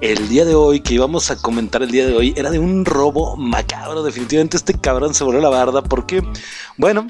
el 0.00 0.28
día 0.28 0.44
de 0.44 0.54
hoy, 0.54 0.80
que 0.80 0.94
íbamos 0.94 1.30
a 1.30 1.36
comentar 1.36 1.82
el 1.82 1.90
día 1.90 2.06
de 2.06 2.14
hoy, 2.14 2.32
era 2.36 2.50
de 2.50 2.58
un 2.58 2.84
robo 2.84 3.36
macabro. 3.36 4.02
Definitivamente 4.02 4.56
este 4.56 4.74
cabrón 4.74 5.14
se 5.14 5.24
voló 5.24 5.40
la 5.40 5.50
barda 5.50 5.82
porque, 5.82 6.22
bueno, 6.76 7.06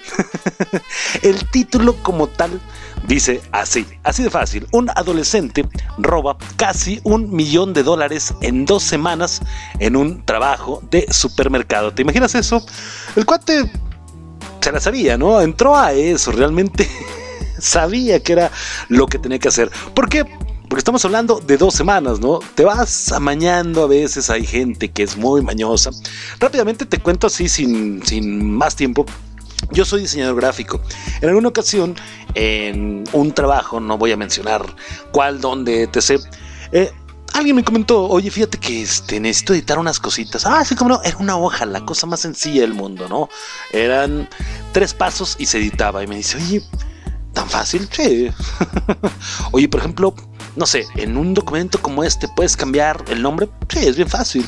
el 1.23 1.49
título 1.51 1.97
como 2.03 2.27
tal 2.27 2.61
dice 3.07 3.41
así, 3.53 3.87
así 4.03 4.23
de 4.23 4.31
fácil. 4.31 4.67
Un 4.73 4.91
adolescente 4.91 5.69
roba 5.99 6.37
casi 6.57 7.01
un 7.05 7.33
millón 7.35 7.73
de 7.73 7.83
dólares 7.83 8.35
en 8.41 8.65
dos 8.65 8.83
semanas 8.83 9.41
en 9.79 9.97
un 9.97 10.25
trabajo 10.25 10.83
de 10.91 11.07
supermercado. 11.13 11.93
¿Te 11.93 12.03
imaginas 12.03 12.35
eso? 12.35 12.65
El 13.15 13.25
cuate 13.25 13.71
se 14.61 14.73
la 14.73 14.81
sabía, 14.81 15.17
¿no? 15.17 15.41
Entró 15.41 15.77
a 15.77 15.93
eso, 15.93 16.33
realmente 16.33 16.89
sabía 17.59 18.21
que 18.21 18.33
era 18.33 18.51
lo 18.89 19.07
que 19.07 19.19
tenía 19.19 19.39
que 19.39 19.49
hacer. 19.49 19.71
¿Por 19.95 20.09
qué? 20.09 20.25
Porque 20.71 20.83
estamos 20.83 21.05
hablando 21.05 21.41
de 21.41 21.57
dos 21.57 21.75
semanas, 21.75 22.21
¿no? 22.21 22.39
Te 22.55 22.65
vas 22.65 23.11
amañando 23.11 23.83
a 23.83 23.87
veces, 23.89 24.31
hay 24.31 24.47
gente 24.47 24.89
que 24.89 25.03
es 25.03 25.17
muy 25.17 25.43
mañosa. 25.43 25.91
Rápidamente 26.39 26.87
te 26.87 26.99
cuento 26.99 27.27
así 27.27 27.49
sin, 27.49 28.07
sin 28.07 28.55
más 28.55 28.77
tiempo. 28.77 29.05
Yo 29.73 29.85
soy 29.85 30.03
diseñador 30.03 30.37
gráfico. 30.37 30.81
En 31.21 31.29
alguna 31.29 31.49
ocasión, 31.49 31.97
en 32.35 33.03
un 33.13 33.33
trabajo, 33.33 33.81
no 33.81 33.99
voy 33.99 34.13
a 34.13 34.17
mencionar 34.17 34.65
cuál, 35.11 35.41
dónde, 35.41 35.83
etc. 35.83 36.21
Eh, 36.71 36.93
alguien 37.35 37.57
me 37.57 37.65
comentó, 37.65 38.05
oye, 38.05 38.31
fíjate 38.31 38.59
que 38.59 38.83
este, 38.83 39.19
necesito 39.19 39.55
editar 39.55 39.77
unas 39.77 39.99
cositas. 39.99 40.47
Ah, 40.47 40.65
sí, 40.65 40.77
como 40.77 40.91
no, 40.91 41.03
era 41.03 41.17
una 41.17 41.37
hoja, 41.37 41.67
la 41.67 41.85
cosa 41.85 42.07
más 42.07 42.21
sencilla 42.21 42.61
del 42.61 42.75
mundo, 42.75 43.09
¿no? 43.09 43.29
Eran 43.73 44.29
tres 44.71 44.95
pasos 44.95 45.35
y 45.37 45.47
se 45.47 45.59
editaba. 45.59 46.05
Y 46.05 46.07
me 46.07 46.15
dice, 46.15 46.37
oye, 46.37 46.63
¿tan 47.33 47.51
fácil? 47.51 47.89
Sí. 47.91 48.31
oye, 49.51 49.69
por 49.69 49.81
ejemplo, 49.81 50.15
no 50.57 50.67
sé, 50.67 50.87
en 50.97 51.17
un 51.17 51.35
documento 51.35 51.81
como 51.81 52.05
este 52.05 52.29
puedes 52.29 52.57
cambiar 52.57 53.05
el 53.09 53.23
nombre. 53.23 53.49
Sí, 53.69 53.81
es 53.81 53.97
bien 53.97 54.09
fácil. 54.09 54.47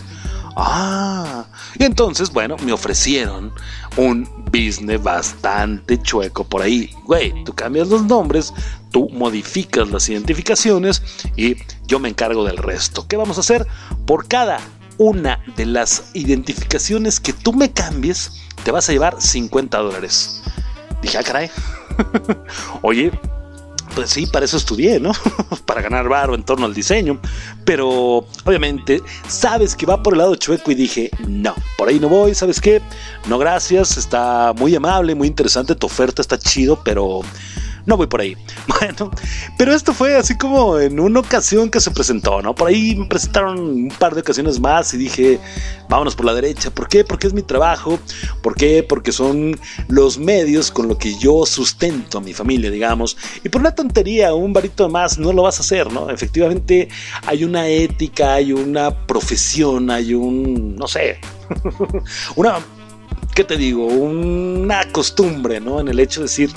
Ah, 0.57 1.46
y 1.78 1.84
entonces, 1.84 2.30
bueno, 2.30 2.57
me 2.64 2.72
ofrecieron 2.72 3.53
un 3.96 4.28
business 4.53 5.03
bastante 5.03 6.00
chueco 6.03 6.44
por 6.44 6.62
ahí. 6.62 6.94
Güey, 7.05 7.44
tú 7.44 7.55
cambias 7.55 7.88
los 7.88 8.05
nombres, 8.05 8.53
tú 8.90 9.09
modificas 9.11 9.88
las 9.90 10.09
identificaciones 10.09 11.03
y 11.36 11.57
yo 11.86 11.98
me 11.98 12.11
encargo 12.11 12.44
del 12.44 12.59
resto. 12.59 13.07
¿Qué 13.09 13.16
vamos 13.16 13.38
a 13.38 13.40
hacer? 13.40 13.66
Por 14.07 14.28
cada 14.28 14.61
una 14.98 15.42
de 15.57 15.66
las 15.66 16.11
identificaciones 16.12 17.18
que 17.18 17.32
tú 17.32 17.55
me 17.55 17.72
cambies, 17.72 18.42
te 18.62 18.70
vas 18.70 18.88
a 18.88 18.92
llevar 18.92 19.20
50 19.20 19.78
dólares. 19.78 20.42
Dije, 21.00 21.18
ah, 21.18 21.22
caray. 21.22 21.50
Oye, 22.82 23.11
pues 23.95 24.11
sí, 24.11 24.26
para 24.26 24.45
eso 24.45 24.57
estudié, 24.57 25.01
¿no? 25.01 25.12
para 25.66 25.82
ganar 25.82 26.09
varo 26.09 26.34
en 26.34 26.43
torno 26.43 26.66
al 26.66 26.74
diseño. 26.74 27.20
Pero 27.64 28.26
obviamente 28.45 29.03
sabes 29.28 29.74
que 29.74 29.86
va 29.86 30.03
por 30.03 30.14
el 30.14 30.18
lado 30.18 30.34
chueco 30.36 30.70
y 30.70 30.74
dije, 30.74 31.11
no, 31.26 31.55
por 31.76 31.88
ahí 31.88 31.99
no 31.99 32.09
voy, 32.09 32.34
¿sabes 32.34 32.61
qué? 32.61 32.80
No, 33.28 33.38
gracias, 33.38 33.97
está 33.97 34.53
muy 34.57 34.74
amable, 34.74 35.14
muy 35.14 35.28
interesante, 35.28 35.74
tu 35.74 35.86
oferta 35.86 36.22
está 36.22 36.38
chido, 36.38 36.82
pero 36.82 37.20
no 37.87 37.97
voy 37.97 38.07
por 38.07 38.20
ahí. 38.20 38.37
Bueno, 38.83 39.12
pero 39.59 39.74
esto 39.74 39.95
fue 39.95 40.16
así 40.16 40.37
como 40.37 40.76
en 40.76 40.99
una 40.99 41.20
ocasión 41.20 41.70
que 41.70 41.78
se 41.78 41.93
presentó, 41.93 42.43
¿no? 42.43 42.53
Por 42.53 42.68
ahí 42.68 42.97
me 42.97 43.07
presentaron 43.07 43.61
un 43.61 43.89
par 43.97 44.12
de 44.12 44.22
ocasiones 44.22 44.59
más 44.59 44.93
y 44.95 44.97
dije, 44.97 45.39
vámonos 45.89 46.16
por 46.16 46.26
la 46.26 46.35
derecha. 46.35 46.70
¿Por 46.70 46.89
qué? 46.89 47.05
Porque 47.05 47.28
es 47.28 47.33
mi 47.33 47.43
trabajo. 47.43 48.01
¿Por 48.43 48.57
qué? 48.57 48.83
Porque 48.83 49.12
son 49.12 49.57
los 49.87 50.18
medios 50.18 50.72
con 50.72 50.89
los 50.89 50.97
que 50.97 51.16
yo 51.16 51.47
sustento 51.47 52.18
a 52.18 52.20
mi 52.20 52.35
familia, 52.35 52.72
digamos. 52.72 53.16
Y 53.45 53.51
por 53.51 53.61
una 53.61 53.72
tontería, 53.72 54.35
un 54.35 54.53
varito 54.53 54.89
más, 54.89 55.16
no 55.16 55.33
lo 55.33 55.43
vas 55.43 55.59
a 55.59 55.61
hacer, 55.61 55.93
¿no? 55.93 56.11
Efectivamente, 56.11 56.89
hay 57.26 57.45
una 57.45 57.68
ética, 57.68 58.35
hay 58.35 58.53
una 58.53 58.91
profesión, 59.07 59.91
hay 59.91 60.14
un, 60.14 60.74
no 60.74 60.89
sé, 60.89 61.18
una, 62.37 62.57
¿qué 63.35 63.45
te 63.45 63.57
digo? 63.57 63.87
Una 63.87 64.91
costumbre, 64.91 65.61
¿no? 65.61 65.78
En 65.78 65.87
el 65.87 66.01
hecho 66.01 66.20
de 66.20 66.24
decir, 66.24 66.51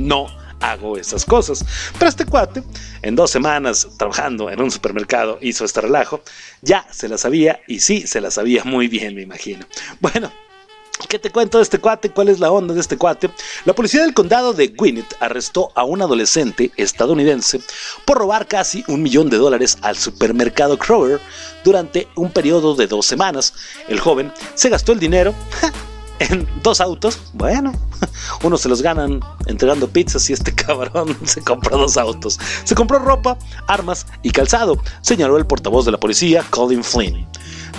no 0.00 0.26
hago 0.60 0.96
esas 0.96 1.24
cosas. 1.24 1.64
Pero 1.98 2.08
este 2.08 2.26
cuate, 2.26 2.62
en 3.02 3.16
dos 3.16 3.30
semanas 3.30 3.88
trabajando 3.96 4.50
en 4.50 4.60
un 4.60 4.70
supermercado, 4.70 5.38
hizo 5.40 5.64
este 5.64 5.80
relajo. 5.80 6.22
Ya 6.62 6.86
se 6.90 7.08
la 7.08 7.18
sabía 7.18 7.60
y 7.66 7.80
sí, 7.80 8.06
se 8.06 8.20
la 8.20 8.30
sabía 8.30 8.64
muy 8.64 8.88
bien, 8.88 9.14
me 9.14 9.22
imagino. 9.22 9.66
Bueno. 10.00 10.30
¿Qué 11.08 11.18
te 11.18 11.30
cuento 11.30 11.58
de 11.58 11.64
este 11.64 11.78
cuate? 11.78 12.10
¿Cuál 12.10 12.28
es 12.28 12.38
la 12.38 12.52
onda 12.52 12.72
de 12.72 12.80
este 12.80 12.96
cuate? 12.96 13.28
La 13.64 13.74
policía 13.74 14.02
del 14.02 14.14
condado 14.14 14.52
de 14.52 14.68
Gwinnett 14.68 15.16
arrestó 15.18 15.72
a 15.74 15.82
un 15.82 16.00
adolescente 16.00 16.70
estadounidense 16.76 17.60
por 18.04 18.18
robar 18.18 18.46
casi 18.46 18.84
un 18.86 19.02
millón 19.02 19.28
de 19.28 19.36
dólares 19.36 19.76
al 19.82 19.96
supermercado 19.96 20.78
Kroger 20.78 21.20
durante 21.64 22.06
un 22.14 22.30
periodo 22.30 22.76
de 22.76 22.86
dos 22.86 23.06
semanas. 23.06 23.54
El 23.88 23.98
joven 23.98 24.32
se 24.54 24.68
gastó 24.68 24.92
el 24.92 25.00
dinero 25.00 25.34
en 26.18 26.46
dos 26.62 26.80
autos. 26.80 27.20
Bueno, 27.32 27.72
uno 28.42 28.56
se 28.56 28.68
los 28.68 28.82
ganan 28.82 29.20
entregando 29.46 29.88
pizzas 29.88 30.28
y 30.30 30.32
este 30.32 30.54
cabrón 30.54 31.16
se 31.24 31.42
compró 31.42 31.78
dos 31.78 31.96
autos. 31.96 32.38
Se 32.64 32.74
compró 32.74 32.98
ropa, 32.98 33.38
armas 33.66 34.06
y 34.22 34.30
calzado, 34.30 34.78
señaló 35.02 35.36
el 35.36 35.46
portavoz 35.46 35.84
de 35.84 35.92
la 35.92 36.00
policía, 36.00 36.44
Colin 36.50 36.84
Flynn. 36.84 37.26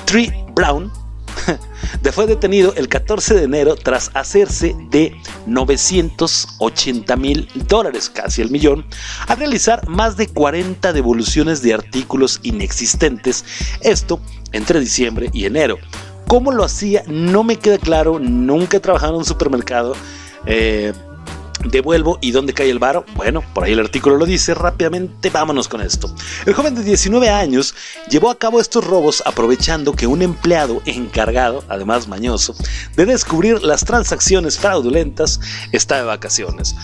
Tree 0.05 0.31
Brown 0.53 0.91
fue 2.11 2.27
detenido 2.27 2.73
el 2.75 2.88
14 2.88 3.33
de 3.36 3.43
enero 3.43 3.75
tras 3.75 4.11
hacerse 4.13 4.75
de 4.89 5.15
980 5.45 7.15
mil 7.15 7.47
dólares, 7.67 8.09
casi 8.09 8.41
el 8.41 8.51
millón, 8.51 8.86
a 9.27 9.36
realizar 9.36 9.88
más 9.88 10.17
de 10.17 10.27
40 10.27 10.93
devoluciones 10.93 11.61
de 11.61 11.73
artículos 11.73 12.39
inexistentes, 12.43 13.45
esto 13.81 14.19
entre 14.51 14.79
diciembre 14.79 15.29
y 15.33 15.45
enero. 15.45 15.77
¿Cómo 16.28 16.51
lo 16.51 16.63
hacía? 16.63 17.03
No 17.07 17.43
me 17.43 17.57
queda 17.57 17.78
claro. 17.78 18.19
Nunca 18.19 18.78
he 18.78 18.80
trabajado 18.80 19.13
en 19.13 19.19
un 19.19 19.26
supermercado. 19.26 19.95
Eh, 20.45 20.93
devuelvo 21.63 22.17
y 22.21 22.32
dónde 22.32 22.53
cae 22.53 22.69
el 22.69 22.80
varo. 22.80 23.05
Bueno, 23.15 23.43
por 23.53 23.63
ahí 23.63 23.73
el 23.73 23.80
artículo 23.80 24.17
lo 24.17 24.26
dice. 24.26 24.53
Rápidamente 24.53 25.30
vámonos 25.30 25.67
con 25.67 25.82
esto. 25.82 26.13
El 26.45 26.53
joven 26.53 26.76
de 26.76 26.84
19 26.84 27.30
años 27.30 27.76
llevó 28.09 28.30
a 28.30 28.38
cabo 28.38 28.59
estos 28.59 28.86
robos 28.86 29.23
aprovechando 29.26 29.93
que 29.93 30.07
un 30.07 30.21
empleado 30.21 30.82
encargado, 30.86 31.63
además 31.67 32.07
mañoso, 32.07 32.55
de 32.95 33.05
descubrir 33.05 33.61
las 33.63 33.86
transacciones 33.86 34.57
fraudulentas 34.57 35.39
está 35.71 35.97
de 35.97 36.03
vacaciones. 36.03 36.76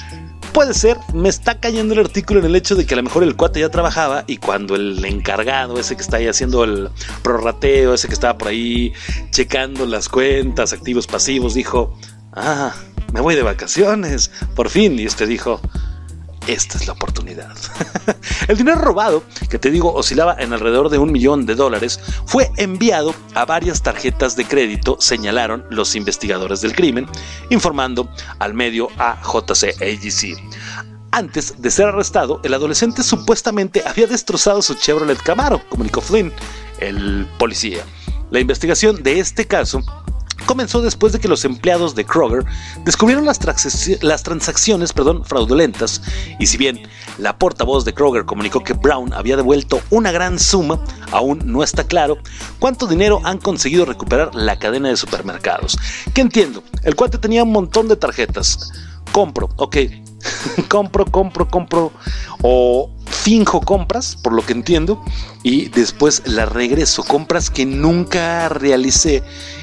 Puede 0.54 0.74
ser, 0.74 0.98
me 1.14 1.30
está 1.30 1.60
cayendo 1.60 1.94
el 1.94 2.02
artículo 2.02 2.42
en 2.42 2.46
el 2.46 2.56
hecho 2.58 2.76
de 2.76 2.86
que 2.86 2.94
a 2.94 2.98
lo 2.98 3.04
mejor 3.04 3.24
el 3.24 3.38
cuate 3.38 3.62
ya 3.62 3.70
trabajaba 3.70 4.26
y 4.28 4.38
cuando 4.38 4.76
el 4.76 5.04
encargado, 5.06 5.80
ese 5.80 5.96
que 5.96 6.02
está 6.02 6.18
ahí 6.18 6.28
haciendo 6.28 6.66
el 6.66 6.90
prorrateo, 7.24 7.94
ese 7.94 8.08
que 8.08 8.14
estaba 8.14 8.38
por 8.38 8.50
ahí 8.50 8.92
checando 9.30 9.86
las 9.86 10.10
cuentas, 10.10 10.74
activos, 10.74 11.08
pasivos, 11.08 11.54
dijo, 11.54 11.98
ah, 12.34 12.76
me 13.14 13.22
voy 13.22 13.36
de 13.36 13.44
vacaciones, 13.44 14.30
por 14.54 14.70
fin, 14.70 15.00
y 15.00 15.04
este 15.04 15.26
dijo, 15.26 15.62
esta 16.48 16.78
es 16.78 16.88
la 16.88 16.94
oportunidad. 16.94 17.56
el 18.48 18.58
dinero 18.58 18.80
robado, 18.80 19.24
que 19.50 19.60
te 19.60 19.72
digo 19.72 19.94
oscilaba 19.94 20.36
en 20.40 20.54
alrededor 20.54 20.90
de 20.90 20.98
un 20.98 21.12
millón 21.12 21.46
de 21.46 21.56
dólares, 21.56 22.00
fue 22.26 22.52
enviado 22.58 23.14
a 23.36 23.46
varias 23.46 23.84
tarjetas 23.84 24.36
de 24.36 24.46
crédito, 24.46 24.98
señalaron 25.00 25.66
los 25.70 25.96
investigadores 25.96 26.62
del 26.62 26.76
crimen, 26.76 27.08
informando 27.50 28.10
al 28.40 28.54
medio 28.54 28.90
AJC 28.98 29.82
AGC. 29.82 30.38
Antes 31.12 31.62
de 31.62 31.72
ser 31.72 31.88
arrestado, 31.88 32.40
el 32.44 32.54
adolescente 32.54 33.04
supuestamente 33.04 33.84
había 33.86 34.08
destrozado 34.08 34.62
su 34.62 34.76
Chevrolet 34.76 35.22
Camaro, 35.22 35.62
comunicó 35.68 36.00
Flynn, 36.00 36.32
el 36.80 37.28
policía. 37.38 37.84
La 38.32 38.40
investigación 38.40 39.04
de 39.04 39.20
este 39.20 39.46
caso 39.46 39.82
comenzó 40.46 40.82
después 40.82 41.14
de 41.14 41.20
que 41.20 41.28
los 41.28 41.46
empleados 41.46 41.96
de 41.96 42.06
Kroger 42.06 42.46
descubrieron 42.84 43.26
las, 43.26 43.40
transacciones 43.40 44.94
fraudulentas 44.94 46.02
y 46.40 46.48
si 46.48 46.58
bien 46.58 46.82
la 47.18 47.38
portavoz 47.38 47.86
de 47.86 47.94
Kroger 47.94 48.26
comunicó 48.26 48.64
que 48.64 48.74
Brown 48.74 49.14
había 49.14 49.38
devuelto 49.38 49.82
una 49.90 50.12
gran 50.12 50.40
suma, 50.40 50.80
aún 51.12 51.42
no 51.46 51.64
está 51.64 51.84
claro 51.84 52.18
cuánto 52.60 52.88
dinero 52.88 53.22
han 53.24 53.38
conseguido 53.38 53.86
recuperar 53.86 54.34
la 54.36 54.58
cadena 54.60 54.90
de 54.90 54.98
supermercados. 54.98 55.78
¿Qué 56.14 56.22
entiendo? 56.22 56.64
El 56.84 56.96
cuate 56.96 57.18
tenía 57.18 57.44
un 57.44 57.52
montón 57.52 57.88
de 57.88 57.96
tarjetas. 57.96 58.72
Compro, 59.12 59.50
ok, 59.58 59.78
compro, 60.70 61.06
compro, 61.06 61.48
compro 61.48 61.92
o 62.42 62.90
finjo 63.22 63.62
compras, 63.62 64.16
por 64.16 64.34
lo 64.34 64.44
que 64.44 64.54
entiendo, 64.54 65.00
y 65.44 65.70
después 65.70 66.24
las 66.26 66.52
regreso, 66.52 67.04
compras 67.04 67.52
que 67.52 67.68
nunca 67.68 68.50
realicé 68.50 69.22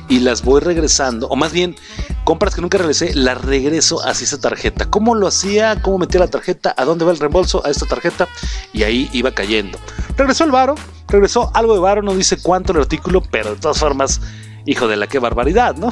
y 0.09 0.21
las 0.21 0.45
voy 0.45 0.61
regresando, 0.61 1.27
o 1.27 1.35
más 1.35 1.53
bien, 1.53 1.75
compras 2.23 2.55
que 2.55 2.61
nunca 2.61 2.79
realicé, 2.79 3.13
las 3.17 3.41
regreso 3.41 4.01
hacia 4.07 4.25
esa 4.25 4.41
tarjeta. 4.41 4.89
¿Cómo 4.89 5.17
lo 5.17 5.27
hacía? 5.27 5.83
¿Cómo 5.83 5.99
metía 5.99 6.21
la 6.21 6.29
tarjeta? 6.29 6.73
¿A 6.77 6.85
dónde 6.85 7.05
va 7.05 7.11
el 7.11 7.19
reembolso? 7.19 7.67
A 7.67 7.71
esta 7.71 7.87
tarjeta 7.87 8.29
y 8.73 8.85
ahí 8.85 9.11
iba 9.13 9.33
cayendo. 9.33 9.77
Regresó 10.17 10.45
el 10.45 10.53
varo, 10.53 10.77
regresó 11.09 11.51
algo 11.53 11.75
de 11.75 11.81
varo, 11.81 12.03
no 12.03 12.15
dice 12.15 12.41
cuánto 12.41 12.73
el 12.73 12.79
artículo, 12.79 13.23
pero 13.29 13.51
de 13.51 13.57
todas 13.57 13.79
formas 13.79 14.21
hijo 14.67 14.87
de 14.87 14.97
la 14.97 15.07
qué 15.09 15.19
barbaridad, 15.19 15.75
¿no? 15.77 15.91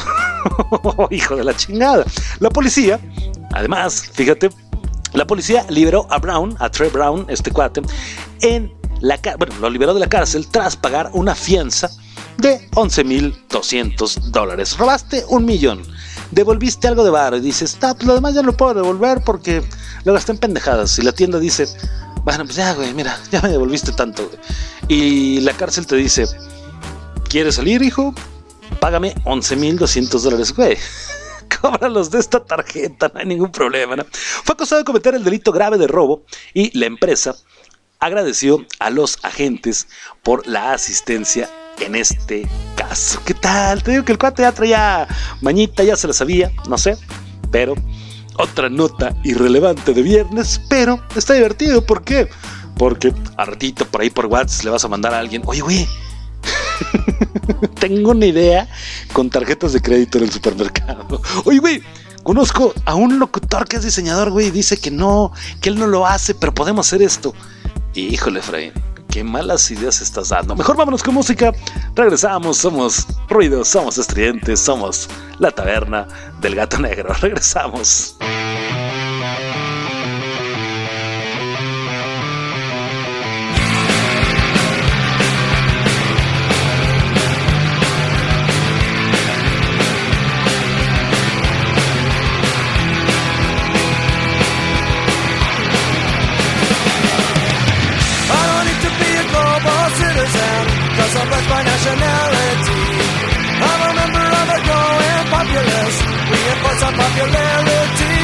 hijo 1.10 1.34
de 1.34 1.42
la 1.42 1.56
chingada. 1.56 2.04
La 2.38 2.50
policía, 2.50 3.00
además, 3.52 4.08
fíjate, 4.12 4.50
la 5.16 5.26
policía 5.26 5.64
liberó 5.70 6.06
a 6.10 6.18
Brown, 6.18 6.54
a 6.58 6.70
Trey 6.70 6.90
Brown, 6.90 7.26
este 7.28 7.50
cuate, 7.50 7.82
en 8.42 8.72
la 9.00 9.18
bueno, 9.38 9.54
lo 9.60 9.70
liberó 9.70 9.94
de 9.94 10.00
la 10.00 10.08
cárcel 10.08 10.46
tras 10.48 10.76
pagar 10.76 11.10
una 11.14 11.34
fianza 11.34 11.90
de 12.38 12.68
11.200 12.72 14.30
dólares. 14.30 14.76
Robaste 14.76 15.24
un 15.28 15.44
millón. 15.44 15.82
devolviste 16.30 16.88
algo 16.88 17.04
de 17.04 17.10
bar 17.10 17.34
y 17.34 17.40
dices, 17.40 17.74
está, 17.74 17.94
pues 17.94 18.06
lo 18.06 18.14
demás 18.14 18.34
ya 18.34 18.42
no 18.42 18.48
lo 18.48 18.56
puedo 18.56 18.74
devolver 18.74 19.22
porque 19.24 19.62
lo 20.04 20.12
gasté 20.12 20.32
en 20.32 20.38
pendejadas. 20.38 20.98
Y 20.98 21.02
la 21.02 21.12
tienda 21.12 21.38
dice, 21.38 21.66
bueno, 22.24 22.44
pues 22.44 22.56
ya, 22.56 22.74
güey, 22.74 22.92
mira, 22.92 23.18
ya 23.30 23.40
me 23.40 23.48
devolviste 23.48 23.92
tanto. 23.92 24.30
Y 24.88 25.40
la 25.40 25.52
cárcel 25.52 25.86
te 25.86 25.96
dice, 25.96 26.26
¿quieres 27.28 27.54
salir, 27.54 27.82
hijo? 27.82 28.14
Págame 28.80 29.14
11.200 29.24 30.20
dólares, 30.20 30.54
güey. 30.54 30.76
Cóbralos 31.60 32.10
de 32.10 32.18
esta 32.18 32.44
tarjeta, 32.44 33.10
no 33.12 33.20
hay 33.20 33.26
ningún 33.26 33.50
problema. 33.50 33.96
¿no? 33.96 34.04
Fue 34.10 34.54
acusado 34.54 34.80
de 34.80 34.84
cometer 34.84 35.14
el 35.14 35.24
delito 35.24 35.52
grave 35.52 35.78
de 35.78 35.86
robo 35.86 36.24
y 36.54 36.76
la 36.78 36.86
empresa 36.86 37.34
agradeció 37.98 38.64
a 38.78 38.90
los 38.90 39.18
agentes 39.22 39.88
por 40.22 40.46
la 40.46 40.72
asistencia 40.72 41.48
en 41.80 41.94
este 41.94 42.48
caso. 42.76 43.20
¿Qué 43.24 43.34
tal? 43.34 43.82
Te 43.82 43.92
digo 43.92 44.04
que 44.04 44.12
el 44.12 44.18
cuate 44.18 44.42
ya 44.42 44.52
traía 44.52 45.08
mañita, 45.40 45.82
ya 45.82 45.96
se 45.96 46.06
lo 46.06 46.12
sabía, 46.12 46.50
no 46.68 46.78
sé, 46.78 46.96
pero 47.50 47.74
otra 48.38 48.68
nota 48.68 49.14
irrelevante 49.24 49.94
de 49.94 50.02
viernes, 50.02 50.60
pero 50.68 51.00
está 51.14 51.34
divertido. 51.34 51.84
¿Por 51.84 52.02
qué? 52.02 52.28
Porque 52.76 53.12
a 53.36 53.44
ratito 53.44 53.86
por 53.86 54.02
ahí 54.02 54.10
por 54.10 54.26
WhatsApp 54.26 54.64
le 54.64 54.70
vas 54.70 54.84
a 54.84 54.88
mandar 54.88 55.14
a 55.14 55.18
alguien, 55.18 55.42
oye, 55.46 55.60
güey, 55.60 55.86
tengo 57.80 58.10
una 58.10 58.26
idea 58.26 58.68
con 59.12 59.30
tarjetas 59.30 59.72
de 59.72 59.80
crédito 59.80 60.18
en 60.18 60.24
el 60.24 60.30
supermercado. 60.30 61.20
Oye, 61.44 61.58
güey, 61.58 61.82
conozco 62.22 62.74
a 62.84 62.94
un 62.94 63.18
locutor 63.18 63.66
que 63.66 63.76
es 63.76 63.84
diseñador, 63.84 64.30
güey, 64.30 64.48
y 64.48 64.50
dice 64.50 64.76
que 64.76 64.90
no, 64.90 65.32
que 65.60 65.68
él 65.68 65.78
no 65.78 65.86
lo 65.86 66.06
hace, 66.06 66.34
pero 66.34 66.54
podemos 66.54 66.86
hacer 66.86 67.02
esto. 67.02 67.34
Híjole, 67.94 68.40
Efraín, 68.40 68.72
qué 69.10 69.24
malas 69.24 69.70
ideas 69.70 70.00
estás 70.00 70.28
dando. 70.28 70.54
Mejor 70.54 70.76
vámonos 70.76 71.02
con 71.02 71.14
música. 71.14 71.52
Regresamos, 71.94 72.58
somos 72.58 73.06
ruidos, 73.28 73.68
somos 73.68 73.96
estridentes, 73.96 74.60
somos 74.60 75.08
la 75.38 75.50
taberna 75.50 76.06
del 76.40 76.54
gato 76.54 76.78
negro. 76.78 77.14
Regresamos. 77.20 78.16
Reinforce 106.76 106.82
our 106.82 106.92
popularity. 106.92 108.20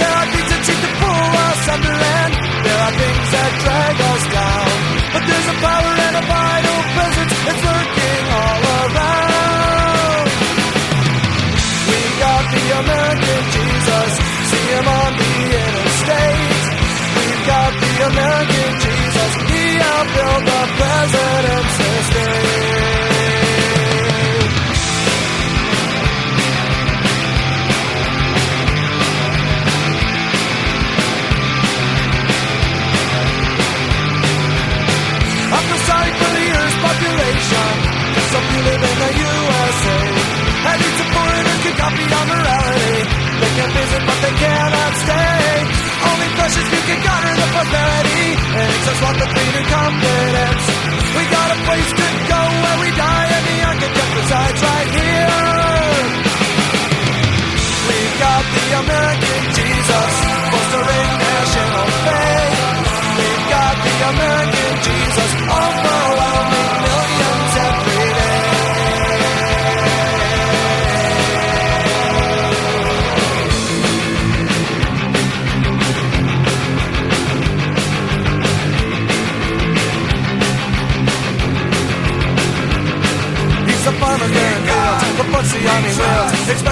There 0.00 0.12
are 0.12 0.26
things 0.32 0.48
that 0.50 0.62
seem 0.64 0.80
to 0.80 0.92
pull 1.00 1.32
us 1.48 1.68
under, 1.68 1.96
and 1.96 2.32
there 2.64 2.80
are 2.80 2.94
things 2.96 3.26
that 3.30 3.50
drag 3.60 3.96
us 4.00 4.24
down. 4.32 4.70
But 5.12 5.22
there's 5.26 5.48
a 5.48 5.56
power 5.60 5.92
and 6.06 6.14
a 6.16 6.24
vital 6.24 6.80
presence 6.94 7.34
that's 7.44 7.62
lurking 7.64 8.24
all 8.30 8.62
around. 8.80 10.26
We 11.88 12.00
got 12.20 12.44
the 12.52 12.64
American 12.80 13.42
Jesus, 13.50 14.10
see 14.50 14.66
him 14.76 14.86
on 14.88 15.10
the 15.16 15.34
interstate. 15.50 16.64
We've 17.16 17.44
got 17.46 17.70
the 17.80 17.92
American 18.06 18.49
Some 38.40 38.56
you 38.56 38.62
live 38.64 38.80
in 38.88 38.96
the 39.04 39.12
USA. 39.20 40.00
At 40.64 40.76
least 40.80 40.96
the 40.96 41.08
foreigners 41.12 41.60
can 41.60 41.74
copy 41.76 42.04
our 42.08 42.26
morality. 42.32 42.96
They 43.36 43.52
can 43.52 43.68
visit, 43.68 44.02
but 44.08 44.18
they 44.24 44.34
cannot 44.40 44.92
stay. 44.96 45.44
Only 46.08 46.28
precious 46.40 46.66
few 46.72 46.82
can 46.88 47.00
garner 47.04 47.36
the 47.36 47.48
prosperity. 47.52 48.28
And 48.56 48.64
it's 48.64 48.84
just 48.88 49.00
want 49.04 49.16
the 49.20 49.28
freedom 49.28 49.64
confidence. 49.68 50.64
We 51.20 51.22
got 51.28 51.48
a 51.52 51.58
place 51.68 51.90
to 52.00 52.08
go 52.32 52.40
where 52.64 52.78
we 52.80 52.88
die, 52.96 53.28
and 53.28 53.44
the 53.44 53.58
architect 53.60 54.12
resides 54.24 54.60
right 54.64 54.88
here. 54.88 55.36
We've 57.92 58.16
got 58.24 58.42
the 58.56 58.66
American 58.88 59.40
Jesus, 59.52 60.12
fostering 60.48 61.12
national 61.28 61.88
faith. 62.08 62.56
We've 63.20 63.46
got 63.52 63.74
the 63.84 63.96
American 64.16 64.72
Jesus, 64.80 65.30
overwhelming 65.44 66.09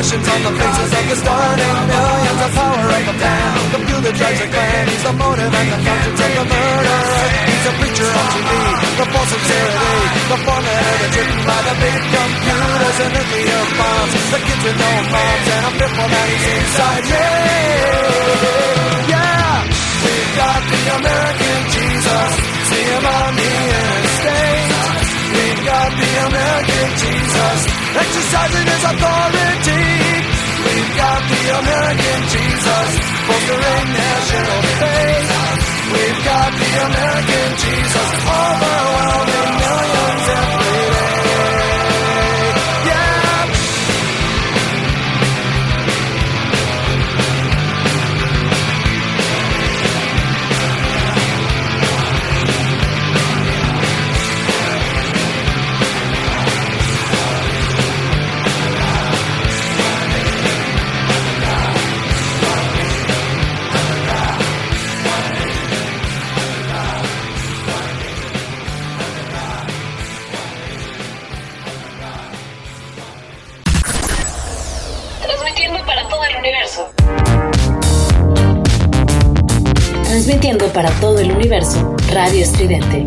On 0.09 0.17
the 0.17 0.25
faces 0.25 0.89
of 0.89 1.05
the 1.05 1.17
stunning 1.21 1.79
millions. 1.85 2.41
of 2.41 2.51
power 2.57 2.81
of 2.81 3.05
the 3.05 3.15
plan, 3.21 3.53
that 4.09 4.15
drives 4.17 4.41
a 4.41 4.49
clan. 4.49 4.89
He's 4.89 5.05
the 5.05 5.13
motive 5.13 5.53
and 5.53 5.69
the 5.69 5.81
conscience 5.85 6.21
of 6.25 6.33
the 6.33 6.45
murderer. 6.49 7.29
He's 7.45 7.67
a 7.69 7.73
preacher 7.77 8.09
on 8.09 8.27
TV, 8.33 8.51
the 8.97 9.05
false 9.05 9.31
sincerity, 9.37 10.01
the 10.33 10.39
format 10.49 11.13
driven 11.13 11.41
by 11.45 11.61
the 11.61 11.75
big 11.77 12.01
computers 12.09 12.97
and 13.05 13.11
nuclear 13.21 13.63
bombs. 13.77 14.13
The 14.33 14.41
kids 14.49 14.63
with 14.65 14.79
no 14.81 14.93
moms, 15.13 15.47
and 15.53 15.63
I'm 15.69 15.75
fearful 15.77 16.09
that 16.09 16.27
he's 16.33 16.47
inside 16.57 17.05
me. 17.05 17.29
Yeah, 19.13 19.61
we've 20.09 20.33
got 20.41 20.61
the 20.73 20.81
American 21.05 21.59
Jesus. 21.69 22.31
See 22.65 22.85
him 22.97 23.05
on 23.05 23.31
the 23.37 23.51
interstate. 23.61 24.73
We've 25.37 25.63
got 25.69 25.91
the 26.01 26.11
American 26.33 26.89
Jesus 26.97 27.78
exercising 27.97 28.67
his 28.69 28.85
authority. 28.85 29.85
We've 30.65 30.93
got 30.97 31.21
the 31.25 31.43
American 31.63 32.21
Jesus 32.29 32.91
fostering 33.25 33.89
national 33.95 34.61
faith. 34.83 35.31
We've 35.93 36.23
got 36.25 36.51
the 36.53 36.73
American 36.89 37.49
Jesus 37.57 38.11
overwhelming 38.29 39.53
millions 39.63 40.58
para 80.73 80.91
todo 81.01 81.19
el 81.19 81.33
universo, 81.33 81.97
Radio 82.11 82.43
Estridente. 82.43 83.07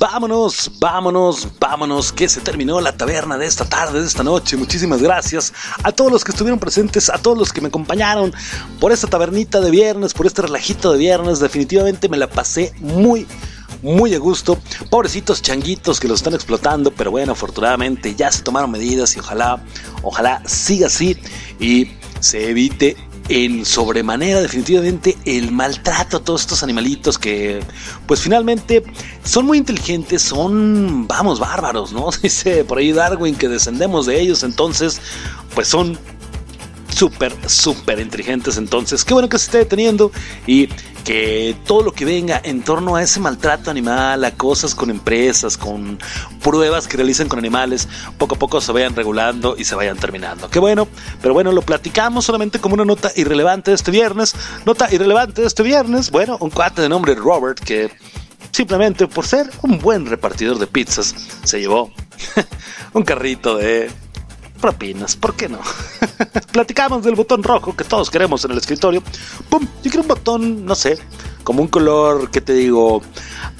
Vámonos, 0.00 0.72
vámonos, 0.80 1.48
vámonos, 1.60 2.10
que 2.10 2.28
se 2.28 2.40
terminó 2.40 2.80
la 2.80 2.96
taberna 2.96 3.38
de 3.38 3.46
esta 3.46 3.64
tarde, 3.64 4.00
de 4.00 4.06
esta 4.06 4.24
noche. 4.24 4.56
Muchísimas 4.56 5.00
gracias 5.00 5.52
a 5.84 5.92
todos 5.92 6.10
los 6.10 6.24
que 6.24 6.32
estuvieron 6.32 6.58
presentes, 6.58 7.08
a 7.08 7.18
todos 7.18 7.38
los 7.38 7.52
que 7.52 7.60
me 7.60 7.68
acompañaron 7.68 8.34
por 8.80 8.90
esta 8.90 9.06
tabernita 9.06 9.60
de 9.60 9.70
viernes, 9.70 10.14
por 10.14 10.26
este 10.26 10.42
relajito 10.42 10.90
de 10.90 10.98
viernes. 10.98 11.38
Definitivamente 11.38 12.08
me 12.08 12.16
la 12.16 12.28
pasé 12.28 12.72
muy, 12.80 13.24
muy 13.82 14.14
a 14.14 14.18
gusto. 14.18 14.58
Pobrecitos 14.90 15.42
changuitos 15.42 16.00
que 16.00 16.08
lo 16.08 16.14
están 16.14 16.34
explotando, 16.34 16.90
pero 16.90 17.12
bueno, 17.12 17.30
afortunadamente 17.30 18.16
ya 18.16 18.32
se 18.32 18.42
tomaron 18.42 18.72
medidas 18.72 19.14
y 19.14 19.20
ojalá, 19.20 19.62
ojalá 20.02 20.42
siga 20.44 20.88
así 20.88 21.16
y 21.60 21.92
se 22.18 22.50
evite 22.50 22.96
en 23.28 23.64
sobremanera 23.64 24.40
definitivamente 24.40 25.16
el 25.24 25.50
maltrato 25.50 26.18
a 26.18 26.20
todos 26.20 26.42
estos 26.42 26.62
animalitos 26.62 27.18
que 27.18 27.60
pues 28.06 28.20
finalmente 28.20 28.84
son 29.24 29.46
muy 29.46 29.58
inteligentes, 29.58 30.22
son, 30.22 31.08
vamos, 31.08 31.40
bárbaros, 31.40 31.92
¿no? 31.92 32.10
Dice 32.22 32.64
por 32.64 32.78
ahí 32.78 32.92
Darwin 32.92 33.34
que 33.34 33.48
descendemos 33.48 34.06
de 34.06 34.20
ellos, 34.20 34.42
entonces 34.42 35.00
pues 35.54 35.68
son 35.68 35.98
súper, 36.96 37.34
súper 37.48 38.00
inteligentes. 38.00 38.56
Entonces, 38.56 39.04
qué 39.04 39.12
bueno 39.12 39.28
que 39.28 39.38
se 39.38 39.46
esté 39.46 39.58
deteniendo 39.58 40.10
y 40.46 40.68
que 41.04 41.54
todo 41.64 41.82
lo 41.82 41.92
que 41.92 42.04
venga 42.04 42.40
en 42.42 42.62
torno 42.62 42.96
a 42.96 43.02
ese 43.02 43.20
maltrato 43.20 43.70
animal, 43.70 44.24
a 44.24 44.32
cosas 44.32 44.74
con 44.74 44.90
empresas, 44.90 45.56
con 45.56 45.98
pruebas 46.42 46.88
que 46.88 46.96
realicen 46.96 47.28
con 47.28 47.38
animales, 47.38 47.86
poco 48.18 48.34
a 48.34 48.38
poco 48.38 48.60
se 48.60 48.72
vayan 48.72 48.96
regulando 48.96 49.54
y 49.56 49.64
se 49.64 49.74
vayan 49.74 49.98
terminando. 49.98 50.48
Qué 50.48 50.58
bueno, 50.58 50.88
pero 51.20 51.34
bueno, 51.34 51.52
lo 51.52 51.62
platicamos 51.62 52.24
solamente 52.24 52.58
como 52.58 52.74
una 52.74 52.84
nota 52.84 53.12
irrelevante 53.14 53.70
de 53.70 53.76
este 53.76 53.90
viernes. 53.90 54.34
Nota 54.64 54.92
irrelevante 54.92 55.42
de 55.42 55.46
este 55.46 55.62
viernes, 55.62 56.10
bueno, 56.10 56.38
un 56.40 56.50
cuate 56.50 56.82
de 56.82 56.88
nombre 56.88 57.14
Robert 57.14 57.60
que 57.60 57.90
simplemente 58.50 59.06
por 59.06 59.26
ser 59.26 59.50
un 59.62 59.78
buen 59.78 60.06
repartidor 60.06 60.58
de 60.58 60.66
pizzas 60.66 61.14
se 61.44 61.60
llevó 61.60 61.92
un 62.94 63.02
carrito 63.02 63.56
de 63.56 63.90
propinas, 64.56 65.16
¿por 65.16 65.34
qué 65.34 65.48
no? 65.48 65.60
Platicamos 66.52 67.04
del 67.04 67.14
botón 67.14 67.42
rojo 67.42 67.76
que 67.76 67.84
todos 67.84 68.10
queremos 68.10 68.44
en 68.44 68.52
el 68.52 68.58
escritorio. 68.58 69.02
¡Pum! 69.48 69.66
Yo 69.82 69.90
quiero 69.90 70.02
un 70.02 70.08
botón, 70.08 70.64
no 70.64 70.74
sé, 70.74 70.98
como 71.44 71.62
un 71.62 71.68
color, 71.68 72.30
¿qué 72.30 72.40
te 72.40 72.54
digo? 72.54 73.02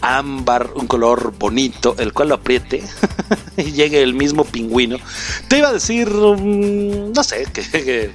Ámbar, 0.01 0.71
un 0.75 0.87
color 0.87 1.35
bonito, 1.39 1.95
el 1.99 2.13
cual 2.13 2.31
lo 2.31 2.35
apriete 2.37 2.83
y 3.57 3.73
llegue 3.73 4.03
el 4.03 4.15
mismo 4.15 4.45
pingüino. 4.45 4.99
Te 5.49 5.59
iba 5.59 5.69
a 5.69 5.73
decir, 5.73 6.09
mm, 6.09 7.13
no 7.13 7.25
sé, 7.25 7.47
que, 7.53 8.11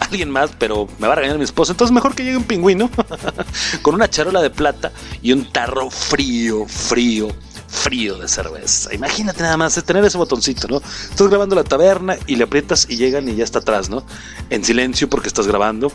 alguien 0.00 0.30
más, 0.30 0.50
pero 0.58 0.88
me 0.98 1.06
va 1.06 1.12
a 1.14 1.16
regañar 1.16 1.38
mi 1.38 1.44
esposa. 1.44 1.72
Entonces 1.72 1.94
mejor 1.94 2.14
que 2.14 2.24
llegue 2.24 2.36
un 2.36 2.44
pingüino 2.44 2.90
con 3.82 3.94
una 3.94 4.08
charola 4.08 4.40
de 4.40 4.50
plata 4.50 4.92
y 5.22 5.32
un 5.32 5.50
tarro 5.52 5.90
frío, 5.90 6.66
frío 6.66 7.28
frío 7.68 8.18
de 8.18 8.28
cerveza. 8.28 8.94
Imagínate 8.94 9.42
nada 9.42 9.56
más 9.56 9.82
tener 9.84 10.04
ese 10.04 10.18
botoncito, 10.18 10.68
¿no? 10.68 10.78
Estás 10.78 11.28
grabando 11.28 11.54
la 11.54 11.64
taberna 11.64 12.16
y 12.26 12.36
le 12.36 12.44
aprietas 12.44 12.86
y 12.88 12.96
llegan 12.96 13.28
y 13.28 13.36
ya 13.36 13.44
está 13.44 13.60
atrás, 13.60 13.88
¿no? 13.88 14.04
En 14.50 14.64
silencio 14.64 15.08
porque 15.08 15.28
estás 15.28 15.46
grabando 15.46 15.92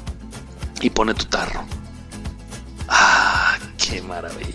y 0.82 0.90
pone 0.90 1.14
tu 1.14 1.26
tarro. 1.26 1.64
Ah, 2.88 3.58
qué 3.78 4.02
maravilla. 4.02 4.52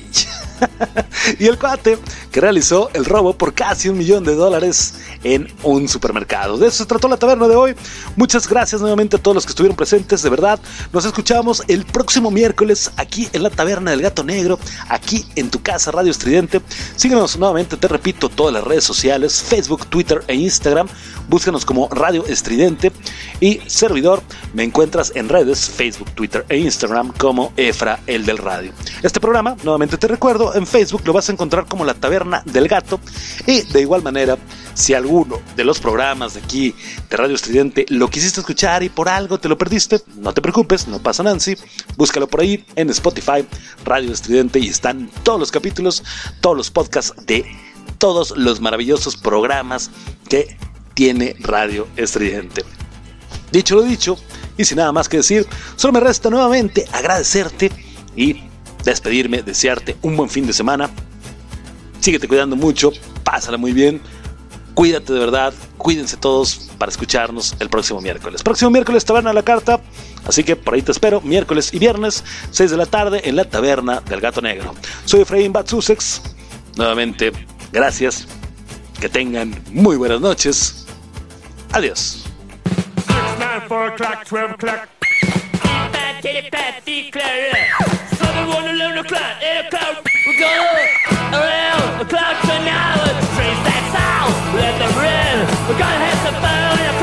y 1.38 1.46
el 1.46 1.58
cuate 1.58 1.98
que 2.36 2.42
realizó 2.42 2.90
el 2.92 3.06
robo 3.06 3.32
por 3.32 3.54
casi 3.54 3.88
un 3.88 3.96
millón 3.96 4.22
de 4.22 4.34
dólares 4.34 4.92
en 5.24 5.50
un 5.62 5.88
supermercado. 5.88 6.58
De 6.58 6.66
eso 6.66 6.76
se 6.76 6.84
trató 6.84 7.08
la 7.08 7.16
taberna 7.16 7.48
de 7.48 7.56
hoy. 7.56 7.74
Muchas 8.14 8.46
gracias 8.46 8.82
nuevamente 8.82 9.16
a 9.16 9.18
todos 9.18 9.34
los 9.34 9.46
que 9.46 9.52
estuvieron 9.52 9.74
presentes, 9.74 10.20
de 10.20 10.28
verdad. 10.28 10.60
Nos 10.92 11.06
escuchamos 11.06 11.62
el 11.66 11.86
próximo 11.86 12.30
miércoles 12.30 12.90
aquí 12.98 13.26
en 13.32 13.42
la 13.42 13.48
taberna 13.48 13.92
del 13.92 14.02
gato 14.02 14.22
negro, 14.22 14.58
aquí 14.90 15.24
en 15.34 15.48
tu 15.48 15.62
casa 15.62 15.90
Radio 15.92 16.10
Estridente. 16.10 16.60
Síguenos 16.96 17.38
nuevamente, 17.38 17.78
te 17.78 17.88
repito, 17.88 18.28
todas 18.28 18.52
las 18.52 18.64
redes 18.64 18.84
sociales, 18.84 19.42
Facebook, 19.42 19.86
Twitter 19.86 20.22
e 20.28 20.34
Instagram. 20.34 20.88
Búscanos 21.30 21.64
como 21.64 21.88
Radio 21.88 22.26
Estridente 22.26 22.92
y 23.40 23.62
servidor. 23.66 24.22
Me 24.52 24.62
encuentras 24.62 25.10
en 25.14 25.30
redes, 25.30 25.70
Facebook, 25.70 26.10
Twitter 26.10 26.44
e 26.50 26.58
Instagram 26.58 27.14
como 27.16 27.54
Efra, 27.56 28.00
el 28.06 28.26
del 28.26 28.36
radio. 28.36 28.72
Este 29.02 29.20
programa, 29.20 29.56
nuevamente 29.64 29.96
te 29.96 30.06
recuerdo, 30.06 30.54
en 30.54 30.66
Facebook 30.66 31.00
lo 31.06 31.14
vas 31.14 31.30
a 31.30 31.32
encontrar 31.32 31.64
como 31.64 31.86
la 31.86 31.94
taberna 31.94 32.25
del 32.44 32.68
gato 32.68 33.00
y 33.46 33.62
de 33.62 33.80
igual 33.80 34.02
manera, 34.02 34.36
si 34.74 34.94
alguno 34.94 35.40
de 35.56 35.64
los 35.64 35.80
programas 35.80 36.34
de 36.34 36.40
aquí 36.40 36.74
de 37.08 37.16
Radio 37.16 37.34
Estridente 37.34 37.86
lo 37.88 38.08
quisiste 38.10 38.40
escuchar 38.40 38.82
y 38.82 38.88
por 38.88 39.08
algo 39.08 39.38
te 39.38 39.48
lo 39.48 39.56
perdiste, 39.56 40.00
no 40.16 40.32
te 40.32 40.42
preocupes, 40.42 40.86
no 40.88 40.98
pasa 40.98 41.22
Nancy, 41.22 41.56
búscalo 41.96 42.26
por 42.26 42.40
ahí 42.40 42.64
en 42.76 42.90
Spotify, 42.90 43.46
Radio 43.84 44.12
Estridente 44.12 44.58
y 44.58 44.68
están 44.68 45.10
todos 45.22 45.40
los 45.40 45.50
capítulos, 45.50 46.02
todos 46.40 46.56
los 46.56 46.70
podcasts 46.70 47.14
de 47.26 47.44
todos 47.98 48.36
los 48.36 48.60
maravillosos 48.60 49.16
programas 49.16 49.90
que 50.28 50.56
tiene 50.94 51.36
Radio 51.40 51.86
Estridente. 51.96 52.64
Dicho 53.52 53.76
lo 53.76 53.82
dicho, 53.82 54.18
y 54.58 54.64
sin 54.64 54.78
nada 54.78 54.92
más 54.92 55.08
que 55.08 55.18
decir, 55.18 55.46
solo 55.76 55.92
me 55.92 56.00
resta 56.00 56.30
nuevamente 56.30 56.86
agradecerte 56.92 57.70
y 58.16 58.42
despedirme, 58.84 59.42
desearte 59.42 59.96
un 60.02 60.16
buen 60.16 60.30
fin 60.30 60.46
de 60.46 60.52
semana. 60.52 60.90
Síguete 62.06 62.28
cuidando 62.28 62.54
mucho, 62.54 62.92
pásala 63.24 63.56
muy 63.56 63.72
bien. 63.72 64.00
Cuídate 64.74 65.12
de 65.12 65.18
verdad, 65.18 65.52
cuídense 65.76 66.16
todos 66.16 66.70
para 66.78 66.88
escucharnos 66.88 67.56
el 67.58 67.68
próximo 67.68 68.00
miércoles. 68.00 68.44
Próximo 68.44 68.70
miércoles 68.70 69.04
taberna 69.04 69.30
a 69.30 69.32
la 69.32 69.42
carta, 69.42 69.80
así 70.24 70.44
que 70.44 70.54
por 70.54 70.74
ahí 70.74 70.82
te 70.82 70.92
espero, 70.92 71.20
miércoles 71.20 71.74
y 71.74 71.80
viernes, 71.80 72.22
6 72.52 72.70
de 72.70 72.76
la 72.76 72.86
tarde 72.86 73.22
en 73.28 73.34
la 73.34 73.44
taberna 73.46 74.02
del 74.02 74.20
gato 74.20 74.40
negro. 74.40 74.72
Soy 75.04 75.22
Efraín 75.22 75.52
Batsusex, 75.52 76.22
nuevamente, 76.76 77.32
gracias, 77.72 78.28
que 79.00 79.08
tengan 79.08 79.60
muy 79.72 79.96
buenas 79.96 80.20
noches 80.20 80.86
Adiós. 81.72 82.24
telepathy 86.22 87.10
clear. 87.10 87.52
Southern 88.16 88.48
one 88.48 88.68
alone, 88.68 88.98
a 88.98 89.04
cloud, 89.04 89.42
in 89.42 89.66
a 89.66 89.70
cloud. 89.70 90.04
We're 90.26 90.40
going 90.40 90.88
around 91.32 92.00
a 92.00 92.04
cloud 92.04 92.36
for 92.42 92.58
now. 92.64 92.94
trace 93.36 93.62
that 93.68 93.84
sound. 93.94 94.32
let 94.56 94.78
them 94.78 94.92
run. 94.96 95.68
We're 95.68 95.78
gonna 95.78 96.04
have 96.04 96.18
some 96.26 96.42
fun. 96.42 96.95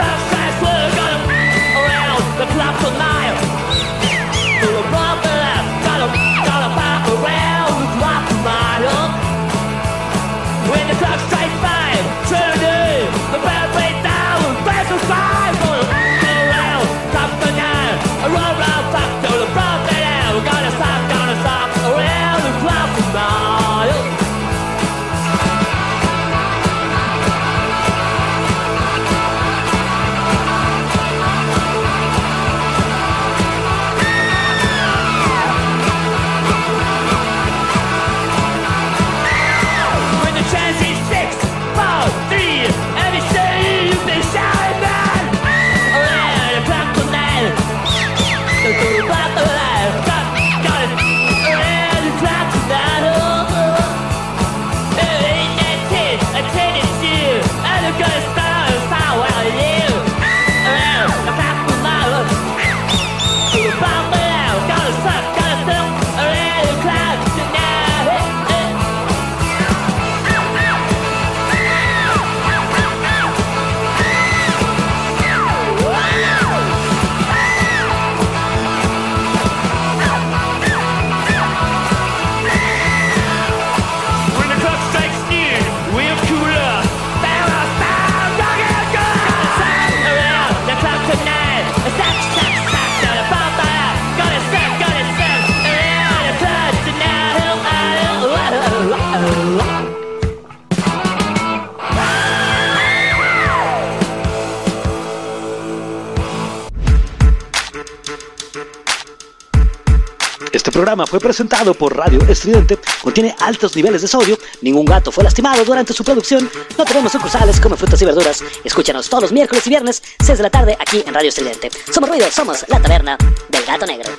Programa 110.93 111.07
fue 111.07 111.19
presentado 111.19 111.73
por 111.73 111.97
Radio 111.97 112.19
Estridente, 112.27 112.77
contiene 113.01 113.35
altos 113.39 113.75
niveles 113.75 114.03
de 114.03 114.07
sodio, 114.07 114.37
ningún 114.61 114.85
gato 114.85 115.11
fue 115.11 115.23
lastimado 115.23 115.65
durante 115.65 115.91
su 115.91 116.03
producción, 116.03 116.47
no 116.77 116.85
tenemos 116.85 117.11
sucursales 117.11 117.59
como 117.59 117.75
frutas 117.75 117.99
y 118.03 118.05
verduras. 118.05 118.43
Escúchanos 118.63 119.09
todos 119.09 119.23
los 119.23 119.31
miércoles 119.31 119.65
y 119.65 119.71
viernes, 119.71 120.03
6 120.23 120.37
de 120.37 120.43
la 120.43 120.51
tarde, 120.51 120.77
aquí 120.79 121.03
en 121.03 121.15
Radio 121.15 121.29
Estridente. 121.29 121.71
Somos 121.91 122.11
Ruido, 122.11 122.29
somos 122.29 122.63
la 122.67 122.79
taberna 122.79 123.17
del 123.49 123.65
gato 123.65 123.87
negro. 123.87 124.11